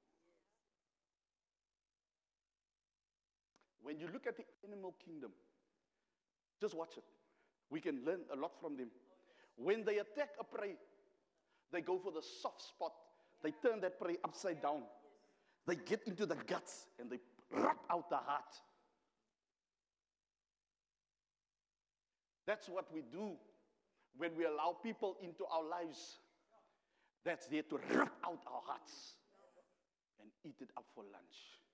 When 3.86 4.00
you 4.00 4.08
look 4.12 4.26
at 4.26 4.36
the 4.36 4.44
animal 4.68 4.96
kingdom, 5.06 5.30
just 6.60 6.74
watch 6.74 6.98
it. 6.98 7.04
We 7.70 7.80
can 7.80 8.04
learn 8.04 8.22
a 8.34 8.36
lot 8.36 8.54
from 8.60 8.76
them. 8.78 8.88
When 9.58 9.86
they 9.86 10.00
attack 10.00 10.30
a 10.40 10.44
prey, 10.44 10.74
they 11.72 11.82
go 11.82 12.00
for 12.00 12.12
the 12.12 12.24
soft 12.42 12.64
spot. 12.64 12.94
They 13.44 13.52
turn 13.52 13.82
that 13.82 14.00
prey 14.00 14.18
upside 14.24 14.64
down. 14.64 14.82
They 15.68 15.76
get 15.76 16.02
into 16.08 16.26
the 16.26 16.34
guts 16.34 16.88
and 17.00 17.12
they 17.12 17.20
rip 17.52 17.78
out 17.92 18.10
the 18.10 18.18
heart. 18.18 18.56
That's 22.48 22.68
what 22.68 22.92
we 22.92 23.02
do 23.12 23.34
when 24.18 24.36
we 24.36 24.46
allow 24.46 24.78
people 24.82 25.16
into 25.22 25.46
our 25.46 25.64
lives. 25.64 26.18
That's 27.24 27.46
there 27.46 27.64
to 27.70 27.76
rip 27.76 28.14
out 28.26 28.42
our 28.48 28.62
hearts 28.66 29.14
and 30.20 30.32
eat 30.44 30.56
it 30.60 30.72
up 30.76 30.86
for 30.96 31.04
lunch. 31.04 31.65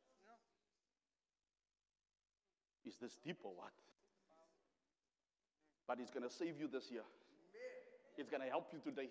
Is 2.85 2.95
this 3.01 3.17
deep 3.23 3.37
or 3.43 3.51
what? 3.55 3.71
But 5.87 5.99
it's 5.99 6.11
going 6.11 6.27
to 6.27 6.33
save 6.33 6.59
you 6.59 6.67
this 6.67 6.89
year. 6.91 7.03
It's 8.17 8.29
going 8.29 8.41
to 8.41 8.49
help 8.49 8.69
you 8.71 8.79
today. 8.79 9.09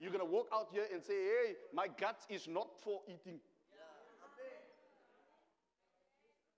You're 0.00 0.10
going 0.10 0.24
to 0.24 0.30
walk 0.30 0.48
out 0.52 0.68
here 0.72 0.84
and 0.92 1.02
say, 1.02 1.14
hey, 1.14 1.54
my 1.72 1.86
guts 1.88 2.26
is 2.28 2.46
not 2.46 2.68
for 2.82 3.00
eating. 3.08 3.40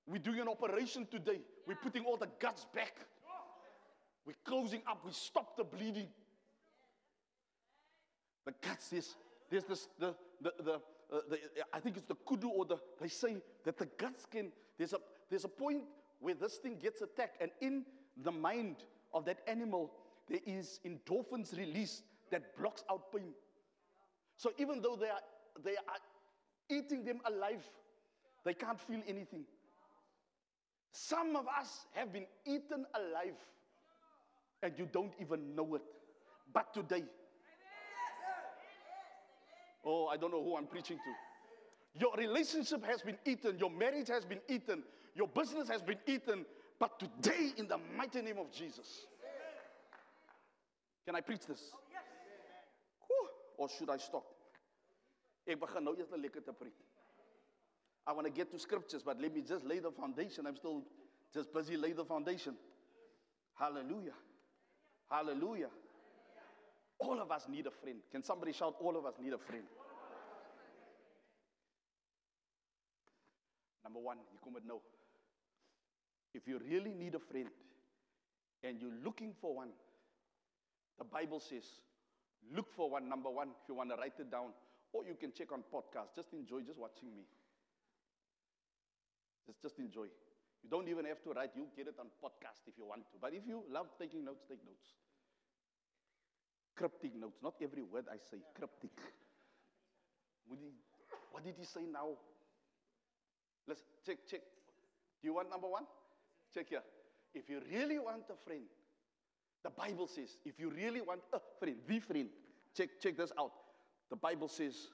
We're 0.06 0.18
doing 0.18 0.40
an 0.40 0.48
operation 0.48 1.06
today. 1.10 1.40
We're 1.66 1.76
putting 1.76 2.04
all 2.04 2.16
the 2.16 2.28
guts 2.40 2.66
back. 2.74 2.94
We're 4.26 4.34
closing 4.44 4.82
up. 4.88 5.04
We 5.04 5.12
stop 5.12 5.56
the 5.56 5.64
bleeding. 5.64 6.08
The 8.46 8.54
guts 8.66 8.92
is, 8.92 9.16
there's 9.50 9.64
this, 9.64 9.88
the, 9.98 10.14
the, 10.40 10.52
the, 10.64 10.72
uh, 10.72 11.20
the, 11.28 11.38
I 11.72 11.80
think 11.80 11.96
it's 11.96 12.06
the 12.06 12.14
kudu 12.14 12.48
or 12.48 12.64
the, 12.64 12.76
they 13.00 13.08
say 13.08 13.36
that 13.64 13.76
the 13.76 13.86
guts 13.98 14.26
can, 14.30 14.50
there's 14.78 14.94
a, 14.94 14.98
there's 15.28 15.44
a 15.44 15.48
point 15.48 15.82
where 16.20 16.34
this 16.34 16.56
thing 16.56 16.78
gets 16.80 17.00
attacked, 17.02 17.40
and 17.40 17.50
in 17.60 17.84
the 18.22 18.32
mind 18.32 18.76
of 19.14 19.24
that 19.24 19.38
animal, 19.46 19.90
there 20.28 20.40
is 20.46 20.80
endorphins 20.84 21.56
released 21.56 22.02
that 22.30 22.56
blocks 22.58 22.84
out 22.90 23.12
pain. 23.12 23.32
So 24.36 24.52
even 24.58 24.82
though 24.82 24.96
they 24.96 25.08
are, 25.08 25.20
they 25.64 25.76
are 25.76 25.98
eating 26.68 27.04
them 27.04 27.20
alive, 27.26 27.64
they 28.44 28.54
can't 28.54 28.80
feel 28.80 29.00
anything. 29.06 29.44
Some 30.92 31.36
of 31.36 31.46
us 31.46 31.86
have 31.92 32.12
been 32.12 32.26
eaten 32.46 32.86
alive 32.94 33.36
and 34.62 34.72
you 34.76 34.88
don't 34.92 35.12
even 35.20 35.54
know 35.54 35.74
it. 35.74 35.82
But 36.52 36.72
today, 36.72 37.04
oh, 39.84 40.06
I 40.06 40.16
don't 40.16 40.32
know 40.32 40.42
who 40.42 40.56
I'm 40.56 40.66
preaching 40.66 40.96
to. 40.96 42.00
Your 42.00 42.14
relationship 42.16 42.84
has 42.84 43.02
been 43.02 43.18
eaten, 43.24 43.58
your 43.58 43.70
marriage 43.70 44.08
has 44.08 44.24
been 44.24 44.40
eaten, 44.48 44.82
your 45.18 45.28
business 45.28 45.68
has 45.68 45.82
been 45.82 45.98
eaten. 46.06 46.46
But 46.78 47.00
today, 47.00 47.50
in 47.56 47.66
the 47.66 47.78
mighty 47.96 48.22
name 48.22 48.38
of 48.38 48.52
Jesus, 48.52 49.06
can 51.04 51.16
I 51.16 51.20
preach 51.20 51.44
this? 51.46 51.60
Or 53.58 53.68
should 53.68 53.90
I 53.90 53.96
stop? 53.96 54.24
I 58.06 58.12
want 58.12 58.26
to 58.26 58.32
get 58.32 58.52
to 58.52 58.58
scriptures, 58.60 59.02
but 59.04 59.20
let 59.20 59.34
me 59.34 59.42
just 59.42 59.64
lay 59.64 59.80
the 59.80 59.90
foundation. 59.90 60.46
I'm 60.46 60.56
still 60.56 60.84
just 61.34 61.52
busy 61.52 61.76
lay 61.76 61.92
the 61.92 62.04
foundation. 62.04 62.54
Hallelujah. 63.58 64.14
Hallelujah. 65.10 65.70
All 67.00 67.20
of 67.20 67.32
us 67.32 67.46
need 67.48 67.66
a 67.66 67.72
friend. 67.72 67.98
Can 68.12 68.22
somebody 68.22 68.52
shout, 68.52 68.76
All 68.80 68.96
of 68.96 69.04
us 69.04 69.14
need 69.20 69.32
a 69.32 69.38
friend? 69.38 69.64
Number 73.82 73.98
one, 73.98 74.18
you 74.32 74.38
come 74.44 74.54
with 74.54 74.64
no. 74.64 74.80
If 76.34 76.46
you 76.46 76.58
really 76.58 76.92
need 76.92 77.14
a 77.14 77.18
friend 77.18 77.48
and 78.62 78.80
you're 78.80 78.98
looking 79.04 79.32
for 79.40 79.54
one, 79.54 79.70
the 80.98 81.04
Bible 81.04 81.40
says, 81.40 81.64
look 82.54 82.70
for 82.74 82.90
one, 82.90 83.08
number 83.08 83.30
one, 83.30 83.48
if 83.62 83.68
you 83.68 83.74
want 83.74 83.90
to 83.90 83.96
write 83.96 84.18
it 84.18 84.30
down, 84.30 84.50
or 84.92 85.04
you 85.04 85.14
can 85.14 85.32
check 85.32 85.52
on 85.52 85.62
podcast. 85.72 86.14
Just 86.16 86.32
enjoy 86.32 86.60
just 86.62 86.78
watching 86.78 87.14
me. 87.14 87.22
Just, 89.46 89.62
just 89.62 89.78
enjoy. 89.78 90.04
You 90.62 90.68
don't 90.70 90.88
even 90.88 91.04
have 91.06 91.22
to 91.22 91.30
write, 91.30 91.50
you 91.54 91.66
get 91.76 91.86
it 91.86 91.94
on 91.98 92.06
podcast 92.22 92.66
if 92.66 92.74
you 92.76 92.84
want 92.84 93.02
to. 93.12 93.16
But 93.20 93.32
if 93.34 93.46
you 93.46 93.62
love 93.70 93.86
taking 93.98 94.24
notes, 94.24 94.42
take 94.48 94.64
notes. 94.64 94.94
Cryptic 96.74 97.14
notes, 97.16 97.38
not 97.42 97.54
every 97.62 97.82
word 97.82 98.06
I 98.10 98.18
say, 98.30 98.38
cryptic. 98.54 98.92
What 101.30 101.44
did 101.44 101.54
he 101.58 101.64
say 101.64 101.82
now? 101.90 102.08
Let's 103.66 103.82
check, 104.04 104.18
check. 104.28 104.40
Do 105.20 105.28
you 105.28 105.34
want 105.34 105.50
number 105.50 105.68
one? 105.68 105.84
Check 106.58 106.70
here. 106.70 106.82
If 107.34 107.48
you 107.48 107.60
really 107.70 107.98
want 108.00 108.24
a 108.30 108.36
friend, 108.44 108.62
the 109.62 109.70
Bible 109.70 110.08
says, 110.08 110.36
if 110.44 110.58
you 110.58 110.70
really 110.70 111.00
want 111.00 111.20
a 111.32 111.38
friend, 111.60 111.76
the 111.86 112.00
friend, 112.00 112.28
check, 112.76 112.88
check 113.00 113.16
this 113.16 113.30
out. 113.38 113.52
The 114.10 114.16
Bible 114.16 114.48
says 114.48 114.88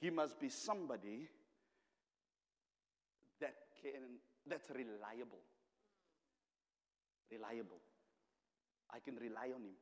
he 0.00 0.08
must 0.08 0.40
be 0.40 0.48
somebody 0.48 1.28
that 3.40 3.54
can 3.82 4.20
that's 4.46 4.70
reliable. 4.70 5.42
reliable. 7.30 7.80
I 8.90 9.00
can 9.00 9.16
rely 9.16 9.52
on 9.54 9.62
him. 9.62 9.76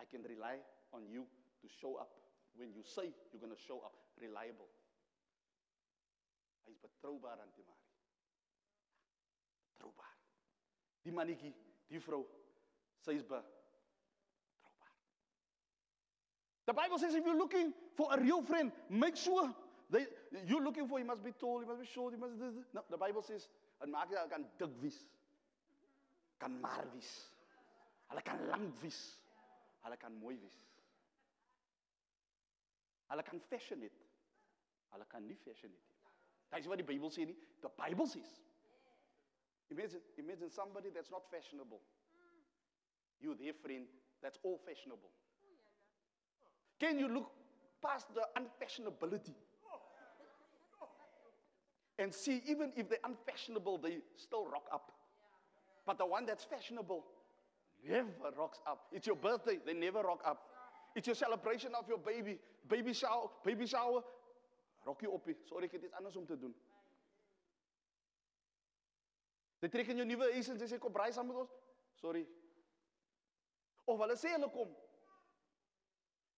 I 0.00 0.04
can 0.10 0.22
rely 0.22 0.56
on 0.92 1.02
you 1.08 1.22
to 1.60 1.68
show 1.80 1.96
up. 1.96 2.10
When 2.56 2.72
you 2.74 2.82
say 2.82 3.12
you're 3.30 3.40
going 3.40 3.54
to 3.54 3.62
show 3.68 3.78
up, 3.84 3.92
reliable. 4.20 4.66
Hy 6.64 6.70
is 6.70 6.78
betroubaar 6.78 7.40
aan 7.42 7.52
die 7.56 7.64
Marie. 7.66 7.90
Betroubaar. 9.72 10.12
Die 11.02 11.12
mannetjie, 11.12 11.52
die 11.90 12.00
vrou, 12.00 12.22
sy 13.02 13.16
is 13.18 13.26
betroubaar. 13.26 13.48
The 16.64 16.72
Bible 16.72 16.98
says 16.98 17.14
if 17.14 17.24
you're 17.26 17.36
looking 17.36 17.72
for 17.96 18.08
a 18.14 18.20
real 18.20 18.40
friend, 18.42 18.70
make 18.88 19.16
sure 19.16 19.52
they, 19.90 20.06
you're 20.46 20.62
looking 20.62 20.86
for, 20.86 20.98
he 20.98 21.04
must 21.04 21.24
be 21.24 21.32
tall, 21.32 21.60
he 21.60 21.66
must 21.66 21.80
be 21.80 21.86
short, 21.86 22.14
he 22.14 22.20
must 22.20 22.38
be. 22.38 22.44
No, 22.72 22.82
the 22.88 22.96
Bible 22.96 23.22
says, 23.22 23.48
en 23.82 23.90
maak 23.90 24.12
jy 24.14 24.22
kan 24.30 24.46
dik 24.60 24.78
wees. 24.80 25.00
Kan 26.38 26.60
maar 26.62 26.86
wees. 26.94 27.10
Hulle 28.12 28.22
kan 28.22 28.46
lank 28.46 28.78
wees. 28.82 29.00
Hulle 29.82 29.98
kan 29.98 30.14
mooi 30.14 30.36
wees. 30.38 30.58
Hulle 33.10 33.26
kan 33.26 33.42
fashion 33.50 33.82
it. 33.82 33.98
Hulle 34.94 35.06
kan 35.10 35.26
nie 35.26 35.36
fashion 35.42 35.74
it 35.74 35.82
nie. 35.82 35.92
Dis 36.52 36.68
wat 36.70 36.78
die 36.78 36.86
Bybel 36.86 37.10
sê 37.10 37.26
nie. 37.26 37.36
The 37.60 37.70
Bible 37.76 38.06
says. 38.06 38.30
Imagine, 39.70 40.00
imagine 40.18 40.50
somebody 40.50 40.90
that's 40.94 41.10
not 41.10 41.22
fashionable. 41.30 41.80
You, 43.20 43.34
their 43.34 43.52
friend, 43.54 43.84
that's 44.22 44.38
all 44.42 44.60
fashionable. 44.66 45.10
Can 46.78 46.98
you 46.98 47.08
look 47.08 47.30
past 47.82 48.06
the 48.14 48.22
unfashionability? 48.36 49.34
And 51.98 52.12
see, 52.12 52.42
even 52.48 52.72
if 52.76 52.88
they're 52.88 52.98
unfashionable, 53.04 53.78
they 53.78 53.98
still 54.16 54.46
rock 54.46 54.66
up. 54.72 54.92
But 55.86 55.98
the 55.98 56.06
one 56.06 56.26
that's 56.26 56.44
fashionable 56.44 57.04
never 57.88 58.30
rocks 58.36 58.60
up. 58.66 58.86
It's 58.92 59.06
your 59.06 59.16
birthday, 59.16 59.58
they 59.64 59.74
never 59.74 60.02
rock 60.02 60.22
up. 60.26 60.42
It's 60.94 61.06
your 61.06 61.16
celebration 61.16 61.72
of 61.78 61.88
your 61.88 61.98
baby, 61.98 62.38
baby 62.68 62.92
shower, 62.92 63.28
baby 63.44 63.66
shower. 63.66 64.02
Rock 64.86 65.02
you 65.02 65.12
op. 65.12 65.28
Sorry, 65.48 65.64
ek 65.64 65.72
het 65.72 65.84
iets 65.84 65.94
anders 65.94 66.16
om 66.16 66.26
te 66.26 66.38
doen. 66.38 66.54
Jy 69.62 69.68
trek 69.70 69.92
in 69.92 70.00
jou 70.02 70.06
nuwe 70.08 70.26
huis 70.34 70.48
en 70.50 70.58
jy 70.58 70.66
sê 70.72 70.78
kom 70.82 70.94
braai 70.94 71.12
saam 71.14 71.28
met 71.30 71.38
ons. 71.44 71.52
Sorry. 72.00 72.24
Of 73.86 74.00
hulle 74.02 74.16
sê 74.18 74.32
hulle 74.34 74.48
kom. 74.50 74.72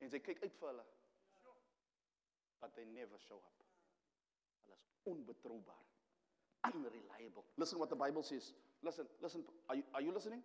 En 0.04 0.12
sy 0.12 0.20
kyk 0.20 0.42
uit 0.44 0.58
vir 0.60 0.68
hulle. 0.68 0.84
But 2.60 2.74
they 2.76 2.84
never 2.84 3.20
show 3.24 3.38
up. 3.40 3.64
Hulle 4.64 4.76
is 4.76 4.84
onbetroubaar. 5.08 5.80
Unreliable. 6.68 7.44
Listen 7.56 7.78
what 7.78 7.88
the 7.88 7.96
Bible 7.96 8.22
says. 8.22 8.52
Listen, 8.82 9.08
listen. 9.20 9.44
Are 9.68 9.76
you, 9.76 9.84
are 9.94 10.02
you 10.02 10.12
listening? 10.12 10.42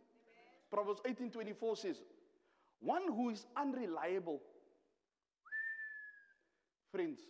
Proverbs 0.71 1.01
18:24 1.03 1.77
says, 1.77 2.03
"One 2.79 3.07
who 3.07 3.29
is 3.29 3.45
unreliable 3.55 4.41
friends, 6.91 7.21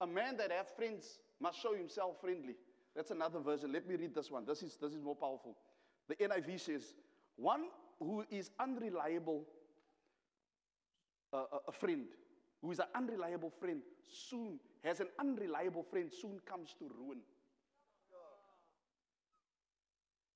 a 0.00 0.06
man 0.06 0.36
that 0.36 0.50
has 0.52 0.70
friends 0.76 1.18
must 1.40 1.58
show 1.58 1.74
himself 1.74 2.20
friendly." 2.20 2.56
That's 2.98 3.12
another 3.12 3.38
version. 3.38 3.72
Let 3.72 3.86
me 3.86 3.94
read 3.94 4.12
this 4.12 4.28
one. 4.28 4.44
This 4.44 4.60
is 4.60 4.76
this 4.76 4.92
is 4.92 5.00
more 5.00 5.14
powerful. 5.14 5.56
The 6.08 6.16
NIV 6.16 6.58
says, 6.58 6.94
"One 7.36 7.66
who 8.00 8.24
is 8.28 8.50
unreliable 8.58 9.44
uh, 11.32 11.44
a, 11.52 11.58
a 11.68 11.72
friend, 11.72 12.06
who 12.60 12.72
is 12.72 12.80
an 12.80 12.86
unreliable 12.96 13.50
friend, 13.50 13.82
soon 14.08 14.58
has 14.82 14.98
an 14.98 15.06
unreliable 15.20 15.84
friend, 15.84 16.10
soon 16.12 16.40
comes 16.44 16.74
to 16.80 16.90
ruin. 16.98 17.20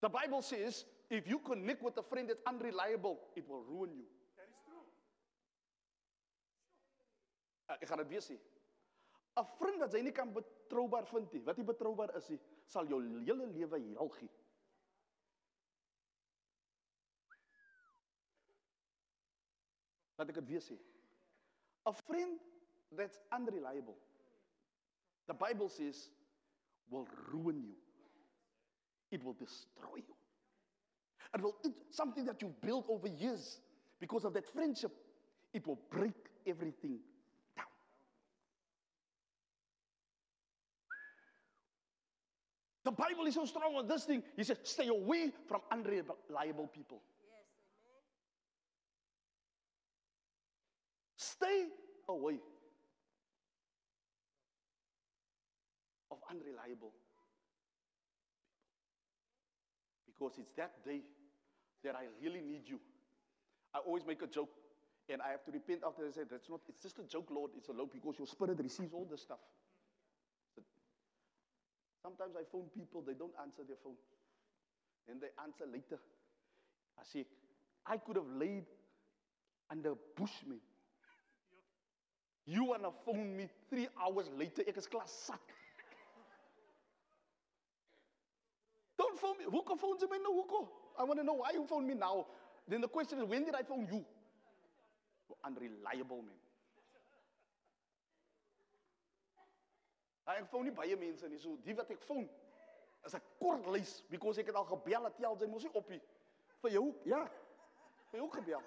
The 0.00 0.08
Bible 0.08 0.42
says 0.42 0.84
if 1.10 1.26
you 1.26 1.40
connect 1.40 1.82
with 1.82 1.96
a 1.96 2.02
friend 2.04 2.28
that's 2.28 2.42
unreliable, 2.46 3.18
it 3.34 3.48
will 3.48 3.64
ruin 3.68 3.90
you. 3.90 4.06
That 4.36 4.46
is 4.48 4.62
true. 4.64 4.86
Uh, 7.68 7.82
ek 7.82 7.90
gaan 7.90 8.06
dit 8.06 8.14
weer 8.14 8.22
sê. 8.22 8.38
'n 9.40 9.46
Vriend 9.58 9.80
wat 9.80 9.94
jy 9.96 10.02
nie 10.04 10.12
kan 10.12 10.32
betroubaar 10.32 11.06
vind 11.08 11.32
nie, 11.32 11.42
wat 11.46 11.56
nie 11.56 11.64
betroubaar 11.64 12.10
is 12.18 12.28
nie, 12.28 12.40
sal 12.66 12.86
jou 12.88 13.00
hele 13.24 13.46
lewe. 13.46 13.80
Laat 20.18 20.28
ek 20.28 20.38
dit 20.40 20.48
weer 20.54 20.62
sê. 20.62 20.78
'n 21.86 21.94
Friend 22.06 22.38
that's 22.96 23.18
unreliable. 23.32 23.96
The 25.26 25.34
Bible 25.34 25.68
says 25.68 26.10
will 26.90 27.08
ruin 27.32 27.62
you. 27.64 27.76
It 29.10 29.22
will 29.24 29.34
destroy 29.34 29.96
you. 29.96 30.14
It 31.34 31.40
will 31.40 31.56
it, 31.64 31.72
something 31.90 32.24
that 32.26 32.40
you've 32.42 32.60
built 32.60 32.86
over 32.88 33.08
years 33.08 33.60
because 33.98 34.24
of 34.24 34.32
that 34.34 34.46
friendship. 34.52 34.92
It 35.52 35.66
will 35.66 35.78
break 35.90 36.14
everything 36.46 36.98
down. 37.56 37.66
The 42.84 42.90
Bible 42.90 43.26
is 43.26 43.34
so 43.34 43.44
strong 43.44 43.76
on 43.76 43.86
this 43.86 44.04
thing. 44.04 44.22
He 44.36 44.42
says, 44.42 44.58
stay 44.64 44.88
away 44.88 45.30
from 45.46 45.60
unreliable 45.70 46.66
people. 46.66 47.00
Stay 51.16 51.66
away 52.08 52.38
of 56.10 56.18
unreliable 56.28 56.90
people. 56.90 57.24
Because 60.06 60.38
it's 60.38 60.52
that 60.56 60.84
day 60.84 61.02
that 61.84 61.94
I 61.94 62.04
really 62.20 62.40
need 62.40 62.62
you. 62.66 62.80
I 63.74 63.78
always 63.78 64.04
make 64.04 64.22
a 64.22 64.26
joke 64.26 64.50
and 65.08 65.22
I 65.22 65.30
have 65.30 65.44
to 65.44 65.52
repent 65.52 65.82
after 65.86 66.06
I 66.06 66.10
say 66.10 66.22
that's 66.30 66.48
not 66.48 66.60
it's 66.68 66.82
just 66.82 66.98
a 66.98 67.04
joke, 67.04 67.28
Lord. 67.30 67.52
It's 67.56 67.68
a 67.68 67.74
joke 67.74 67.92
because 67.92 68.16
your 68.18 68.26
spirit 68.26 68.58
receives 68.60 68.92
all 68.92 69.06
this 69.08 69.22
stuff. 69.22 69.38
Sometimes 72.02 72.34
I 72.36 72.42
phone 72.50 72.66
people, 72.74 73.02
they 73.06 73.14
don't 73.14 73.32
answer 73.40 73.62
their 73.66 73.78
phone. 73.82 73.96
And 75.08 75.20
they 75.20 75.30
answer 75.42 75.64
later. 75.66 75.98
I 76.98 77.04
say, 77.04 77.24
I 77.86 77.96
could 77.96 78.16
have 78.16 78.26
laid 78.38 78.66
under 79.70 79.94
Bushman. 80.16 80.60
You 82.44 82.64
wanna 82.64 82.90
phone 83.04 83.36
me 83.36 83.48
three 83.70 83.88
hours 84.00 84.26
later? 84.36 84.62
Ek 84.66 84.76
is 84.76 84.86
klaar 84.86 85.06
sat. 85.06 85.40
Don't 88.98 89.18
phone 89.18 89.38
me. 89.38 89.44
Hoekom 89.44 89.78
phone 89.78 89.98
ze 89.98 90.06
my 90.10 90.18
nou? 90.18 90.34
Hoekom? 90.42 90.68
I 90.98 91.04
want 91.04 91.18
to 91.20 91.24
know 91.24 91.34
why 91.34 91.50
you 91.54 91.66
phone 91.66 91.86
me 91.86 91.94
now. 91.94 92.26
Then 92.68 92.80
the 92.80 92.88
question 92.88 93.18
is, 93.18 93.24
when 93.24 93.44
did 93.44 93.54
I 93.54 93.62
phone? 93.62 93.86
You 93.90 94.04
unreliable 95.44 96.22
man. 96.22 96.41
Ek 100.36 100.48
phone 100.50 100.64
nie 100.64 100.76
baie 100.76 100.96
mense 100.96 101.28
nie. 101.28 101.38
So 101.38 101.56
die 101.64 101.74
wat 101.74 101.90
ek 101.90 102.02
phone 102.02 102.28
is 103.04 103.14
'n 103.14 103.22
kort 103.38 103.66
lys 103.66 104.02
because 104.10 104.38
ek 104.38 104.46
het 104.46 104.54
al 104.56 104.64
gebel 104.64 105.10
tel 105.16 105.36
jy 105.40 105.46
mos 105.48 105.62
nie 105.62 105.74
op 105.74 105.88
nie. 105.88 106.00
Vir 106.62 106.70
jou? 106.70 106.94
Ja. 107.04 107.30
Vir 108.10 108.20
jou 108.20 108.30
gebel. 108.30 108.62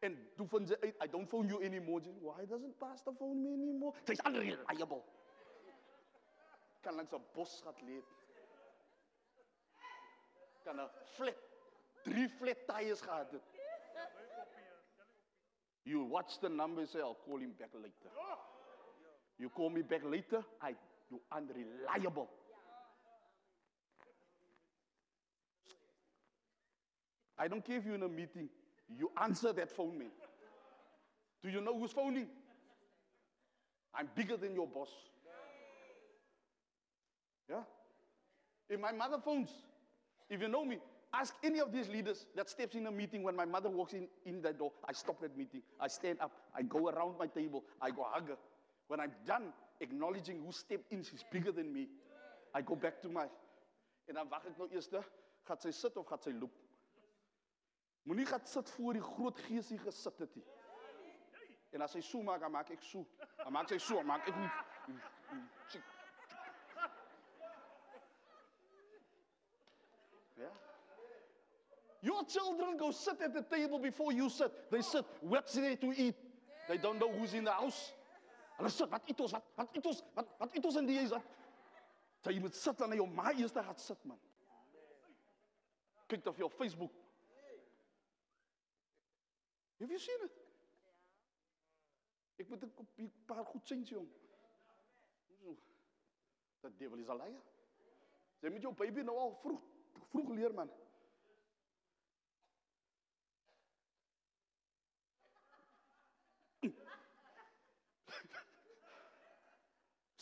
En 0.00 0.14
toe 0.36 0.46
vind 0.46 0.68
sy 0.68 0.94
I 1.02 1.08
don't 1.08 1.28
phone 1.28 1.48
you 1.48 1.62
anymore. 1.62 2.00
Why 2.20 2.46
doesn't 2.46 2.78
pastor 2.78 3.12
phone 3.12 3.42
me 3.42 3.52
anymore? 3.52 3.96
Sy's 4.06 4.20
unreliable. 4.20 5.04
Kan 6.82 6.94
langs 6.94 7.12
'n 7.12 7.24
bos 7.34 7.60
gat 7.62 7.80
lê. 7.82 8.02
Kan 10.64 10.80
'n 10.80 10.90
flat 11.04 11.36
drie 12.04 12.28
flat 12.28 12.66
tires 12.66 13.00
gehad 13.00 13.32
het. 13.32 13.42
You 15.82 16.04
watch 16.04 16.38
the 16.38 16.48
number 16.48 16.86
say 16.86 17.00
I'll 17.00 17.16
call 17.24 17.38
him 17.38 17.54
back 17.58 17.74
later. 17.74 18.10
You 19.38 19.48
call 19.48 19.70
me 19.70 19.82
back 19.82 20.00
later, 20.04 20.42
I 20.60 20.74
you 21.10 21.20
unreliable. 21.32 22.28
I 27.38 27.46
don't 27.48 27.64
care 27.64 27.76
if 27.76 27.86
you're 27.86 27.94
in 27.94 28.02
a 28.02 28.08
meeting. 28.08 28.48
You 28.96 29.10
answer 29.20 29.52
that 29.52 29.70
phone, 29.70 29.98
man. 29.98 30.08
Do 31.42 31.50
you 31.50 31.60
know 31.60 31.78
who's 31.78 31.92
phoning? 31.92 32.26
I'm 33.94 34.08
bigger 34.14 34.36
than 34.36 34.54
your 34.54 34.66
boss. 34.66 34.90
Yeah? 37.48 37.60
If 38.68 38.80
my 38.80 38.92
mother 38.92 39.18
phones, 39.24 39.50
if 40.28 40.42
you 40.42 40.48
know 40.48 40.64
me, 40.64 40.78
ask 41.14 41.34
any 41.42 41.60
of 41.60 41.72
these 41.72 41.88
leaders 41.88 42.26
that 42.36 42.50
steps 42.50 42.74
in 42.74 42.86
a 42.86 42.90
meeting 42.90 43.22
when 43.22 43.36
my 43.36 43.44
mother 43.44 43.70
walks 43.70 43.94
in, 43.94 44.08
in 44.26 44.42
that 44.42 44.58
door. 44.58 44.72
I 44.86 44.92
stop 44.92 45.20
that 45.20 45.36
meeting. 45.38 45.62
I 45.80 45.88
stand 45.88 46.20
up. 46.20 46.32
I 46.54 46.62
go 46.62 46.88
around 46.88 47.14
my 47.18 47.28
table. 47.28 47.64
I 47.80 47.90
go 47.90 48.04
hug 48.10 48.28
her. 48.28 48.36
When 48.88 49.00
I'm 49.00 49.12
done 49.26 49.52
acknowledging 49.80 50.42
who 50.44 50.52
stepped 50.52 50.92
in, 50.92 51.02
she's 51.02 51.24
bigger 51.30 51.52
than 51.52 51.72
me. 51.72 51.88
I 52.54 52.62
go 52.62 52.74
back 52.74 53.00
to 53.02 53.08
my. 53.08 53.26
En 54.08 54.14
dan 54.14 54.28
wag 54.28 54.46
ek 54.48 54.56
nou 54.56 54.68
eers, 54.72 54.88
gaan 55.44 55.60
sy 55.60 55.70
sit 55.76 55.96
of 56.00 56.06
gaan 56.08 56.20
sy 56.24 56.32
loop? 56.32 56.54
Moenie 58.08 58.24
gaan 58.26 58.46
sit 58.48 58.70
voor 58.70 58.96
die 58.96 59.04
groot 59.04 59.40
geesie 59.44 59.76
gesit 59.78 60.18
het 60.24 60.36
nie. 60.36 60.46
En 61.76 61.84
as 61.84 61.92
hy 61.92 62.00
so 62.00 62.22
maak, 62.24 62.40
dan 62.40 62.52
maak 62.54 62.70
ek 62.72 62.80
so. 62.88 63.04
Dan 63.42 63.52
maak 63.52 63.68
sy 63.68 63.76
so, 63.84 64.00
maak 64.08 64.24
ek 64.32 64.38
nie. 64.40 64.48
Yeah. 70.38 70.56
Your 72.00 72.24
children 72.24 72.78
go 72.80 72.90
sit 72.96 73.20
at 73.20 73.34
the 73.34 73.42
table 73.42 73.78
before 73.78 74.12
you 74.12 74.30
sit. 74.30 74.70
They 74.70 74.80
sit, 74.80 75.04
what's 75.20 75.52
there 75.52 75.76
to 75.76 75.92
eat? 75.92 76.16
They 76.68 76.78
don't 76.78 76.98
know 76.98 77.12
who's 77.12 77.34
in 77.34 77.44
the 77.44 77.52
house. 77.52 77.92
Hulle 78.58 78.70
sit, 78.74 78.90
wat 78.90 79.06
eet 79.06 79.20
ons? 79.22 79.34
Wat 79.36 79.50
wat 79.54 79.76
eet 79.76 79.86
ons? 79.86 80.00
Wat 80.16 80.30
wat 80.40 80.54
eet 80.56 80.64
ons 80.66 80.78
in 80.80 80.88
die 80.88 80.96
huis? 80.98 81.12
Wat? 81.14 81.34
So 82.24 82.32
jy 82.34 82.40
moet 82.42 82.56
sit 82.58 82.80
en 82.82 82.90
na 82.90 82.98
jou 82.98 83.06
ma 83.06 83.30
eers 83.30 83.54
te 83.54 83.62
gaan 83.62 83.78
sit 83.78 84.06
man. 84.10 84.18
Kyk 86.10 86.24
dan 86.24 86.34
vir 86.34 86.46
jou 86.46 86.50
Facebook. 86.56 86.94
Have 89.78 89.94
you 89.94 90.00
seen 90.02 90.24
it? 90.26 90.40
Ek 92.42 92.48
moet 92.50 92.64
'n 92.64 93.12
paar 93.26 93.44
goed 93.44 93.66
sien 93.66 93.82
jong. 93.82 94.08
Dat 96.60 96.78
devil 96.78 96.98
is 96.98 97.08
a 97.08 97.14
liar. 97.14 97.42
Jy 98.40 98.50
moet 98.50 98.62
jou 98.62 98.74
baby 98.74 99.02
nou 99.02 99.16
al 99.18 99.34
vroeg 99.42 99.62
vroeg 100.10 100.30
leer 100.34 100.54
man. 100.54 100.70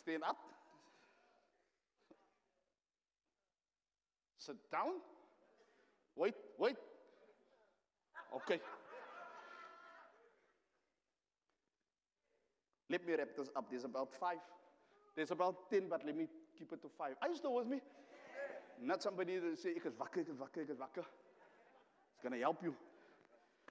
Stand 0.07 0.22
up. 0.22 0.36
Sit 4.38 4.54
down. 4.70 5.00
Wait, 6.14 6.34
wait. 6.61 6.76
Okay. 8.36 8.61
Let 12.88 13.04
me 13.04 13.14
wrap 13.18 13.30
this 13.36 13.48
up. 13.57 13.68
There's 13.68 13.82
about 13.82 14.14
five. 14.14 14.38
There's 15.16 15.32
about 15.32 15.68
10, 15.72 15.88
but 15.90 16.07
let 16.07 16.16
me 16.16 16.28
keep 16.57 16.72
it 16.72 16.80
to 16.82 16.88
five. 16.96 17.16
Are 17.20 17.28
you 17.28 17.34
still 17.34 17.54
with 17.54 17.66
me? 17.66 17.80
Not 18.80 19.02
somebody 19.02 19.38
that 19.38 19.59
say, 19.59 19.70
ek 19.70 19.86
is 19.86 19.94
wakker, 19.94 20.20
ek 20.20 20.28
is 20.28 20.36
wakker, 20.36 20.70
is 20.70 20.76
wakker. 20.76 21.04
It's 22.14 22.22
going 22.22 22.32
to 22.32 22.38
help 22.38 22.62
you. 22.62 22.76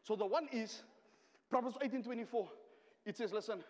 So 0.03 0.17
the 0.17 0.25
one 0.25 0.49
is 0.51 0.83
Proverbs 1.49 1.77
18:24. 1.81 2.49
It 3.05 3.15
says, 3.15 3.31
listen, 3.31 3.63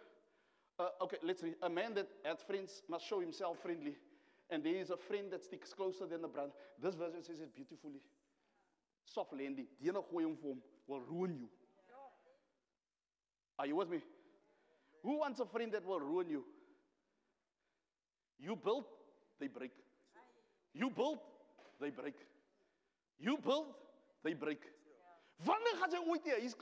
uh, 0.79 1.03
okay, 1.03 1.17
let's 1.23 1.41
read. 1.43 1.55
A 1.61 1.69
man 1.69 1.93
that 1.95 2.07
has 2.23 2.41
friends 2.41 2.83
must 2.89 3.05
show 3.07 3.19
himself 3.19 3.57
friendly. 3.61 3.95
And 4.49 4.63
there 4.63 4.75
is 4.75 4.91
a 4.91 4.97
friend 4.97 5.31
that 5.31 5.43
sticks 5.43 5.73
closer 5.73 6.05
than 6.05 6.23
a 6.23 6.27
brother. 6.27 6.51
This 6.81 6.95
version 6.95 7.23
says 7.23 7.39
it 7.39 7.55
beautifully. 7.55 8.01
Soft 9.05 9.33
landing. 9.33 9.67
The 9.81 9.91
gooi 9.91 10.23
hom 10.23 10.61
will 10.87 11.01
ruin 11.01 11.35
you. 11.35 11.49
Are 13.57 13.65
you 13.65 13.75
with 13.75 13.89
me? 13.89 13.99
Who 15.03 15.19
wants 15.19 15.39
a 15.39 15.45
friend 15.45 15.71
that 15.71 15.85
will 15.85 15.99
ruin 15.99 16.29
you? 16.29 16.43
You 18.39 18.55
build, 18.55 18.85
they 19.39 19.47
break. 19.47 19.71
You 20.73 20.89
build, 20.89 21.19
they 21.79 21.89
break. 21.89 22.15
You 23.17 23.37
build, 23.37 23.67
they 24.23 24.33
break. 24.33 24.59
Wanneer 25.43 25.75
gaan 25.79 25.91
jy 25.91 25.99
ooit 26.07 26.27
hier 26.27 26.39
huis? 26.39 26.53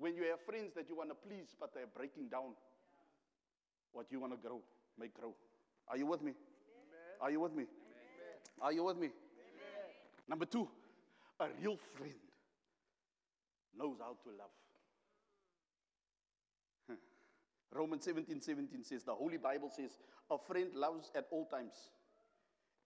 When 0.00 0.16
you 0.16 0.24
have 0.30 0.40
friends 0.46 0.72
that 0.76 0.88
you 0.88 0.96
want 0.96 1.10
to 1.10 1.14
please 1.14 1.54
but 1.60 1.74
they're 1.74 1.92
breaking 1.94 2.28
down 2.28 2.56
what 3.92 4.06
you 4.10 4.18
want 4.18 4.32
to 4.32 4.38
grow, 4.38 4.62
make 4.98 5.12
grow. 5.12 5.34
Are 5.86 5.98
you 5.98 6.06
with 6.06 6.22
me? 6.22 6.32
Are 7.20 7.30
you 7.30 7.38
with 7.40 7.52
me? 7.52 7.64
Are 8.62 8.72
you 8.72 8.82
with 8.84 8.96
me? 8.96 9.10
Number 10.26 10.46
2, 10.46 10.66
a 11.40 11.46
real 11.60 11.76
friend 11.96 12.14
knows 13.76 13.98
how 14.00 14.16
to 14.24 14.30
love. 14.30 14.50
Romans 17.72 18.04
17 18.04 18.40
17 18.40 18.82
says, 18.82 19.04
the 19.04 19.14
Holy 19.14 19.36
Bible 19.36 19.70
says, 19.70 19.98
a 20.30 20.38
friend 20.38 20.74
loves 20.74 21.10
at 21.14 21.26
all 21.30 21.44
times, 21.44 21.90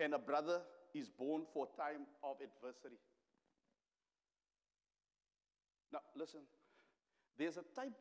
and 0.00 0.14
a 0.14 0.18
brother 0.18 0.60
is 0.92 1.08
born 1.08 1.42
for 1.52 1.68
time 1.78 2.06
of 2.22 2.36
adversity. 2.42 2.98
Now, 5.92 6.00
listen, 6.16 6.40
there's 7.38 7.56
a 7.56 7.64
type 7.74 7.98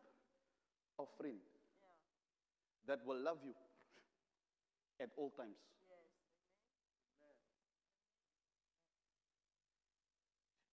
of 0.99 1.07
friend 1.17 1.39
that 2.87 2.99
will 3.05 3.19
love 3.19 3.39
you 3.43 3.53
at 4.99 5.09
all 5.17 5.31
times. 5.31 5.57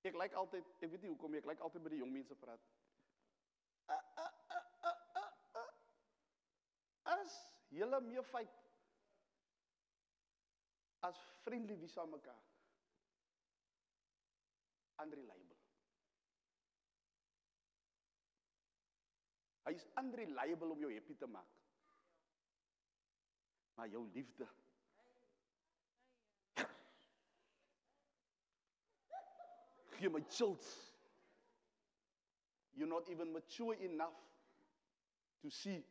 Ek 0.04 0.16
like 0.16 0.32
altyd, 0.32 0.64
ek 0.80 0.88
weet 0.92 1.02
nie 1.04 1.12
hoekom 1.12 1.34
ek 1.36 1.46
like 1.48 1.61
altyd 1.64 1.84
by 1.84 1.92
die 1.92 2.00
jong 2.00 2.12
mense 2.12 2.36
praat. 2.40 2.62
Uh, 3.90 3.98
uh, 4.22 4.30
uh, 4.56 4.62
uh, 4.88 4.94
uh, 5.20 5.61
uh. 5.61 5.68
As 7.18 7.36
julle 7.74 8.00
meer 8.06 8.24
fight 8.32 8.56
as 11.02 11.20
friendly 11.44 11.76
wie 11.80 11.88
saam 11.88 12.11
mekaar. 12.12 12.40
Unreliable. 15.00 15.49
Hy 15.49 15.49
is 19.74 19.86
unreliable 20.00 20.70
om 20.70 20.80
jou 20.80 20.92
happy 20.94 21.16
te 21.16 21.26
maak. 21.26 21.58
Maar 23.74 23.88
jou 23.88 24.06
liefde 24.12 24.48
gee 30.00 30.08
my 30.08 30.22
chills. 30.30 30.92
You're 32.74 32.88
not 32.88 33.08
even 33.10 33.32
mature 33.32 33.74
enough 33.74 34.16
to 35.42 35.50
see. 35.50 35.84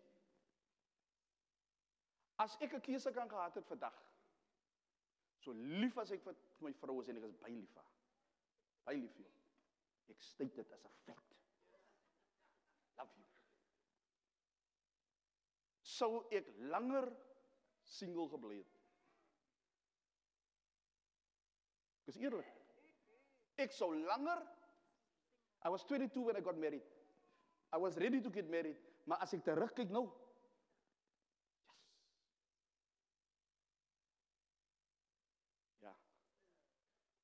As 2.40 2.58
ek 2.62 2.74
'n 2.74 2.82
keuse 2.82 3.12
kan 3.12 3.30
gehad 3.30 3.56
het 3.56 3.68
vandag. 3.68 3.94
So 5.40 5.52
lief 5.52 5.98
as 5.98 6.12
ek 6.12 6.24
vir 6.24 6.36
my 6.60 6.74
vrou 6.74 7.02
is 7.02 7.08
en 7.08 7.18
ek 7.18 7.24
is 7.24 7.36
baie 7.36 7.54
lief 7.54 7.70
vir 7.74 7.84
haar. 7.84 7.98
Baie 8.86 8.98
lief 8.98 9.14
vir 9.14 9.26
jou. 9.26 9.36
Ek 10.10 10.22
state 10.22 10.56
dit 10.56 10.72
as 10.72 10.86
'n 10.86 10.96
feit. 11.06 11.36
Love 12.98 13.14
you. 13.18 13.26
Sou 16.00 16.24
ek 16.32 16.48
langer 16.72 17.08
single 17.90 18.30
gebly 18.32 18.62
het. 18.62 18.76
Dis 22.08 22.20
eerlik. 22.24 22.48
Ek 23.60 23.76
sou 23.76 23.92
langer 23.98 24.40
I 25.66 25.70
was 25.70 25.84
22 25.84 26.22
when 26.22 26.38
I 26.38 26.40
got 26.40 26.58
married. 26.58 26.82
I 27.74 27.78
was 27.78 27.98
ready 27.98 28.22
to 28.22 28.30
get 28.30 28.50
married, 28.50 28.78
maar 29.06 29.20
as 29.22 29.34
ek 29.36 29.44
terugkyk 29.44 29.92
nou. 29.92 30.06
Ja. 35.84 35.92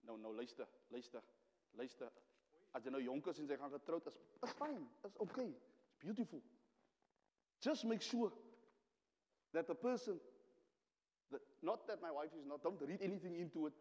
Nou 0.09 0.19
nou 0.19 0.35
luister, 0.35 0.67
luister, 0.91 1.23
luister. 1.79 2.11
As 2.75 2.83
jy 2.83 2.91
nou 2.91 3.01
jonk 3.01 3.31
is 3.31 3.39
en 3.39 3.47
jy 3.47 3.57
gaan 3.61 3.71
getroud 3.71 4.11
is, 4.11 4.19
is 4.43 4.55
fine, 4.59 4.83
is 5.07 5.15
okay. 5.23 5.47
It's 5.47 5.95
beautiful. 6.03 6.43
Just 7.63 7.87
make 7.87 8.03
sure 8.03 8.33
that 9.55 9.67
the 9.67 9.75
person 9.75 10.19
that 11.31 11.41
not 11.63 11.87
that 11.87 12.01
my 12.01 12.11
wife 12.11 12.29
is 12.37 12.45
not 12.45 12.61
don't 12.61 12.81
read 12.81 12.99
anything 13.01 13.35
into 13.35 13.67
it. 13.67 13.73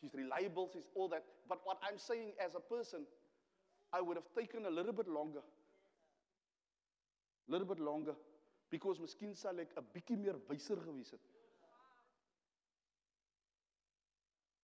She's 0.00 0.14
reliable, 0.14 0.68
she's 0.72 0.88
all 0.94 1.08
that. 1.08 1.24
But 1.48 1.60
what 1.64 1.78
I'm 1.86 1.98
saying 1.98 2.32
as 2.44 2.54
a 2.54 2.60
person, 2.60 3.06
I 3.92 4.00
would 4.00 4.16
have 4.16 4.30
taken 4.34 4.66
a 4.66 4.70
little 4.70 4.92
bit 4.92 5.06
longer. 5.06 5.42
Little 7.48 7.66
bit 7.66 7.78
longer 7.78 8.14
because 8.70 8.98
miskien 8.98 9.36
sal 9.36 9.60
ek 9.60 9.76
'n 9.76 9.86
bietjie 9.92 10.16
meer 10.16 10.38
wyser 10.48 10.80
gewees 10.80 11.10
het. 11.10 11.26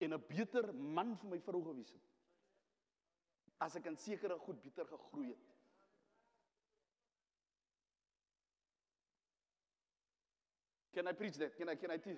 En 0.01 0.13
'n 0.13 0.23
beter 0.27 0.73
man 0.73 1.15
vir 1.17 1.29
my 1.29 1.39
vrou 1.39 1.61
gewees 1.61 1.91
het. 1.91 2.01
As 3.59 3.75
ek 3.75 3.85
in 3.85 3.97
sekere 3.97 4.39
goed 4.39 4.61
beter 4.63 4.85
gegroei 4.85 5.27
het. 5.27 5.48
Can 10.99 11.07
I 11.07 11.13
preach 11.13 11.35
that? 11.35 11.55
Can 11.57 11.69
I 11.69 11.75
can 11.75 11.91
I 11.91 11.95
teach? 11.95 12.17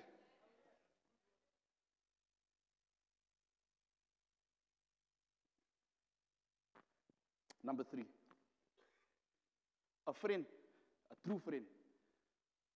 Number 7.62 7.84
three. 7.84 8.06
A 10.08 10.12
friend, 10.12 10.44
a 11.12 11.28
true 11.28 11.38
friend, 11.38 11.62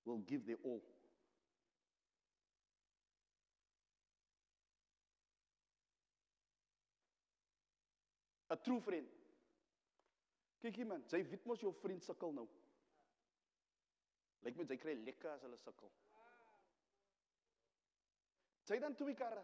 will 0.05 0.19
give 0.19 0.47
their 0.47 0.59
all. 0.63 0.81
A 8.49 8.55
true 8.55 8.79
friend. 8.79 9.07
Kyk 10.63 10.79
hier 10.79 10.87
man, 10.87 11.03
jy 11.11 11.25
weet 11.33 11.51
mos 11.51 11.67
jou 11.67 11.75
vriend 11.83 12.07
sukkel 12.07 12.31
nou. 12.39 12.47
Lyk 14.47 14.61
my 14.61 14.65
jy 14.71 14.77
kry 14.79 14.95
lekker 15.03 15.33
as 15.33 15.43
hulle 15.43 15.57
sukkel. 15.59 15.91
Jy 18.71 18.79
dan 18.83 18.95
twee 18.99 19.15
karre. 19.19 19.43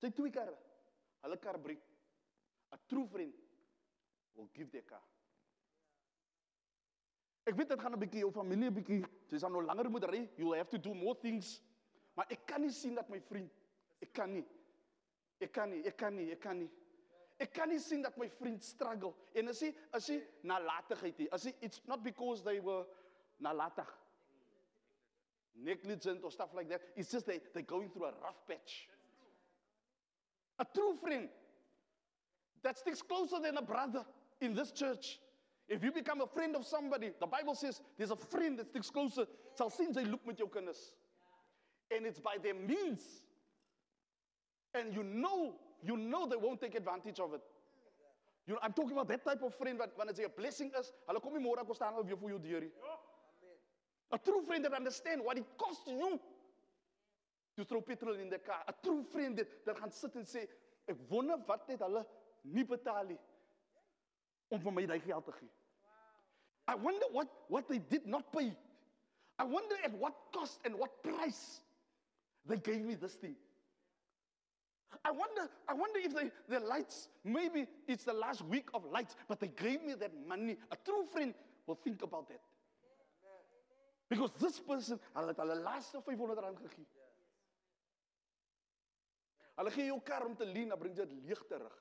Jy 0.00 0.10
twee 0.16 0.32
karre. 0.32 0.56
Hulle 1.26 1.38
kar 1.42 1.60
breek. 1.60 1.84
A 2.72 2.80
true 2.88 3.04
friend 3.12 3.36
will 4.36 4.48
give 4.56 4.72
their 4.72 4.86
car. 4.88 5.04
Ek 7.48 7.56
weet 7.56 7.68
dit 7.68 7.80
gaan 7.80 7.92
'n 7.96 8.00
bietjie 8.00 8.24
jou 8.24 8.32
familie 8.32 8.70
bietjie, 8.70 9.04
jy 9.30 9.38
sal 9.38 9.52
nou 9.52 9.64
langer 9.64 9.90
moet 9.90 10.04
ry. 10.04 10.28
You 10.36 10.52
have 10.52 10.70
to 10.70 10.78
do 10.78 10.94
more 10.94 11.16
things. 11.16 11.60
Maar 12.14 12.26
ek 12.30 12.46
kan 12.46 12.60
nie 12.60 12.72
sien 12.72 12.94
dat 12.94 13.08
my 13.08 13.20
vriend, 13.20 13.52
ek 14.00 14.12
kan 14.12 14.32
nie. 14.32 14.44
Ek 15.40 15.52
kan 15.52 15.70
nie, 15.70 15.84
ek 15.86 15.96
kan 15.96 16.14
nie, 16.16 16.30
ek 16.32 16.40
kan 16.40 16.58
nie. 16.58 16.64
Ek 16.64 16.70
kan 16.70 16.78
nie 16.78 16.87
sien 17.78 18.02
dat 18.02 18.16
my 18.16 18.28
vriend 18.28 18.64
struggle. 18.64 19.14
En 19.34 19.48
as 19.48 19.60
hy 19.60 19.74
as 19.92 20.08
hy 20.08 20.18
nalatigheid 20.42 21.18
het, 21.18 21.32
as 21.32 21.44
hy 21.44 21.54
it's 21.60 21.80
not 21.86 22.02
because 22.02 22.42
they 22.42 22.60
were 22.60 22.84
nalatig. 23.42 23.88
Negligent 25.54 26.24
or 26.24 26.30
stuff 26.30 26.54
like 26.54 26.68
that. 26.68 26.82
It's 26.96 27.10
just 27.10 27.26
they 27.26 27.40
they're 27.52 27.62
going 27.62 27.90
through 27.90 28.06
a 28.06 28.14
rough 28.22 28.46
patch. 28.46 28.88
A 30.58 30.64
true 30.64 30.96
friend 31.00 31.28
that 32.62 32.78
sticks 32.78 33.02
closer 33.02 33.40
than 33.40 33.56
a 33.56 33.62
brother 33.62 34.04
in 34.40 34.54
this 34.54 34.72
church. 34.72 35.20
If 35.68 35.84
you 35.84 35.92
become 35.92 36.20
a 36.22 36.26
friend 36.26 36.56
of 36.56 36.66
somebody, 36.66 37.12
the 37.20 37.26
Bible 37.26 37.54
says 37.54 37.80
there's 37.96 38.10
a 38.10 38.16
friend 38.16 38.58
that 38.58 38.68
sticks 38.68 38.90
closer. 38.90 39.26
Sal 39.54 39.70
sien 39.70 39.92
sy 39.94 40.02
loop 40.02 40.26
met 40.26 40.38
jou 40.38 40.48
kinders. 40.48 40.94
And 41.94 42.06
it's 42.06 42.20
by 42.20 42.36
their 42.42 42.54
means. 42.54 43.02
And 44.74 44.94
you 44.94 45.02
know, 45.02 45.54
you 45.82 45.96
know 45.96 46.26
they 46.26 46.36
won't 46.36 46.60
take 46.60 46.74
advantage 46.74 47.20
of 47.20 47.34
it. 47.34 47.42
You 48.46 48.54
know, 48.54 48.60
I'm 48.62 48.72
talking 48.72 48.92
about 48.92 49.08
that 49.08 49.24
type 49.24 49.42
of 49.42 49.54
friend 49.54 49.78
wat 49.78 49.92
wanneer 49.96 50.14
jy 50.16 50.24
'n 50.24 50.34
blessing 50.36 50.72
is, 50.80 50.92
hulle 51.06 51.20
kom 51.20 51.34
nie 51.34 51.44
môre 51.44 51.64
kom 51.66 51.74
staan 51.76 51.94
hulle 51.94 52.06
weer 52.06 52.16
vir 52.16 52.30
jou 52.30 52.38
deur 52.38 52.60
nie. 52.60 52.72
A 54.10 54.18
true 54.18 54.42
friend 54.42 54.64
that 54.64 54.72
understand 54.72 55.22
what 55.22 55.36
it 55.36 55.44
costs 55.58 55.86
you 55.86 56.18
to 57.56 57.64
throw 57.64 57.82
petrol 57.82 58.14
in 58.14 58.30
the 58.30 58.38
car. 58.38 58.64
A 58.66 58.72
true 58.72 59.02
friend 59.02 59.36
that, 59.36 59.48
that 59.66 59.76
gaan 59.76 59.92
sit 59.92 60.16
en 60.16 60.24
sê, 60.24 60.48
ek 60.88 60.96
wonder 61.10 61.36
wat 61.46 61.68
het 61.68 61.80
hulle 61.84 62.06
nie 62.44 62.64
betaal 62.64 63.04
nie 63.12 63.18
om 64.48 64.60
vir 64.60 64.72
my 64.72 64.86
daai 64.86 65.00
geld 65.04 65.26
te 65.26 65.32
gee. 65.32 65.50
I 66.68 66.74
wonder 66.74 67.06
what 67.12 67.28
what 67.48 67.68
they 67.68 67.78
did 67.78 68.06
not 68.06 68.32
pay. 68.32 68.56
I 69.38 69.44
wonder 69.44 69.76
at 69.84 69.92
what 69.92 70.14
cost 70.32 70.60
and 70.64 70.74
what 70.78 71.02
price 71.02 71.60
they 72.46 72.56
gave 72.56 72.80
me 72.80 72.94
this 72.94 73.14
thing. 73.14 73.36
I 75.04 75.10
wonder, 75.10 75.48
I 75.68 75.74
wonder 75.74 75.98
if 76.00 76.14
they, 76.14 76.30
the 76.48 76.60
lights, 76.60 77.08
maybe 77.24 77.66
it's 77.86 78.04
the 78.04 78.12
last 78.12 78.42
week 78.42 78.68
of 78.74 78.84
lights, 78.84 79.16
but 79.28 79.40
they 79.40 79.48
gave 79.48 79.82
me 79.82 79.94
that 79.94 80.12
money. 80.26 80.56
A 80.70 80.76
true 80.76 81.04
friend 81.12 81.34
will 81.66 81.76
think 81.76 82.02
about 82.02 82.28
that. 82.28 82.40
Because 84.08 84.30
this 84.40 84.58
person, 84.58 84.98
hulle 85.14 85.34
het 85.34 85.40
hulle 85.42 85.58
laaste 85.60 86.00
500 86.04 86.40
rand 86.40 86.60
gegee. 86.64 86.86
Hulle 89.58 89.72
gee 89.74 89.90
jou 89.90 89.98
kar 90.06 90.24
om 90.24 90.36
te 90.38 90.46
leen, 90.48 90.72
dan 90.72 90.80
bring 90.80 90.96
jy 90.96 91.04
dit 91.04 91.28
leeg 91.28 91.44
terug. 91.50 91.76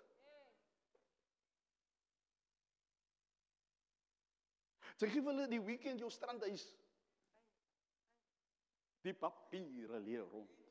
Sy 4.97 5.07
gee 5.13 5.23
hulle 5.23 5.47
die 5.47 5.61
weekend 5.63 6.03
jou 6.03 6.09
strandhuis. 6.11 6.65
Die 9.05 9.15
papiere 9.15 10.01
lê 10.03 10.19
rond. 10.19 10.66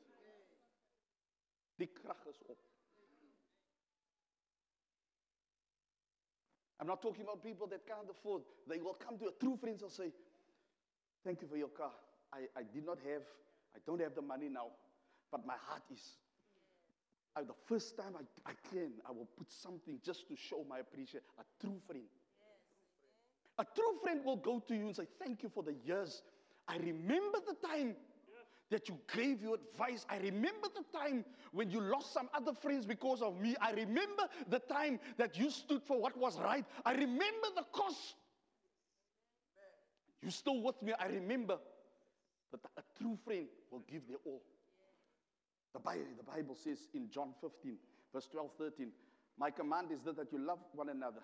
Die 1.77 1.87
krag 1.93 2.25
is 2.25 2.41
op. 2.49 2.57
I'm 6.79 6.87
not 6.87 7.01
talking 7.01 7.23
about 7.23 7.43
people 7.43 7.67
that 7.67 7.85
can't 7.87 8.09
afford. 8.09 8.43
They 8.67 8.79
will 8.79 8.93
come 8.93 9.17
to 9.17 9.27
a 9.27 9.31
true 9.39 9.57
friends 9.57 9.81
and 9.81 9.91
say, 9.91 10.11
Thank 11.23 11.41
you 11.41 11.47
for 11.47 11.57
your 11.57 11.69
car. 11.69 11.91
I, 12.31 12.45
I 12.55 12.63
did 12.63 12.85
not 12.85 12.99
have, 12.99 13.23
I 13.75 13.79
don't 13.85 13.99
have 14.01 14.13
the 14.15 14.21
money 14.21 14.47
now, 14.49 14.67
but 15.31 15.45
my 15.45 15.55
heart 15.67 15.83
is. 15.91 16.17
I, 17.35 17.41
the 17.41 17.57
first 17.67 17.97
time 17.97 18.13
I, 18.15 18.51
I 18.51 18.53
can, 18.71 18.91
I 19.07 19.11
will 19.11 19.27
put 19.37 19.51
something 19.51 19.99
just 20.03 20.27
to 20.27 20.35
show 20.35 20.65
my 20.69 20.79
appreciation. 20.79 21.21
A 21.39 21.43
true 21.59 21.79
friend. 21.85 22.05
A 23.59 23.65
true 23.75 23.97
friend 24.01 24.21
will 24.23 24.37
go 24.37 24.59
to 24.67 24.75
you 24.75 24.87
and 24.87 24.95
say, 24.95 25.07
Thank 25.19 25.43
you 25.43 25.49
for 25.49 25.63
the 25.63 25.75
years. 25.83 26.21
I 26.67 26.77
remember 26.77 27.39
the 27.45 27.67
time 27.67 27.95
that 28.69 28.89
you 28.89 28.97
gave 29.15 29.41
your 29.41 29.55
advice. 29.55 30.05
I 30.09 30.17
remember 30.17 30.67
the 30.75 30.97
time 30.97 31.23
when 31.51 31.69
you 31.69 31.79
lost 31.79 32.13
some 32.13 32.29
other 32.33 32.53
friends 32.53 32.85
because 32.85 33.21
of 33.21 33.39
me. 33.39 33.55
I 33.61 33.71
remember 33.71 34.23
the 34.49 34.59
time 34.59 34.99
that 35.17 35.37
you 35.37 35.49
stood 35.49 35.81
for 35.83 35.99
what 35.99 36.17
was 36.17 36.39
right. 36.39 36.65
I 36.85 36.93
remember 36.93 37.47
the 37.55 37.63
cost. 37.71 38.15
You 40.21 40.31
still 40.31 40.61
with 40.61 40.81
me. 40.81 40.93
I 40.99 41.07
remember 41.07 41.57
that 42.51 42.59
a 42.77 43.01
true 43.01 43.17
friend 43.23 43.47
will 43.71 43.83
give 43.89 44.07
their 44.07 44.17
all. 44.25 44.41
The 45.73 45.79
Bible, 45.79 46.05
the 46.17 46.23
Bible 46.23 46.55
says 46.55 46.87
in 46.93 47.09
John 47.09 47.33
15, 47.41 47.77
verse 48.13 48.27
12, 48.31 48.49
13, 48.57 48.87
My 49.37 49.51
command 49.51 49.91
is 49.91 50.01
that, 50.05 50.17
that 50.17 50.31
you 50.31 50.39
love 50.39 50.59
one 50.73 50.89
another 50.89 51.21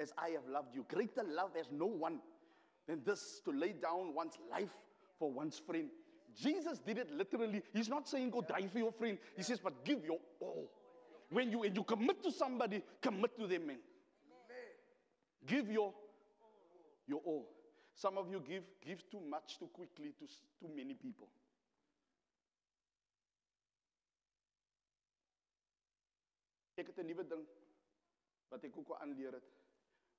as 0.00 0.12
I 0.18 0.30
have 0.30 0.46
loved 0.50 0.74
you. 0.74 0.84
Greater 0.88 1.22
love 1.22 1.50
has 1.56 1.66
no 1.70 1.86
one 1.86 2.18
than 2.86 3.02
this 3.04 3.40
to 3.44 3.52
lay 3.52 3.72
down 3.72 4.14
one's 4.14 4.38
life 4.50 4.74
for 5.18 5.30
one's 5.30 5.58
friend. 5.58 5.88
Jesus 6.34 6.78
did 6.80 6.98
it 6.98 7.10
literally. 7.10 7.62
He's 7.72 7.88
not 7.88 8.08
saying 8.08 8.30
go 8.30 8.40
die 8.40 8.66
for 8.66 8.78
your 8.78 8.92
friend. 8.92 9.18
He 9.36 9.42
says, 9.42 9.60
but 9.60 9.84
give 9.84 10.04
your 10.04 10.18
all. 10.40 10.70
When 11.30 11.50
you, 11.50 11.60
when 11.60 11.74
you 11.74 11.82
commit 11.84 12.22
to 12.22 12.30
somebody, 12.30 12.82
commit 13.00 13.38
to 13.38 13.46
them, 13.46 13.66
man. 13.66 13.78
Give 15.46 15.70
your, 15.70 15.92
your 17.06 17.20
all. 17.24 17.46
Some 17.94 18.18
of 18.18 18.28
you 18.28 18.42
give, 18.46 18.64
give 18.84 19.08
too 19.10 19.20
much 19.20 19.58
too 19.58 19.68
quickly 19.72 20.12
to 20.18 20.26
too 20.26 20.74
many 20.74 20.94
people. 20.94 21.28
Ek 26.74 26.88
het 26.90 26.96
'n 26.98 27.06
nuwe 27.06 27.22
ding 27.26 27.44
wat 28.50 28.64
ek 28.66 28.76
ook 28.76 28.88
al 28.88 28.98
aanleer 28.98 29.32
het. 29.32 29.46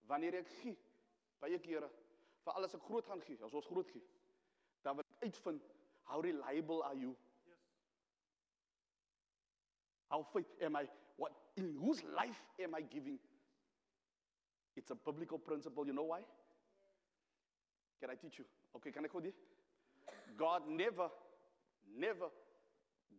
Wanneer 0.07 0.38
ek 0.39 0.47
gee, 0.61 0.78
baie 1.43 1.59
kere, 1.59 1.89
veral 2.45 2.63
as 2.63 2.76
ek 2.78 2.86
groot 2.88 3.05
gaan 3.05 3.22
gee, 3.22 3.36
as 3.43 3.53
ons 3.53 3.68
groot 3.68 3.89
gee, 3.91 4.03
dan 4.82 4.95
wil 4.95 5.03
ek 5.03 5.28
uitvind 5.28 5.75
how 6.06 6.22
reliable 6.22 6.84
are 6.84 6.95
you? 6.95 7.16
Yes. 7.45 7.58
How 10.10 10.26
faith 10.34 10.45
am 10.64 10.76
I? 10.76 10.86
What 11.18 11.32
in 11.58 11.76
whose 11.80 12.01
life 12.16 12.41
am 12.64 12.76
I 12.76 12.82
giving? 12.82 13.18
It's 14.76 14.91
a 14.91 14.95
biblical 14.95 15.38
principle. 15.38 15.86
You 15.86 15.93
know 15.93 16.03
why? 16.03 16.22
Can 17.99 18.10
I 18.10 18.16
teach 18.16 18.38
you? 18.38 18.45
Okay, 18.76 18.91
can 18.91 19.06
I 19.06 19.08
go 19.08 19.20
there? 19.20 19.32
God 20.38 20.64
never, 20.68 21.10
never 21.97 22.26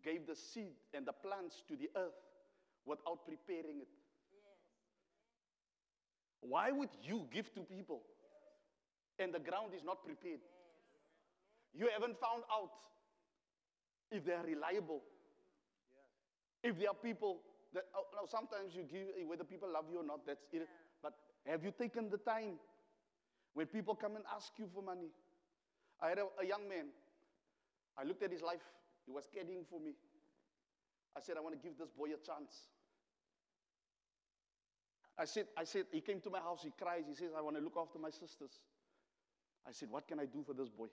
gave 0.05 0.27
the 0.27 0.37
seed 0.37 0.75
and 0.95 1.07
the 1.07 1.13
plants 1.13 1.63
to 1.69 1.77
the 1.77 1.89
earth 1.97 2.13
without 2.85 3.27
preparing 3.27 3.81
it. 3.81 3.89
Why 6.41 6.71
would 6.71 6.91
you 7.03 7.27
give 7.33 7.53
to 7.55 7.61
people 7.63 8.03
and 9.19 9.33
the 9.35 9.41
ground 9.41 9.73
is 9.75 9.83
not 9.83 10.05
prepared? 10.05 10.41
You 11.77 11.89
haven't 11.93 12.19
found 12.19 12.43
out 12.51 12.73
if 14.11 14.25
they 14.25 14.33
are 14.33 14.45
reliable. 14.45 15.03
If 16.63 16.79
there 16.79 16.89
are 16.89 16.95
people 16.95 17.41
that, 17.75 17.85
oh, 17.95 18.05
now 18.15 18.27
sometimes 18.27 18.75
you 18.75 18.83
give, 18.83 19.09
eh, 19.21 19.25
whether 19.27 19.45
people 19.45 19.69
love 19.71 19.85
you 19.93 20.01
or 20.01 20.05
not, 20.05 20.27
that's 20.27 20.47
it. 20.53 20.67
But 21.03 21.13
have 21.45 21.63
you 21.63 21.73
taken 21.79 22.09
the 22.09 22.17
time 22.17 22.57
when 23.53 23.67
people 23.67 23.95
come 23.95 24.17
and 24.17 24.25
ask 24.35 24.53
you 24.59 24.67
for 24.73 24.83
money? 24.83 25.13
I 26.01 26.09
had 26.09 26.19
a, 26.19 26.27
a 26.41 26.47
young 26.47 26.69
man. 26.69 26.87
I 27.99 28.05
looked 28.05 28.23
at 28.23 28.33
his 28.33 28.43
life. 28.43 28.65
He 29.05 29.13
was 29.13 29.29
caring 29.33 29.65
for 29.69 29.79
me. 29.79 29.93
I 31.17 31.21
said, 31.21 31.37
I 31.37 31.41
want 31.41 31.55
to 31.55 31.61
give 31.61 31.79
this 31.79 31.91
boy 31.91 32.07
a 32.07 32.21
chance. 32.25 32.69
I 35.19 35.25
said, 35.25 35.47
I 35.57 35.65
said, 35.65 35.85
he 35.93 36.01
came 36.01 36.21
to 36.21 36.31
my 36.31 36.41
house, 36.41 36.61
he 36.63 36.73
cries, 36.79 37.05
he 37.09 37.15
says, 37.15 37.31
I 37.37 37.41
want 37.41 37.57
to 37.57 37.63
look 37.63 37.77
after 37.81 37.99
my 37.99 38.11
sisters. 38.11 38.61
I 39.67 39.73
said, 39.73 39.91
What 39.91 40.07
can 40.07 40.21
I 40.21 40.27
do 40.27 40.43
for 40.47 40.53
this 40.53 40.69
boy? 40.69 40.87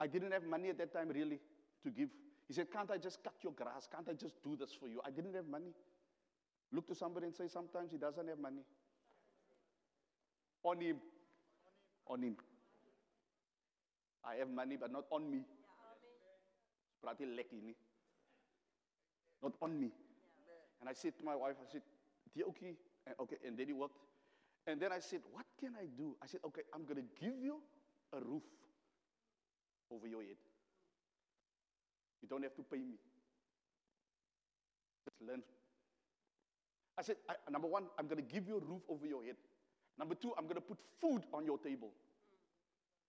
I 0.00 0.06
didn't 0.06 0.32
have 0.32 0.44
money 0.44 0.70
at 0.70 0.78
that 0.78 0.92
time 0.92 1.08
really 1.08 1.40
to 1.82 1.90
give. 1.90 2.08
He 2.48 2.54
said, 2.54 2.70
Can't 2.72 2.90
I 2.90 2.98
just 2.98 3.22
cut 3.22 3.34
your 3.42 3.52
grass? 3.52 3.88
Can't 3.90 4.08
I 4.08 4.12
just 4.12 4.42
do 4.42 4.56
this 4.56 4.72
for 4.72 4.88
you? 4.88 5.00
I 5.04 5.10
didn't 5.10 5.34
have 5.34 5.46
money. 5.46 5.72
Look 6.72 6.86
to 6.88 6.94
somebody 6.94 7.26
and 7.26 7.34
say, 7.34 7.48
Sometimes 7.48 7.92
he 7.92 7.98
doesn't 7.98 8.28
have 8.28 8.38
money. 8.38 8.62
On 10.64 10.80
him. 10.80 10.96
On 12.06 12.22
him. 12.22 12.36
I 14.24 14.36
have 14.36 14.50
money, 14.50 14.76
but 14.80 14.90
not 14.90 15.04
on 15.10 15.30
me. 15.30 15.44
Praat 17.04 17.20
lekker 17.20 17.60
nie. 17.62 17.76
Not 19.42 19.52
on 19.60 19.78
me. 19.78 19.90
And 20.80 20.88
I 20.88 20.94
said 20.94 21.16
to 21.18 21.24
my 21.24 21.36
wife, 21.36 21.56
I 21.60 21.70
said, 21.70 21.82
"Do 22.34 22.44
okay? 22.48 22.74
And, 23.06 23.14
okay, 23.20 23.36
and 23.46 23.58
then 23.58 23.66
he 23.66 23.72
worked. 23.72 24.00
And 24.66 24.80
then 24.80 24.92
I 24.92 25.00
said, 25.00 25.20
What 25.32 25.44
can 25.60 25.74
I 25.76 25.84
do? 25.96 26.16
I 26.22 26.26
said, 26.26 26.40
Okay, 26.46 26.62
I'm 26.72 26.84
going 26.84 26.96
to 26.96 27.08
give 27.20 27.36
you 27.38 27.60
a 28.12 28.20
roof 28.20 28.42
over 29.90 30.06
your 30.06 30.22
head. 30.22 30.36
You 32.22 32.28
don't 32.28 32.42
have 32.42 32.54
to 32.56 32.62
pay 32.62 32.78
me. 32.78 32.96
Just 35.04 35.20
learn. 35.28 35.42
I 36.96 37.02
said, 37.02 37.16
I, 37.28 37.34
Number 37.50 37.68
one, 37.68 37.84
I'm 37.98 38.06
going 38.06 38.24
to 38.24 38.34
give 38.34 38.46
you 38.46 38.56
a 38.56 38.60
roof 38.60 38.82
over 38.88 39.06
your 39.06 39.24
head. 39.24 39.36
Number 39.98 40.14
two, 40.14 40.32
I'm 40.38 40.44
going 40.44 40.56
to 40.56 40.60
put 40.60 40.78
food 41.00 41.22
on 41.32 41.44
your 41.44 41.58
table. 41.58 41.90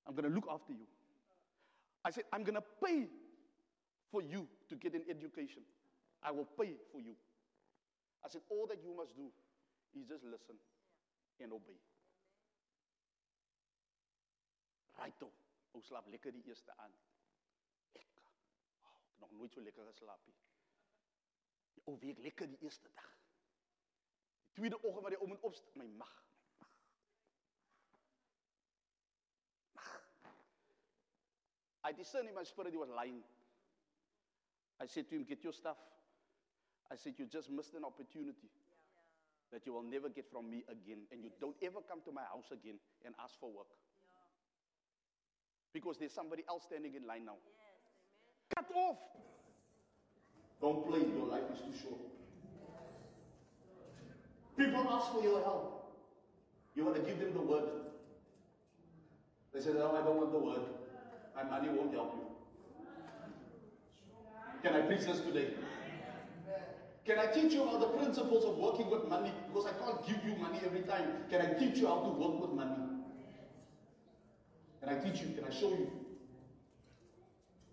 I'm 0.08 0.14
going 0.14 0.30
to 0.30 0.36
look 0.36 0.48
after 0.52 0.74
you. 0.74 0.86
I 2.04 2.12
said, 2.12 2.26
I'm 2.32 2.44
going 2.44 2.56
to 2.56 2.64
pay 2.84 3.08
for 4.12 4.22
you 4.22 4.48
to 4.70 4.76
get 4.76 4.94
an 4.94 5.04
education. 5.10 5.64
I 6.22 6.32
will 6.32 6.48
pay 6.60 6.74
for 6.92 7.02
you. 7.02 7.16
I 8.24 8.30
said, 8.30 8.42
all 8.50 8.68
that 8.68 8.78
you 8.84 8.96
must 8.96 9.16
do 9.16 9.28
is 10.00 10.08
just 10.08 10.24
listen 10.24 10.56
and 11.42 11.52
obey. 11.52 11.80
Right 15.00 15.14
toe. 15.20 15.32
Ou 15.76 15.84
slaap 15.84 16.08
lekker 16.08 16.32
die 16.32 16.44
eerste 16.48 16.72
aand. 16.80 17.00
Lekker. 17.96 18.28
Oh, 18.86 18.94
ek 19.12 19.20
nog 19.24 19.32
nooit 19.40 19.54
so 19.54 19.64
lekker 19.64 19.88
geslaap 19.92 20.28
nie. 20.30 20.38
Die 21.76 21.84
ou 21.92 21.98
week 22.00 22.22
lekker 22.24 22.48
die 22.48 22.62
eerste 22.64 22.92
dag. 22.96 23.10
Die 24.46 24.62
tweede 24.62 24.80
oggend 24.82 25.04
wat 25.04 25.18
die 25.18 25.20
ou 25.20 25.28
moet 25.28 25.44
opstaan, 25.44 25.82
my 25.84 25.90
mag. 26.00 26.22
I 31.86 31.92
discerned 31.94 32.30
in 32.30 32.36
my 32.36 32.44
spirit 32.44 32.74
he 32.74 32.78
was 32.78 32.90
lying. 32.90 33.22
I 34.82 34.88
said 34.88 35.08
to 35.10 35.16
him, 35.16 35.24
Get 35.24 35.44
your 35.44 35.54
stuff. 35.54 35.78
I 36.92 36.96
said, 36.96 37.14
You 37.18 37.28
just 37.28 37.52
missed 37.52 37.76
an 37.76 37.86
opportunity 37.86 38.50
that 39.52 39.66
you 39.66 39.74
will 39.74 39.84
never 39.84 40.10
get 40.10 40.26
from 40.32 40.50
me 40.50 40.64
again. 40.68 41.06
And 41.12 41.22
you 41.22 41.30
don't 41.40 41.56
ever 41.62 41.80
come 41.88 42.02
to 42.06 42.12
my 42.12 42.24
house 42.24 42.50
again 42.52 42.80
and 43.06 43.14
ask 43.24 43.40
for 43.40 43.52
work. 43.52 43.70
Because 45.76 45.98
there's 46.00 46.14
somebody 46.14 46.44
else 46.48 46.64
standing 46.64 46.96
in 46.96 47.06
line 47.06 47.26
now. 47.26 47.36
Cut 48.56 48.66
off. 48.74 48.96
Don't 50.62 50.88
play. 50.88 51.00
Your 51.00 51.28
life 51.28 51.44
is 51.54 51.60
too 51.60 51.84
short. 51.84 52.00
People 54.58 54.88
ask 54.90 55.12
for 55.12 55.22
your 55.22 55.44
help. 55.44 55.92
You 56.76 56.86
want 56.86 56.96
to 56.96 57.02
give 57.02 57.20
them 57.20 57.34
the 57.34 57.42
word. 57.42 57.66
They 59.54 59.60
say, 59.60 59.74
No, 59.74 59.98
I 59.98 60.02
don't 60.06 60.16
want 60.16 60.32
the 60.32 60.40
word. 60.40 60.62
My 61.36 61.44
money 61.44 61.68
won't 61.68 61.94
help 61.94 62.16
you. 62.16 62.26
Can 64.64 64.76
I 64.76 64.82
preach 64.84 65.02
this 65.02 65.20
today? 65.20 65.50
Can 67.06 67.20
I 67.20 67.26
teach 67.26 67.52
you 67.52 67.64
about 67.64 67.82
the 67.82 67.88
principles 67.88 68.46
of 68.46 68.56
working 68.58 68.90
with 68.90 69.10
money? 69.10 69.34
Because 69.50 69.68
I 69.68 69.74
can't 69.74 70.08
give 70.08 70.24
you 70.26 70.38
money 70.38 70.62
every 70.66 70.84
time. 70.84 71.26
Can 71.30 71.42
I 71.42 71.54
teach 71.60 71.80
you 71.80 71.88
how 71.88 72.00
to 72.00 72.10
work 72.12 72.40
with 72.40 72.52
money? 72.52 72.95
Can 74.86 75.00
I 75.00 75.00
teach 75.00 75.22
you? 75.22 75.30
Can 75.34 75.46
I 75.46 75.50
show 75.50 75.70
you? 75.70 75.90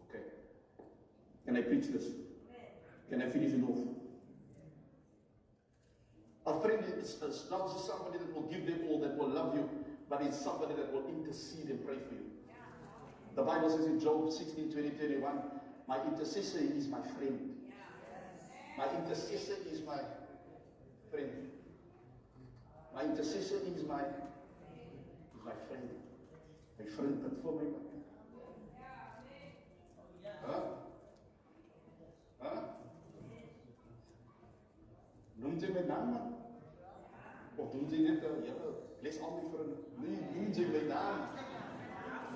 Okay. 0.09 0.25
Can 1.45 1.57
I 1.57 1.61
preach 1.61 1.89
this? 1.89 2.05
Can 3.11 3.21
I 3.21 3.29
finish 3.29 3.53
it 3.53 3.63
off? 3.63 3.79
A 6.47 6.61
friend 6.61 6.83
is, 6.99 7.17
is 7.23 7.45
not 7.51 7.71
just 7.71 7.87
somebody 7.87 8.19
that 8.19 8.35
will 8.35 8.51
give 8.51 8.67
them 8.67 8.81
all, 8.89 8.99
that 9.01 9.17
will 9.19 9.29
love 9.29 9.55
you, 9.55 9.69
but 10.09 10.23
it's 10.23 10.39
somebody 10.39 10.75
that 10.75 10.91
will 10.93 11.07
intercede 11.07 11.69
and 11.69 11.85
pray 11.85 11.97
for 11.97 12.15
you. 12.15 12.31
The 13.37 13.43
Bible 13.43 13.69
says 13.69 13.87
in 13.87 14.01
Job 14.01 14.33
16, 14.33 14.73
20, 14.73 14.91
21, 14.91 15.35
my 15.87 16.03
intercessor 16.05 16.61
is 16.61 16.89
my 16.89 17.01
friend. 17.01 17.51
My 18.79 18.89
intercessor 18.97 19.57
is 19.71 19.83
my 19.87 20.01
friend. 21.11 21.31
My 22.95 23.03
intercessor 23.03 23.57
is 23.77 23.85
my, 23.87 24.01
is 24.01 25.45
my 25.45 25.53
friend. 25.69 25.89
Vir 27.43 27.53
my. 27.57 27.67
Hæ? 30.43 30.57
Hæ? 32.43 32.51
Noem 35.37 35.59
jy 35.61 35.73
my 35.75 35.83
naam? 35.89 36.17
Of 37.59 37.75
jy 37.95 38.15
al 39.23 39.39
vriende. 39.53 39.77
Nee, 40.03 40.21
noem 40.35 40.53
jy 40.57 40.67
my 40.73 40.83
naam. 40.89 41.23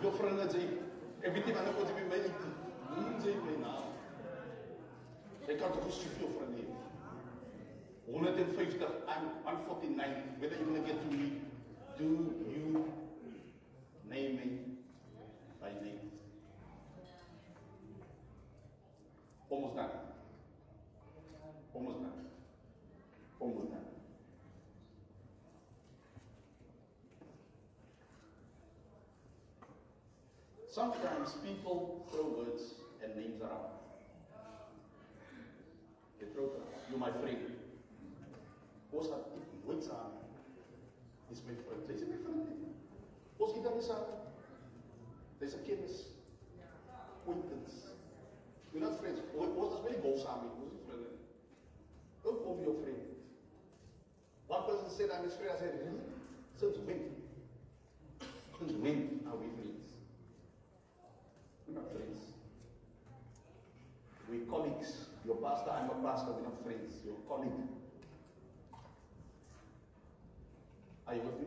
Jou 0.03 0.13
vriende 0.19 0.49
sê, 0.53 0.63
ek 1.23 1.33
weet 1.35 1.47
nie 1.47 1.57
my 2.13 2.23
nie. 2.27 2.35
Noem 2.91 3.21
jy 3.25 3.39
my 3.47 3.57
naam. 3.65 3.93
Kan 5.47 5.73
toch 5.73 5.93
soveel 5.93 6.33
vriende 6.39 6.57
150, 8.07 8.87
I'm 9.09 9.25
149. 9.45 10.39
Whether 10.39 10.57
you're 10.57 10.67
going 10.67 10.83
to 10.83 10.87
get 10.87 10.99
to 11.03 11.17
me, 11.17 11.41
do 11.99 12.05
you 12.51 12.93
name 14.11 14.37
me 14.37 14.49
by 15.61 15.69
name? 15.83 16.11
Almost 19.51 19.77
done. 19.77 19.91
Almost 21.75 22.01
done. 22.01 22.13
Almost 23.41 23.71
done. 23.71 23.81
Sometimes 30.69 31.33
people 31.45 32.07
throw 32.11 32.45
words 32.45 32.75
and 33.03 33.17
names 33.17 33.41
around. 33.41 33.73
They 36.21 36.27
throw 36.35 36.45
around. 36.45 36.77
You're 36.91 36.99
my 36.99 37.11
friend. 37.11 37.57
Gaan 38.91 39.25
eet 39.37 39.65
nooit 39.67 39.85
saam. 39.85 40.13
Dis 41.29 41.43
my 41.47 41.55
vriend. 41.65 41.89
Dis 41.89 42.01
my 42.09 42.17
vriend. 42.25 42.66
Ons 43.39 43.63
dan 43.63 43.75
nie 43.75 43.83
saam. 43.83 44.05
Dis 45.41 45.55
'n 45.55 45.65
kennis. 45.65 45.97
Acquaintance. 47.21 47.77
We're 48.73 48.81
not 48.81 48.99
friends. 49.01 49.21
Ons 49.37 49.75
is 49.75 49.83
baie 49.85 50.01
gou 50.01 50.17
saam. 50.19 50.51
Ons 50.63 50.73
is 50.73 50.85
vriende. 50.87 51.11
Ook 52.23 52.47
om 52.47 52.63
jou 52.63 52.77
vriend. 52.83 53.07
One 54.49 54.65
person 54.65 54.91
said 54.91 55.11
I'm 55.11 55.25
his 55.25 55.35
friend. 55.35 55.51
I 55.51 55.59
said, 55.59 55.75
really? 55.75 56.01
Since 56.57 56.79
when? 56.87 57.03
Since 58.59 58.73
when 58.73 59.27
are 59.27 59.37
we 59.37 59.49
friends? 59.57 59.93
We're 61.67 61.75
not 61.75 61.91
friends. 61.93 62.19
We're 64.29 64.47
colleagues. 64.47 65.09
Your 65.25 65.37
pastor, 65.37 65.71
I'm 65.71 65.91
a 65.91 66.03
pastor. 66.03 66.33
We're 66.33 66.49
not 66.49 66.63
friends. 66.63 66.95
You're 67.05 67.15
a 67.15 67.29
colleague. 67.29 67.69
Are 71.07 71.15
you 71.15 71.23
with 71.23 71.41
me? 71.41 71.47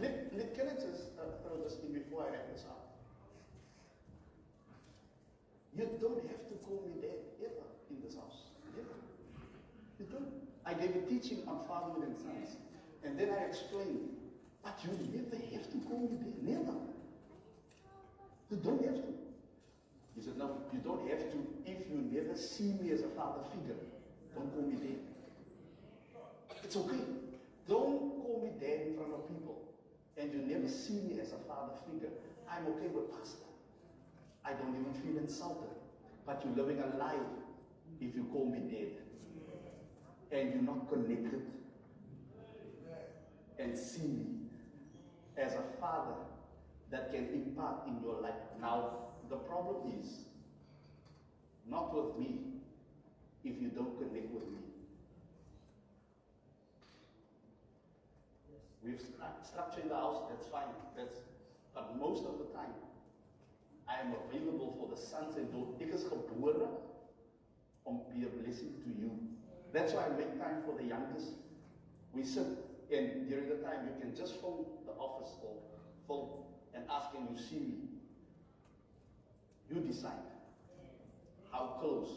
Let, 0.00 0.54
can 0.54 0.66
I 0.68 0.74
just 0.74 1.14
uh, 1.18 1.86
in 1.86 1.92
before 1.92 2.26
I 2.26 2.32
wrap 2.32 2.52
this 2.52 2.64
up? 2.68 2.82
You 5.76 5.88
don't 6.00 6.22
have 6.28 6.48
to 6.48 6.54
call 6.66 6.82
me 6.84 7.00
dad 7.00 7.22
ever 7.40 7.66
in 7.90 8.02
this 8.04 8.16
house. 8.16 8.50
Ever. 8.76 8.98
You 10.00 10.06
don't. 10.10 10.28
I 10.66 10.74
gave 10.74 10.96
a 10.96 11.00
teaching 11.08 11.42
on 11.46 11.60
fatherhood 11.66 12.08
and 12.08 12.16
sons. 12.16 12.56
And 13.04 13.18
then 13.18 13.30
I 13.30 13.44
explained, 13.44 14.10
but 14.62 14.78
you 14.82 14.90
never 15.14 15.36
have 15.54 15.70
to 15.70 15.78
call 15.88 16.00
me 16.00 16.18
dad. 16.18 16.42
Never. 16.42 16.76
You 18.50 18.56
don't 18.58 18.84
have 18.84 18.96
to. 18.96 19.12
He 20.14 20.22
said, 20.22 20.36
no, 20.36 20.58
you 20.72 20.80
don't 20.80 21.08
have 21.08 21.30
to 21.30 21.38
if 21.64 21.88
you 21.88 22.04
never 22.12 22.36
see 22.36 22.74
me 22.82 22.90
as 22.90 23.00
a 23.00 23.08
father 23.08 23.44
figure. 23.54 23.80
Don't 24.34 24.52
call 24.52 24.62
me 24.62 24.76
dad. 24.76 24.98
It's 26.64 26.76
okay. 26.76 27.00
Don't 27.68 28.22
call 28.22 28.42
me 28.42 28.50
dad 28.60 28.86
in 28.88 28.94
front 28.94 29.12
of 29.14 29.28
people 29.28 29.62
and 30.16 30.32
you 30.32 30.40
never 30.40 30.68
see 30.68 30.94
me 30.94 31.20
as 31.20 31.32
a 31.32 31.38
father 31.48 31.72
figure. 31.90 32.10
I'm 32.50 32.66
okay 32.66 32.88
with 32.88 33.10
pastor. 33.10 33.46
I 34.44 34.52
don't 34.52 34.76
even 34.78 34.92
feel 34.94 35.18
insulted. 35.18 35.70
But 36.26 36.42
you're 36.44 36.54
living 36.54 36.82
a 36.82 36.96
lie 36.96 37.18
if 38.00 38.14
you 38.14 38.24
call 38.32 38.46
me 38.46 38.58
dad. 38.58 38.88
And 40.30 40.52
you're 40.52 40.62
not 40.62 40.88
connected 40.88 41.42
and 43.58 43.76
see 43.76 44.02
me 44.02 44.26
as 45.36 45.54
a 45.54 45.62
father 45.80 46.14
that 46.90 47.12
can 47.12 47.28
impart 47.32 47.86
in 47.86 48.00
your 48.02 48.20
life. 48.20 48.32
Now, 48.60 48.90
the 49.30 49.36
problem 49.36 49.92
is 50.00 50.24
not 51.68 51.94
with 51.94 52.18
me 52.18 52.40
if 53.44 53.60
you 53.60 53.68
don't 53.68 53.96
connect 53.98 54.32
with 54.32 54.44
me. 54.44 54.58
We've 58.84 58.96
stru- 58.96 59.46
structured 59.46 59.88
the 59.88 59.94
house, 59.94 60.22
that's 60.28 60.46
fine. 60.48 60.72
That's, 60.96 61.16
but 61.74 61.98
most 61.98 62.24
of 62.26 62.38
the 62.38 62.46
time, 62.56 62.72
I 63.88 64.00
am 64.00 64.12
available 64.26 64.74
for 64.78 64.88
the 64.94 65.00
sons 65.00 65.36
and 65.36 65.50
daughters. 65.52 65.80
Ek 65.80 65.92
be 68.14 68.24
a 68.24 68.28
blessing 68.28 68.74
to 68.82 68.88
you. 68.88 69.10
That's 69.72 69.92
why 69.92 70.06
I 70.06 70.08
make 70.10 70.38
time 70.38 70.62
for 70.64 70.74
the 70.74 70.84
youngest. 70.84 71.32
We 72.12 72.24
sit 72.24 72.46
and 72.92 73.26
during 73.28 73.48
the 73.48 73.56
time 73.56 73.86
you 73.86 73.94
can 74.00 74.14
just 74.14 74.40
phone 74.40 74.64
the 74.84 74.92
office 74.92 75.30
or 75.42 75.54
phone 76.06 76.28
and 76.74 76.84
ask 76.90 77.10
can 77.12 77.26
you 77.30 77.40
see 77.42 77.56
me. 77.56 77.76
You 79.70 79.80
decide 79.80 80.26
how 81.50 81.76
close 81.80 82.08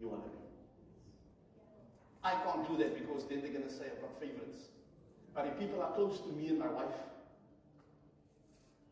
you 0.00 0.08
want 0.08 0.24
to 0.24 0.28
be. 0.30 0.36
I 2.22 2.34
can't 2.34 2.68
do 2.68 2.76
that 2.78 2.94
because 2.94 3.24
then 3.24 3.40
they're 3.40 3.52
going 3.52 3.64
to 3.64 3.72
say 3.72 3.84
I've 3.86 4.00
favorites. 4.20 4.71
But 5.34 5.46
if 5.46 5.58
people 5.58 5.82
are 5.82 5.92
close 5.92 6.20
to 6.20 6.28
me 6.28 6.48
and 6.48 6.58
my 6.58 6.70
wife, 6.70 6.94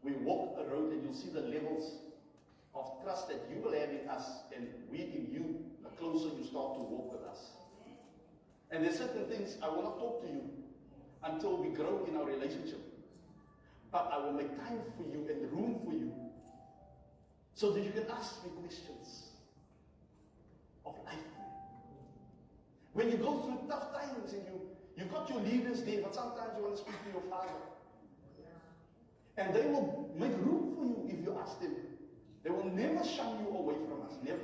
we 0.02 0.12
walk 0.12 0.58
a 0.58 0.68
road 0.70 0.92
and 0.92 1.02
you'll 1.02 1.14
see 1.14 1.28
the 1.28 1.42
levels 1.42 1.92
of 2.74 3.02
trust 3.02 3.28
that 3.28 3.40
you 3.50 3.60
will 3.62 3.72
have 3.72 3.90
in 3.90 4.08
us 4.08 4.24
and 4.56 4.66
we 4.90 4.98
in 4.98 5.28
you, 5.30 5.64
the 5.82 5.90
closer 5.90 6.34
you 6.38 6.44
start 6.44 6.74
to 6.74 6.80
walk 6.80 7.12
with 7.12 7.28
us. 7.28 7.50
And 8.70 8.84
there's 8.84 8.98
certain 8.98 9.26
things 9.26 9.56
I 9.62 9.68
will 9.68 9.82
not 9.82 9.98
talk 9.98 10.22
to 10.22 10.28
you 10.28 10.42
until 11.24 11.56
we 11.56 11.68
grow 11.68 12.06
in 12.08 12.16
our 12.16 12.24
relationship. 12.24 12.80
But 13.92 14.10
I 14.12 14.18
will 14.18 14.32
make 14.32 14.56
time 14.56 14.80
for 14.96 15.02
you 15.02 15.26
and 15.28 15.52
room 15.52 15.80
for 15.84 15.92
you 15.92 16.12
so 17.54 17.72
that 17.72 17.82
you 17.82 17.90
can 17.90 18.04
ask 18.10 18.42
me 18.44 18.50
questions 18.62 19.24
of 20.86 20.94
life. 21.04 21.18
When 22.92 23.10
you 23.10 23.16
go 23.16 23.40
through 23.40 23.68
tough 23.68 23.92
times 23.92 24.32
and 24.32 24.42
you, 24.46 24.59
you 25.00 25.06
got 25.06 25.28
your 25.30 25.40
leaders 25.40 25.82
there, 25.82 26.02
but 26.02 26.14
sometimes 26.14 26.52
you 26.56 26.62
want 26.62 26.76
to 26.76 26.82
speak 26.82 26.94
to 27.04 27.10
your 27.12 27.22
father. 27.30 27.56
And 29.38 29.54
they 29.54 29.66
will 29.66 30.10
make 30.18 30.32
room 30.32 30.76
for 30.76 30.84
you 30.84 31.08
if 31.08 31.24
you 31.24 31.36
ask 31.40 31.58
them. 31.60 31.74
They 32.44 32.50
will 32.50 32.70
never 32.70 33.02
shun 33.02 33.40
you 33.40 33.48
away 33.56 33.74
from 33.88 34.02
us. 34.02 34.18
Never. 34.22 34.38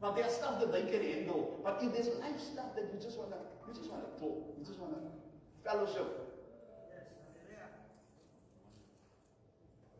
But 0.00 0.16
there's 0.16 0.32
stuff 0.32 0.60
that 0.60 0.72
they 0.72 0.82
can 0.82 1.02
handle. 1.02 1.60
But 1.64 1.80
if 1.82 1.92
there's 1.92 2.08
life 2.20 2.40
stuff 2.40 2.74
that 2.76 2.84
you 2.92 3.00
just 3.02 3.18
wanna, 3.18 3.36
you 3.66 3.74
just 3.74 3.90
wanna 3.90 4.04
talk, 4.18 4.54
you 4.58 4.64
just 4.64 4.78
wanna 4.78 4.96
fellowship. 5.64 6.06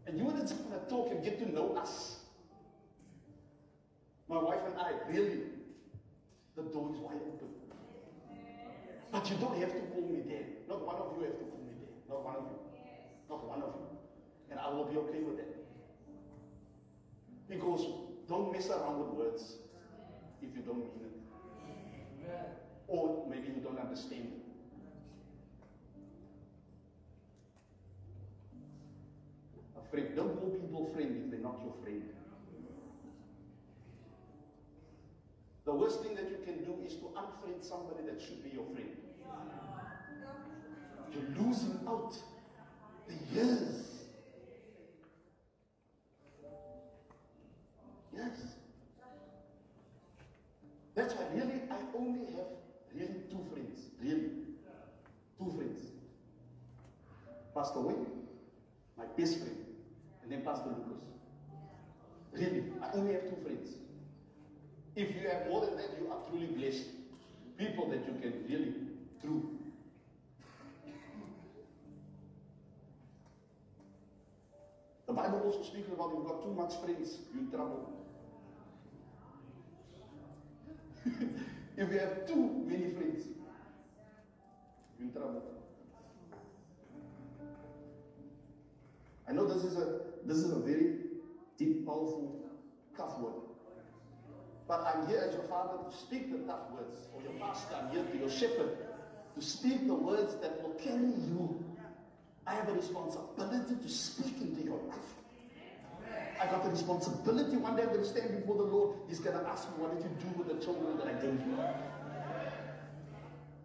And 0.06 0.18
you 0.18 0.24
wanna 0.24 0.40
just 0.40 0.60
wanna 0.62 0.82
talk 0.88 1.10
and 1.10 1.22
get 1.22 1.38
to 1.40 1.52
know 1.52 1.76
us. 1.76 2.20
My 4.28 4.38
wife 4.38 4.60
and 4.66 4.78
I, 4.78 4.92
really, 5.08 5.40
the 6.56 6.62
door 6.62 6.92
is 6.94 7.00
wide 7.00 7.16
open. 7.16 7.59
But 9.12 9.28
you 9.28 9.36
don't 9.36 9.58
have 9.58 9.72
to 9.72 9.80
call 9.92 10.02
me 10.02 10.22
there. 10.26 10.46
Not 10.68 10.86
one 10.86 10.96
of 10.96 11.16
you 11.18 11.24
have 11.24 11.38
to 11.38 11.44
call 11.44 11.60
me 11.66 11.72
there. 11.80 11.94
Not 12.08 12.24
one 12.24 12.36
of 12.36 12.42
you. 12.42 12.58
Not 13.28 13.48
one 13.48 13.62
of 13.62 13.74
you. 13.74 13.98
And 14.50 14.60
I 14.60 14.68
will 14.68 14.84
be 14.84 14.96
okay 14.98 15.22
with 15.22 15.36
that. 15.38 15.56
Because 17.48 17.86
don't 18.28 18.52
mess 18.52 18.68
around 18.70 19.00
with 19.00 19.08
words 19.08 19.56
if 20.40 20.54
you 20.54 20.62
don't 20.62 20.78
mean 20.78 21.00
it. 21.02 21.20
Or 22.86 23.26
maybe 23.28 23.48
you 23.48 23.60
don't 23.62 23.78
understand. 23.78 24.30
A 29.76 29.90
friend. 29.90 30.08
Don't 30.14 30.38
call 30.38 30.50
people 30.50 30.90
friend 30.94 31.24
if 31.24 31.30
they're 31.30 31.40
not 31.40 31.60
your 31.64 31.74
friend. 31.82 32.02
The 35.64 35.74
worst 35.74 36.02
thing 36.02 36.14
that 36.14 36.30
you 36.30 36.38
can 36.44 36.64
do 36.64 36.74
is 36.86 36.94
to 36.94 37.10
unfriend 37.16 37.62
somebody 37.62 38.04
that 38.06 38.20
should 38.20 38.42
be 38.42 38.50
your 38.50 38.64
friend. 38.72 38.96
You're 41.12 41.44
losing 41.44 41.80
out 41.86 42.14
the 43.06 43.14
years. 43.34 43.86
Yes. 48.16 48.38
That's 50.94 51.14
why 51.14 51.24
really 51.34 51.62
I 51.70 51.76
only 51.96 52.26
have 52.32 52.46
really 52.94 53.22
two 53.30 53.44
friends. 53.52 53.80
Really. 54.02 54.30
Two 55.38 55.52
friends. 55.56 55.80
Pastor 57.54 57.80
Wayne, 57.80 58.06
my 58.96 59.04
best 59.16 59.38
friend, 59.38 59.56
and 60.22 60.30
then 60.30 60.42
Pastor 60.42 60.68
Lucas. 60.68 61.02
Really, 62.32 62.64
I 62.82 62.92
only 62.96 63.14
have 63.14 63.24
two 63.24 63.36
friends. 63.42 63.74
If 65.00 65.14
you 65.14 65.30
have 65.30 65.46
more 65.48 65.64
than 65.64 65.76
that, 65.78 65.88
you 65.98 66.10
are 66.12 66.18
truly 66.28 66.48
blessed. 66.48 66.84
People 67.56 67.88
that 67.88 68.00
you 68.06 68.12
can 68.20 68.34
really 68.46 68.74
through. 69.22 69.48
The 75.06 75.12
Bible 75.14 75.40
also 75.46 75.62
speaks 75.62 75.88
about 75.88 76.12
you've 76.14 76.26
got 76.26 76.42
too 76.42 76.52
much 76.52 76.74
friends, 76.84 77.16
in 77.32 77.50
trouble. 77.50 78.04
if 81.06 81.92
you 81.92 81.98
have 81.98 82.26
too 82.26 82.64
many 82.66 82.90
friends, 82.90 83.24
you're 84.98 85.08
in 85.08 85.12
trouble. 85.14 85.44
I 89.26 89.32
know 89.32 89.46
this 89.46 89.64
is 89.64 89.78
a 89.78 90.00
this 90.26 90.36
is 90.36 90.52
a 90.52 90.58
very 90.58 90.96
deep, 91.56 91.86
powerful, 91.86 92.44
tough 92.98 93.18
word. 93.18 93.49
But 94.70 94.86
I'm 94.86 95.08
here 95.08 95.24
as 95.26 95.34
your 95.34 95.42
father 95.42 95.78
to 95.82 95.96
speak 95.96 96.30
the 96.30 96.38
tough 96.46 96.70
words, 96.70 97.08
or 97.12 97.20
your 97.22 97.32
pastor, 97.40 97.74
I'm 97.74 97.90
here 97.90 98.04
to 98.04 98.16
your 98.16 98.30
shepherd, 98.30 98.70
to 99.34 99.42
speak 99.42 99.84
the 99.88 99.94
words 99.94 100.36
that 100.42 100.62
will 100.62 100.74
carry 100.74 101.10
you. 101.26 101.64
I 102.46 102.54
have 102.54 102.68
a 102.68 102.74
responsibility 102.74 103.74
to 103.82 103.88
speak 103.88 104.40
into 104.40 104.62
your 104.62 104.78
life. 104.86 105.10
I 106.40 106.46
got 106.46 106.62
the 106.62 106.70
responsibility. 106.70 107.56
One 107.56 107.74
day 107.74 107.82
I'm 107.82 107.88
going 107.88 108.02
to 108.02 108.06
stand 108.06 108.30
before 108.30 108.58
the 108.58 108.62
Lord. 108.62 108.96
He's 109.08 109.18
going 109.18 109.36
to 109.36 109.44
ask 109.44 109.68
me, 109.70 109.74
What 109.82 109.96
did 109.96 110.04
you 110.04 110.16
do 110.20 110.38
with 110.38 110.46
the 110.46 110.64
children 110.64 110.96
that 110.98 111.08
I 111.08 111.14
gave 111.14 111.34
you? 111.34 111.58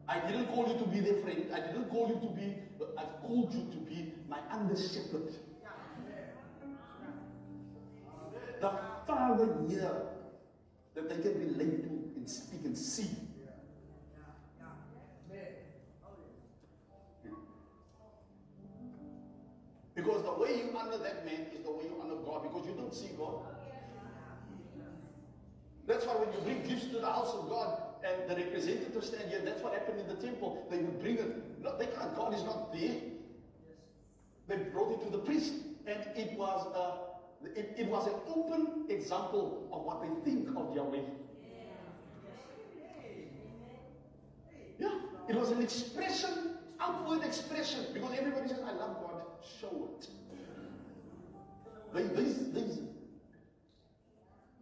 I 0.09 0.19
didn't 0.27 0.47
call 0.47 0.67
you 0.67 0.79
to 0.79 0.85
be 0.85 1.01
their 1.01 1.21
friend. 1.21 1.51
I 1.53 1.59
didn't 1.67 1.91
call 1.91 2.07
you 2.07 2.15
to 2.15 2.33
be, 2.33 2.55
I've 2.97 3.21
called 3.21 3.53
you 3.53 3.61
to 3.61 3.77
be 3.77 4.11
my 4.27 4.39
under 4.49 4.75
shepherd. 4.75 5.35
The 8.59 8.71
father 9.05 9.55
here 9.69 10.14
that 10.95 11.09
they 11.09 11.21
can 11.21 11.39
relate 11.39 11.83
to 11.83 11.89
and 12.15 12.29
speak 12.29 12.61
and 12.63 12.77
see. 12.77 13.09
Because 19.93 20.23
the 20.23 20.33
way 20.33 20.57
you 20.57 20.77
honor 20.77 20.97
that 20.97 21.25
man 21.25 21.47
is 21.55 21.63
the 21.63 21.71
way 21.71 21.83
you 21.85 21.95
honor 22.01 22.15
God 22.25 22.43
because 22.43 22.67
you 22.67 22.73
don't 22.73 22.93
see 22.93 23.09
God. 23.17 23.35
That's 25.87 26.05
why 26.05 26.15
when 26.15 26.33
you 26.33 26.39
bring 26.41 26.67
gifts 26.67 26.91
to 26.91 26.99
the 26.99 27.05
house 27.05 27.33
of 27.33 27.47
God 27.47 27.79
and 28.03 28.29
the 28.29 28.35
representatives 28.43 29.07
stand 29.07 29.29
here, 29.29 29.41
that's 29.45 29.61
what 29.61 29.73
happened 29.73 30.01
in 30.01 30.07
the 30.07 30.15
temple. 30.15 30.67
They 30.69 30.77
would 30.77 30.99
bring 30.99 31.17
it. 31.17 31.63
No, 31.63 31.77
they 31.77 31.85
can't. 31.85 32.15
God 32.15 32.33
is 32.33 32.43
not 32.43 32.73
there. 32.73 32.97
They 34.47 34.57
brought 34.57 34.99
it 34.99 35.05
to 35.05 35.11
the 35.11 35.19
priest, 35.19 35.53
and 35.87 35.99
it 36.15 36.37
was 36.37 36.67
a, 36.75 37.04
it, 37.55 37.75
it 37.77 37.87
was 37.87 38.07
an 38.07 38.15
open 38.27 38.85
example 38.89 39.67
of 39.71 39.83
what 39.83 40.01
they 40.01 40.31
think 40.31 40.49
of 40.55 40.75
Yahweh. 40.75 40.99
Yeah, 44.79 44.99
it 45.29 45.35
was 45.35 45.51
an 45.51 45.61
expression, 45.61 46.57
outward 46.79 47.23
expression, 47.23 47.85
because 47.93 48.11
everybody 48.17 48.49
says, 48.49 48.59
"I 48.65 48.71
love 48.71 48.97
God." 49.01 49.21
Show 49.61 49.89
it. 49.99 50.07
These, 52.15 52.51
these. 52.51 52.79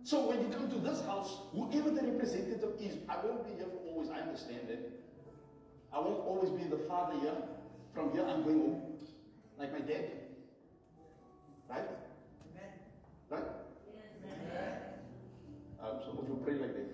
So 0.04 0.28
when 0.28 0.42
you 0.42 0.50
come 0.50 0.70
to 0.70 0.80
this 0.80 1.02
house, 1.06 1.40
whoever 1.52 1.90
the 1.90 2.04
representative 2.04 2.74
is, 2.80 2.98
I 3.10 3.16
won't 3.26 3.46
be 3.46 3.56
here 3.56 3.66
for 3.66 3.80
always. 3.88 4.10
I 4.10 4.20
understand 4.20 4.68
that. 4.68 4.92
I 5.94 6.00
won't 6.00 6.20
always 6.20 6.50
be 6.50 6.70
the 6.70 6.78
father 6.78 7.20
here. 7.20 7.36
From 7.94 8.12
here, 8.12 8.26
I'm 8.26 8.44
going 8.44 8.60
home, 8.60 8.82
like 9.58 9.72
my 9.72 9.80
dad. 9.80 10.12
Right? 11.70 11.88
Um, 15.84 16.00
so 16.04 16.14
moet 16.14 16.28
you 16.28 16.38
pray 16.44 16.56
like 16.56 16.74
that. 16.78 16.90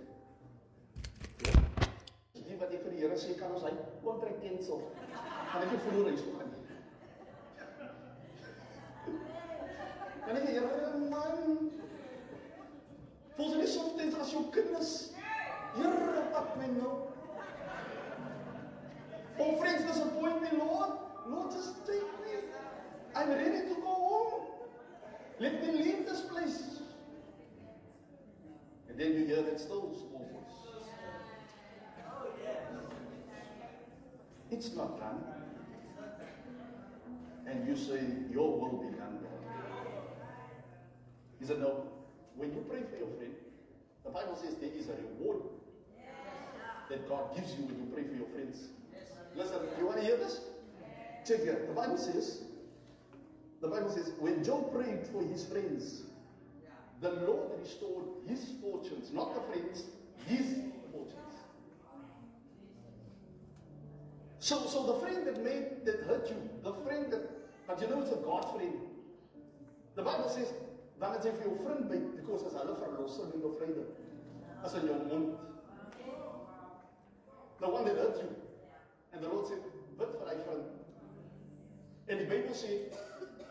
Die 2.49 2.57
wat 2.57 2.71
ek 2.73 2.81
vir 2.85 2.91
die 2.95 3.01
Here 3.03 3.17
sê 3.21 3.35
kan 3.37 3.53
ons 3.53 3.65
hy 3.67 3.73
kontrak 4.03 4.39
cancel. 4.41 4.79
Gaan 5.51 5.65
ek 5.65 5.83
verloor 5.85 6.09
huis 6.09 6.23
toe 6.23 6.33
gaan 6.39 6.49
nie. 6.49 6.63
Kan 10.25 10.39
ek 10.39 10.47
die 10.47 10.55
Here 10.57 10.95
man? 11.11 11.37
Voel 13.37 13.61
jy 13.61 13.67
soms 13.71 14.17
as 14.19 14.33
jou 14.33 14.43
kinders 14.51 14.91
Here 15.77 16.25
pak 16.33 16.57
my 16.57 16.67
nou. 16.73 16.95
Oh 19.39 19.51
friends 19.61 19.85
disappoint 19.85 20.41
me 20.41 20.57
Lord. 20.57 20.97
Lord 21.29 21.51
just 21.51 21.85
take 21.85 22.09
me. 22.25 22.41
I'm 23.15 23.29
ready 23.29 23.61
to 23.69 23.75
go 23.85 23.93
home. 24.09 24.41
Let 25.39 25.61
me 25.61 25.71
leave 25.77 26.05
this 26.05 26.21
place. 26.21 26.81
And 28.89 28.99
then 28.99 29.13
you 29.13 29.25
hear 29.25 29.41
that 29.43 29.59
still 29.59 29.93
small 29.93 30.29
voice. 30.33 30.49
It's 34.51 34.73
not 34.75 34.99
done. 34.99 35.23
And 37.45 37.67
you 37.67 37.75
say, 37.75 38.01
Your 38.31 38.59
will 38.59 38.77
be 38.77 38.97
done, 38.97 39.19
He 41.39 41.45
said, 41.45 41.59
No. 41.59 41.85
When 42.35 42.53
you 42.53 42.65
pray 42.69 42.81
for 42.89 42.97
your 42.97 43.09
friend, 43.17 43.33
the 44.05 44.11
Bible 44.11 44.35
says 44.35 44.55
there 44.55 44.71
is 44.71 44.87
a 44.87 44.93
reward 44.93 45.41
that 46.89 47.07
God 47.09 47.35
gives 47.35 47.51
you 47.51 47.65
when 47.65 47.77
you 47.77 47.91
pray 47.93 48.03
for 48.03 48.15
your 48.15 48.27
friends. 48.27 48.69
Listen, 49.35 49.59
you 49.77 49.85
want 49.85 49.97
to 49.97 50.03
hear 50.03 50.17
this? 50.17 50.39
Check 51.27 51.41
here. 51.41 51.65
The 51.67 51.73
Bible 51.73 51.97
says, 51.97 52.43
the 53.61 53.67
Bible 53.67 53.91
says, 53.91 54.13
when 54.19 54.43
Job 54.43 54.73
prayed 54.73 55.05
for 55.11 55.21
his 55.21 55.45
friends, 55.45 56.03
the 57.01 57.11
Lord 57.11 57.59
restored 57.61 58.05
his 58.27 58.39
fortunes, 58.61 59.11
not 59.13 59.33
the 59.33 59.41
friends, 59.51 59.83
his 60.25 60.45
fortunes. 60.91 61.35
So, 64.39 64.65
so 64.67 64.85
the 64.85 64.99
friend 65.05 65.25
that 65.27 65.43
made 65.43 65.85
that 65.85 66.01
hurt 66.01 66.29
you, 66.29 66.37
the 66.63 66.73
friend 66.83 67.11
that, 67.11 67.29
but 67.67 67.81
you 67.81 67.87
know 67.87 68.01
it's 68.01 68.11
a 68.11 68.15
God 68.15 68.53
friend. 68.55 68.73
The 69.95 70.01
Bible 70.01 70.29
says, 70.29 70.47
dan 70.99 71.15
het 71.15 71.23
jy 71.23 71.31
vir 71.37 71.45
jou 71.47 71.53
vriend 71.63 71.85
by 71.87 71.97
because 72.17 72.43
as 72.47 72.55
hulle 72.59 72.75
verlossing 72.75 73.31
en 73.35 73.53
vrede 73.55 73.85
as 74.67 74.73
in 74.75 74.87
jou 74.89 74.97
mond. 75.07 75.37
The 77.59 77.69
one 77.69 77.85
that 77.85 77.95
hurt 77.95 78.17
you. 78.19 78.35
And 79.13 79.23
the 79.23 79.29
Lord 79.29 79.47
said, 79.47 79.63
bid 79.99 80.11
vir 80.19 80.27
hy 80.27 80.35
vriend. 80.43 80.75
En 82.09 82.19
die 82.19 82.27
Bybel 82.27 82.57
sê 82.57 82.81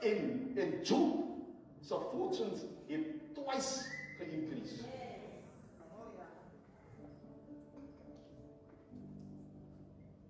en 0.04 0.28
en 0.60 0.76
Job 0.82 1.24
se 1.88 2.00
fortunes 2.12 2.66
het 2.90 3.17
twice 3.44 3.88
geïncrease. 4.18 4.84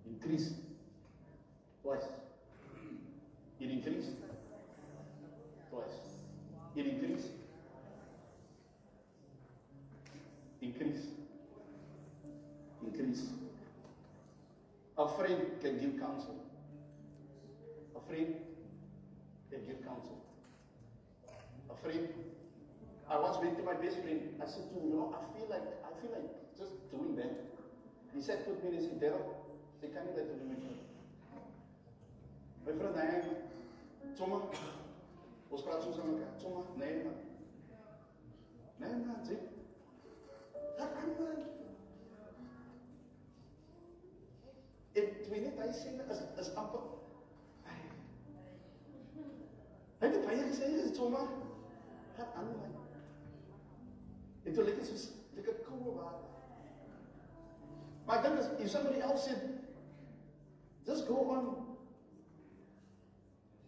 Increase 0.07 0.53
twice. 1.83 2.09
It 3.61 3.71
increased. 3.71 4.11
It 6.77 6.87
increase. 6.87 7.27
Increase. 10.63 11.07
Increase. 12.85 13.23
A 14.97 15.09
friend 15.09 15.43
can 15.61 15.81
give 15.81 15.99
counsel. 15.99 16.37
A 17.97 18.01
friend 18.09 18.35
can 19.51 19.67
give 19.67 19.85
counsel. 19.85 20.21
A 21.71 21.77
friend. 21.83 22.09
I 23.11 23.19
once 23.19 23.39
went 23.39 23.57
to 23.57 23.65
my 23.65 23.75
best 23.75 24.01
friend. 24.03 24.21
I 24.43 24.47
said 24.47 24.69
to 24.69 24.75
him, 24.81 24.91
you 24.91 24.97
know, 24.97 25.15
I 25.17 25.25
feel 25.33 25.49
like 25.49 25.65
I 25.81 25.91
feel 26.01 26.13
like 26.13 26.29
just 26.59 26.73
doing 26.91 27.17
that. 27.17 27.33
He 28.15 28.21
said 28.21 28.45
put 28.45 28.63
me, 28.65 28.77
he 28.77 28.83
said, 28.85 29.01
Daryl, 29.01 29.25
they 29.81 29.89
can't 29.89 30.15
let 30.15 30.27
you 30.27 30.37
do 30.45 30.53
it. 30.53 30.77
My 32.67 32.73
friend, 32.77 32.97
nee, 32.97 34.15
sommer, 34.19 34.41
ons 35.51 35.63
praat 35.65 35.83
soms 35.83 36.01
aan 36.03 36.11
mekaar. 36.13 36.35
Sommer, 36.43 36.65
nee 36.77 36.99
man. 37.05 37.17
Nee 38.83 38.99
man, 39.07 39.23
sê. 39.25 39.39
Dat 40.77 40.93
kan 40.99 41.15
man. 41.21 41.41
En 44.93 45.11
twee 45.25 45.41
net 45.47 45.61
hy 45.63 45.71
sê 45.81 45.95
is 46.13 46.25
is 46.45 46.55
amper 46.61 46.85
Hy 49.99 50.07
het 50.07 50.21
baie 50.27 50.43
gesê 50.47 50.67
sommer 50.95 51.25
gaan 52.19 52.35
aan 52.43 52.53
man. 52.59 52.78
En 54.49 54.55
toe 54.55 54.65
lekker 54.65 54.85
soos 54.89 55.09
lekker 55.37 55.57
koue 55.67 55.93
water. 55.93 56.25
Maar 58.07 58.19
I 58.19 58.23
think 58.23 58.61
if 58.61 58.71
somebody 58.71 59.01
else 59.01 59.25
said, 59.25 59.43
just 60.87 61.07
go 61.07 61.17
on. 61.31 61.67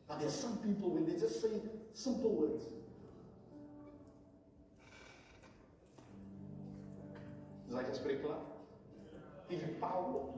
But 0.09 0.21
there's 0.21 0.35
some 0.35 0.57
people 0.57 0.91
when 0.91 1.05
they 1.07 1.19
just 1.21 1.41
say 1.43 1.61
simple 1.93 2.31
words. 2.31 2.65
Dis 7.67 7.77
like 7.77 7.89
'n 7.89 7.95
spreekklaar. 7.95 8.41
Die 9.49 9.59
bepaal 9.59 10.35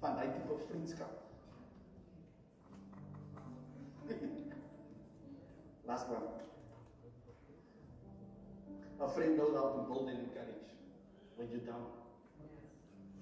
van 0.00 0.16
daai 0.16 0.32
tipe 0.32 0.58
vriendskap. 0.68 1.12
Last 5.86 6.08
one. 6.08 6.28
A 9.00 9.08
friend 9.08 9.36
knows 9.36 9.54
how 9.54 9.68
to 9.70 9.82
build 9.88 10.08
and 10.08 10.18
encourage 10.18 10.70
when 11.36 11.48
you're 11.50 11.60
down. 11.60 11.86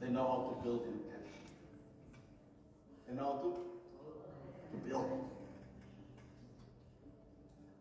They 0.01 0.09
know 0.09 0.25
how 0.25 0.39
to 0.51 0.63
build 0.63 0.83
and 0.85 1.01
encourage. 1.01 1.41
They 3.09 3.15
know 3.15 3.25
how 3.25 3.39
to, 3.41 3.51
to 4.71 4.89
build. 4.89 5.31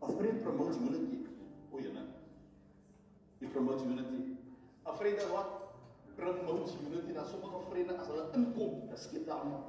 A 0.02 0.12
friend 0.12 0.42
promotes 0.42 0.76
unity. 0.78 1.18
Oh, 1.72 1.78
you 1.78 1.92
know. 1.92 2.06
He 3.40 3.46
promotes 3.46 3.82
unity. 3.82 4.36
A 4.86 4.96
friend 4.96 5.16
does 5.16 5.30
what? 5.30 5.74
Promotes 6.16 6.72
unity. 6.82 7.12
Dan 7.12 7.26
sommige 7.26 7.60
vriende, 7.70 7.96
as 7.98 8.06
hulle 8.06 8.24
inkom, 8.34 8.88
dan 8.88 8.98
skiet 8.98 9.24
hulle 9.26 9.40
almal. 9.40 9.62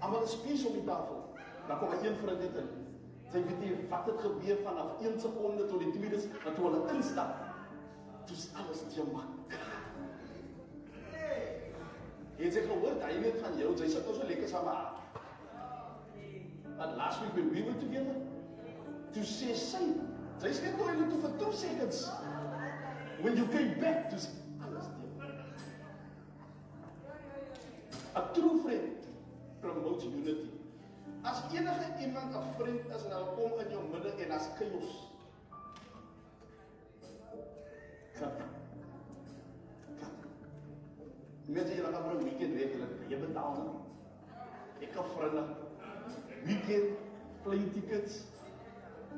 Almal 0.00 0.22
is 0.22 0.32
spies 0.32 0.64
op 0.66 0.72
die 0.72 0.84
tafel. 0.84 1.34
Dan 1.68 1.78
kom 1.78 1.90
er 1.90 2.06
een 2.06 2.16
vriend 2.16 2.38
net 2.40 2.54
in. 2.54 2.79
Sy 3.30 3.42
weet 3.46 3.60
nie 3.62 3.74
wat 3.90 4.08
het 4.10 4.22
gebeur 4.24 4.58
vanaf 4.64 5.02
1 5.06 5.20
sekonde 5.22 5.66
tot 5.70 5.84
die 5.84 5.92
tweede, 5.94 6.18
en 6.18 6.54
toe 6.56 6.64
hulle 6.64 6.80
instap, 6.96 7.36
toe's 8.26 8.48
alles 8.58 8.82
te 8.90 9.04
mekaar. 9.06 9.36
Jy 12.40 12.48
het 12.48 12.56
sy 12.56 12.64
gehoor, 12.64 12.96
hy 13.04 13.14
weet 13.20 13.38
van 13.44 13.58
jou, 13.60 13.70
sy 13.78 13.86
sit 13.92 14.06
nou 14.08 14.16
so 14.16 14.26
lekker 14.26 14.48
saam 14.50 14.66
haar. 14.66 14.98
And 16.80 16.96
last 16.96 17.20
week 17.22 17.34
when 17.36 17.50
we 17.54 17.62
were 17.62 17.78
together, 17.78 18.16
to 19.12 19.24
say 19.24 19.54
sy, 19.54 19.82
sy 20.40 20.54
sê 20.56 20.70
nou 20.74 20.86
hulle 20.88 21.10
toe 21.10 21.20
vir 21.26 21.34
2 21.44 21.58
seconds. 21.62 22.06
When 23.20 23.36
you 23.36 23.46
came 23.52 23.76
back 23.82 24.08
to 24.10 24.16
alles 24.64 24.86
te 24.88 25.00
A 28.16 28.22
true 28.34 28.62
friend 28.64 29.06
promotes 29.60 30.04
unity. 30.04 30.59
As 31.22 31.42
enige 31.52 32.00
iemand 32.00 32.34
'n 32.34 32.54
vriend 32.58 32.86
is 32.96 33.04
en 33.04 33.12
hulle 33.12 33.34
kom 33.36 33.60
in 33.60 33.70
jou 33.70 33.82
midde 33.92 34.10
en 34.24 34.30
as 34.30 34.48
chaos. 34.58 34.90
Kat. 38.18 38.32
Kat. 40.00 40.16
Mense 41.44 41.74
jy 41.74 41.82
gaan 41.82 41.92
maar 41.92 42.14
'n 42.14 42.24
weekend 42.24 42.54
regelik. 42.60 43.08
Jy 43.08 43.18
betaal 43.18 43.52
nou. 43.52 43.70
Ek 44.80 44.92
kan 44.92 45.04
vriende. 45.16 45.44
Weekend 46.44 46.96
plane 47.42 47.70
tickets. 47.70 48.22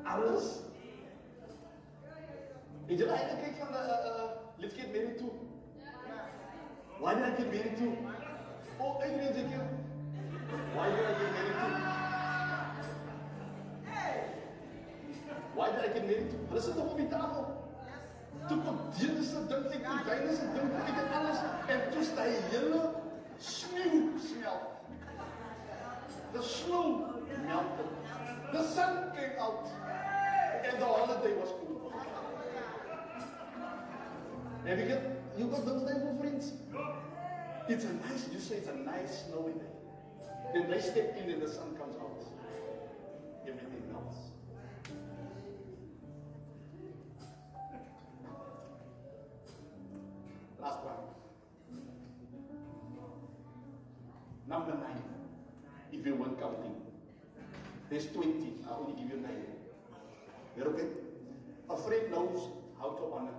Alles. 0.04 0.60
Jy 2.86 2.96
jy 2.96 3.06
eintlik 3.06 3.40
kyk 3.42 3.56
van 3.58 3.70
'n 3.70 3.74
uh, 3.74 4.10
uh, 4.10 4.30
let's 4.58 4.74
get 4.74 4.92
married 4.92 5.18
to. 5.18 5.30
Why 6.98 7.14
did 7.14 7.24
I 7.24 7.36
get 7.36 7.52
married 7.52 7.76
to? 7.76 7.88
Oh, 8.78 9.02
Adrian 9.02 9.34
Zekiel. 9.34 9.81
Why 10.74 10.90
did 10.90 11.04
I 11.06 11.12
get 11.12 11.32
married 11.32 11.56
to? 11.56 11.68
Why 15.54 15.70
did 15.70 15.80
I 15.80 15.88
get 15.94 16.06
married 16.06 16.30
to? 16.30 16.36
Hulle 16.50 16.60
sit 16.60 16.76
op 16.76 16.96
die 16.96 17.08
tafel. 17.08 17.46
Toe 18.48 18.58
kom 18.66 18.78
Dennis 18.98 19.30
se 19.30 19.40
ding, 19.48 19.66
ek 19.72 19.84
kom 19.86 19.98
Dennis 20.08 20.40
se 20.42 20.48
ding, 20.52 20.72
ek 20.82 20.96
het 20.98 21.16
alles 21.16 21.40
en 21.72 21.82
toe 21.94 22.04
sta 22.04 22.26
hy 22.26 22.36
hele 22.50 22.82
sneeu 23.38 24.02
smelt. 24.28 24.68
The 26.34 26.42
snow 26.42 26.86
melted. 27.46 27.90
The 28.52 28.62
sun 28.74 29.12
came 29.16 29.38
out. 29.40 29.68
And 30.64 30.80
the 30.80 30.86
holiday 30.86 31.32
was 31.40 31.50
cool. 31.60 31.92
Have 34.66 34.78
you 34.78 34.86
get 34.86 35.02
you 35.38 35.46
got 35.46 35.64
those 35.66 35.82
type 35.88 36.02
of 36.10 36.20
friends? 36.20 36.52
It's 37.68 37.84
a 37.84 37.92
nice, 38.04 38.28
you 38.32 38.40
say 38.40 38.56
it's 38.56 38.68
a 38.68 38.74
nice 38.74 39.24
snowy 39.26 39.52
day. 39.52 39.71
Then 40.52 40.68
they 40.68 40.80
step 40.80 41.16
in 41.16 41.30
and 41.30 41.40
the 41.40 41.48
sun 41.48 41.74
comes 41.78 41.96
out. 41.96 42.24
Everything 43.48 43.90
melts. 43.90 44.18
Last 50.60 50.84
one. 50.84 50.94
Number 54.46 54.74
nine. 54.74 55.02
If 55.90 56.04
you 56.04 56.16
weren't 56.16 56.38
counting. 56.38 56.76
There's 57.88 58.06
20. 58.08 58.64
I 58.68 58.74
only 58.74 59.00
give 59.00 59.10
you 59.10 59.20
nine. 59.22 59.46
You're 60.56 60.68
okay? 60.68 60.88
A 61.70 61.76
friend 61.78 62.10
knows 62.10 62.50
how 62.78 62.90
to 62.90 63.04
honor. 63.14 63.32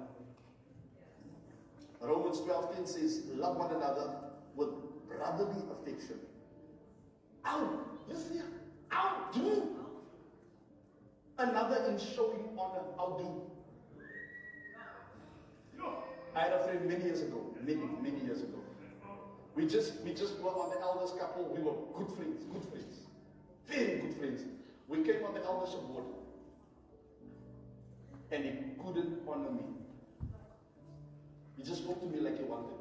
Romans 2.01 2.39
12 2.41 2.76
10 2.76 2.88
says, 2.88 3.22
Love 3.36 3.57
one 3.57 3.76
another 3.76 4.16
with 4.55 4.70
brotherly 5.07 5.61
affection. 5.72 6.20
Here, 7.46 8.44
outdo 8.94 9.76
another 11.38 11.86
in 11.89 12.00
showing 12.00 12.50
honor. 12.58 12.82
Outdo. 13.00 13.41
I 16.36 16.39
had 16.39 16.54
a 16.54 16.64
friend 16.64 16.88
many 16.88 17.04
years 17.04 17.22
ago, 17.22 17.41
many, 17.62 17.76
many 18.02 18.26
years 18.26 18.41
ago. 18.41 18.58
We 19.56 19.68
just 19.68 20.02
we 20.02 20.14
just 20.14 20.39
were 20.39 20.50
on 20.50 20.72
the 20.72 20.82
elders 20.82 21.12
couple. 21.20 21.54
We 21.56 21.62
were 21.62 21.74
good 21.96 22.16
friends, 22.16 22.44
good 22.52 22.64
friends, 22.72 22.98
very 23.68 24.00
good 24.00 24.16
friends. 24.18 24.41
We 24.88 25.04
came 25.04 25.24
on 25.26 25.34
the 25.34 25.44
elders 25.44 25.76
board, 25.76 26.06
and 28.32 28.44
he 28.44 28.52
couldn't 28.84 29.20
honor 29.28 29.52
me. 29.52 29.64
He 31.58 31.64
just 31.64 31.84
spoke 31.84 32.00
to 32.02 32.08
me 32.08 32.20
like 32.20 32.38
he 32.38 32.44
wanted 32.44 32.70
to. 32.70 32.74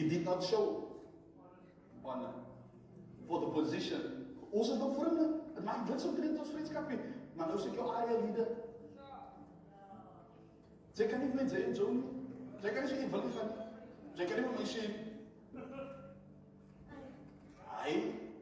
He 0.00 0.08
did 0.08 0.24
not 0.24 0.42
show 0.42 0.84
honor 2.04 2.30
for 3.30 3.40
the 3.40 3.46
position. 3.46 4.02
Ons 4.50 4.68
is 4.68 4.78
nog 4.78 4.96
vriende. 4.98 5.26
Dit 5.54 5.64
maak 5.64 5.86
dit 5.86 6.00
so 6.02 6.12
klein 6.16 6.38
ons 6.38 6.50
vriendskap 6.50 6.88
nie. 6.90 6.98
Maar 7.38 7.52
nou 7.52 7.58
sit 7.62 7.76
jou 7.78 7.86
area 7.94 8.16
leader. 8.18 8.48
Jy 10.98 11.06
kan 11.08 11.22
nie 11.22 11.30
met 11.36 11.52
sy 11.52 11.60
en 11.68 11.76
so 11.78 11.92
nie. 11.94 12.02
Jy 12.64 12.72
kan 12.74 12.84
nie 12.84 12.90
sê 12.90 12.98
jy 12.98 13.10
wil 13.12 13.22
nie 13.28 13.36
gaan 13.36 13.52
nie. 13.52 13.68
Jy 14.18 14.26
kan 14.26 14.40
nie 14.40 14.48
met 14.48 14.58
my 14.58 14.66
sê 14.72 14.88
hy 17.80 17.94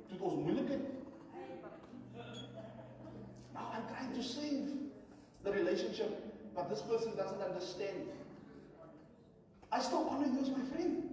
doen 0.08 0.24
ons 0.30 0.40
moeilikheid. 0.46 0.88
Now 3.54 3.68
I'm 3.76 3.84
trying 3.92 4.16
to 4.16 4.24
save 4.24 4.72
the 5.44 5.52
relationship, 5.52 6.16
but 6.56 6.72
this 6.72 6.82
person 6.88 7.14
doesn't 7.20 7.44
understand. 7.44 8.08
I 9.70 9.80
still 9.84 10.08
honor 10.08 10.32
you 10.32 10.40
as 10.40 10.50
my 10.50 10.64
friend. 10.72 11.04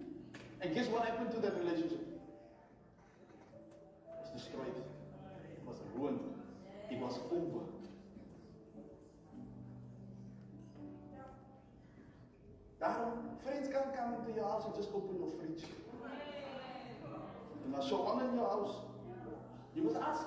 And 0.62 0.74
guess 0.74 0.88
what 0.88 1.06
happened 1.06 1.36
to 1.36 1.40
that 1.42 1.60
relationship? 1.60 2.05
destroyed. 4.36 4.76
Was 5.66 5.80
ruined. 5.96 6.20
It 6.92 7.00
was 7.00 7.20
over. 7.32 7.66
Daarom, 12.80 13.42
friends 13.44 13.68
can 13.70 13.84
come 13.96 14.14
into 14.20 14.36
your 14.36 14.48
house 14.48 14.66
and 14.66 14.76
just 14.76 14.90
open 14.94 15.18
your 15.18 15.32
fridge. 15.32 15.64
And 17.66 17.76
I 17.76 17.88
show 17.88 18.04
one 18.04 18.28
in 18.28 18.36
your 18.36 18.48
house. 18.48 18.76
You 19.76 19.84
must 19.84 19.98
ask. 19.98 20.26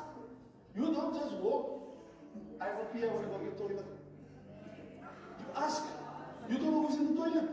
You 0.75 0.83
don't 0.93 1.15
just 1.15 1.35
walk. 1.37 1.83
I 2.61 2.71
will 2.75 2.89
be 2.93 3.01
here 3.01 3.11
when 3.11 3.23
you 3.23 3.29
go 3.29 3.39
to 3.39 3.45
the 3.45 3.75
toilet. 3.75 3.87
You 5.39 5.47
ask. 5.55 5.85
You 6.51 6.57
don't 6.59 6.73
know 6.73 6.89
who's 6.89 6.99
in 6.99 7.15
the 7.15 7.21
toilet. 7.21 7.51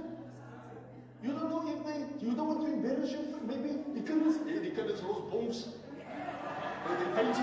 You 1.24 1.32
don't 1.34 1.50
know 1.50 1.62
if 1.68 1.86
they, 1.86 2.26
you 2.26 2.34
don't 2.34 2.48
want 2.48 2.62
to 2.66 2.74
embarrass 2.74 3.12
your 3.12 3.24
friend. 3.24 3.48
Maybe 3.48 3.78
the 3.94 4.08
kindness, 4.08 4.38
yeah, 4.48 4.60
the 4.60 4.72
kindness 4.72 5.02
those 5.02 5.32
bombs. 5.32 5.68
They 6.88 6.94
hate. 6.94 7.36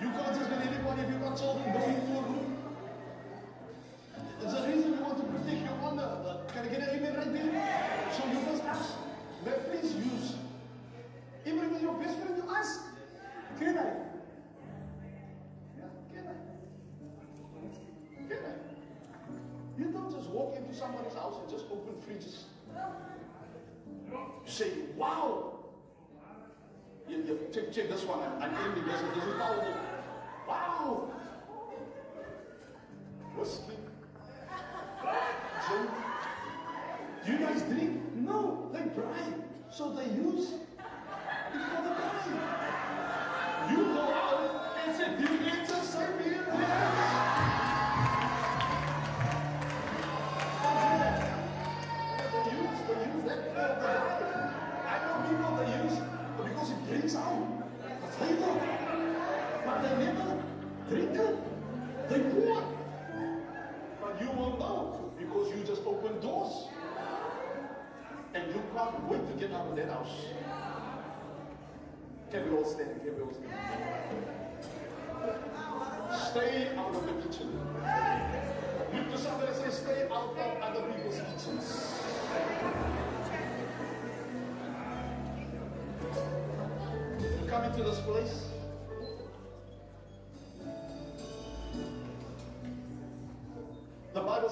You 0.00 0.10
can't 0.10 0.34
just 0.36 0.50
anybody, 0.50 1.02
if 1.02 1.10
you're 1.10 1.18
not 1.18 1.36
talking, 1.36 1.72
for 1.72 2.38
a. 2.38 2.41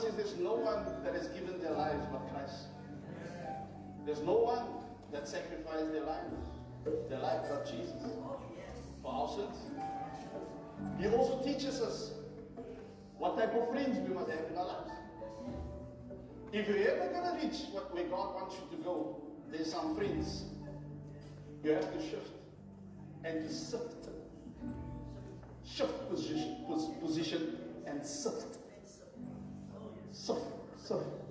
says 0.00 0.14
there's 0.14 0.36
no 0.38 0.54
one 0.54 0.84
that 1.04 1.14
has 1.14 1.28
given 1.28 1.60
their 1.60 1.72
lives 1.72 2.04
but 2.10 2.26
Christ. 2.32 2.68
There's 4.06 4.22
no 4.22 4.38
one 4.38 4.64
that 5.12 5.28
sacrificed 5.28 5.92
their 5.92 6.04
lives, 6.04 6.34
their 7.08 7.18
life 7.18 7.44
of 7.50 7.70
Jesus 7.70 7.92
for 9.02 9.12
our 9.12 9.28
sins. 9.28 9.56
He 10.98 11.06
also 11.08 11.42
teaches 11.42 11.80
us 11.80 12.12
what 13.18 13.36
type 13.36 13.54
of 13.54 13.68
friends 13.70 13.98
we 14.08 14.14
must 14.14 14.30
have 14.30 14.50
in 14.50 14.56
our 14.56 14.66
lives. 14.66 14.90
If 16.52 16.68
you're 16.68 16.88
ever 16.88 17.12
going 17.12 17.38
to 17.38 17.46
reach 17.46 17.62
what 17.72 17.92
where 17.94 18.04
God 18.04 18.34
wants 18.34 18.56
you 18.56 18.76
to 18.76 18.82
go, 18.82 19.22
there's 19.52 19.70
some 19.70 19.94
friends 19.96 20.44
you 21.62 21.72
have 21.72 21.92
to 21.92 22.00
shift 22.00 22.30
and 23.24 23.46
to 23.46 23.52
sift. 23.52 24.08
Shift 25.64 26.10
position, 26.10 26.56
position 27.00 27.58
and 27.86 28.04
sift 28.04 28.59
suffer, 30.20 30.40
suffer. 30.86 31.29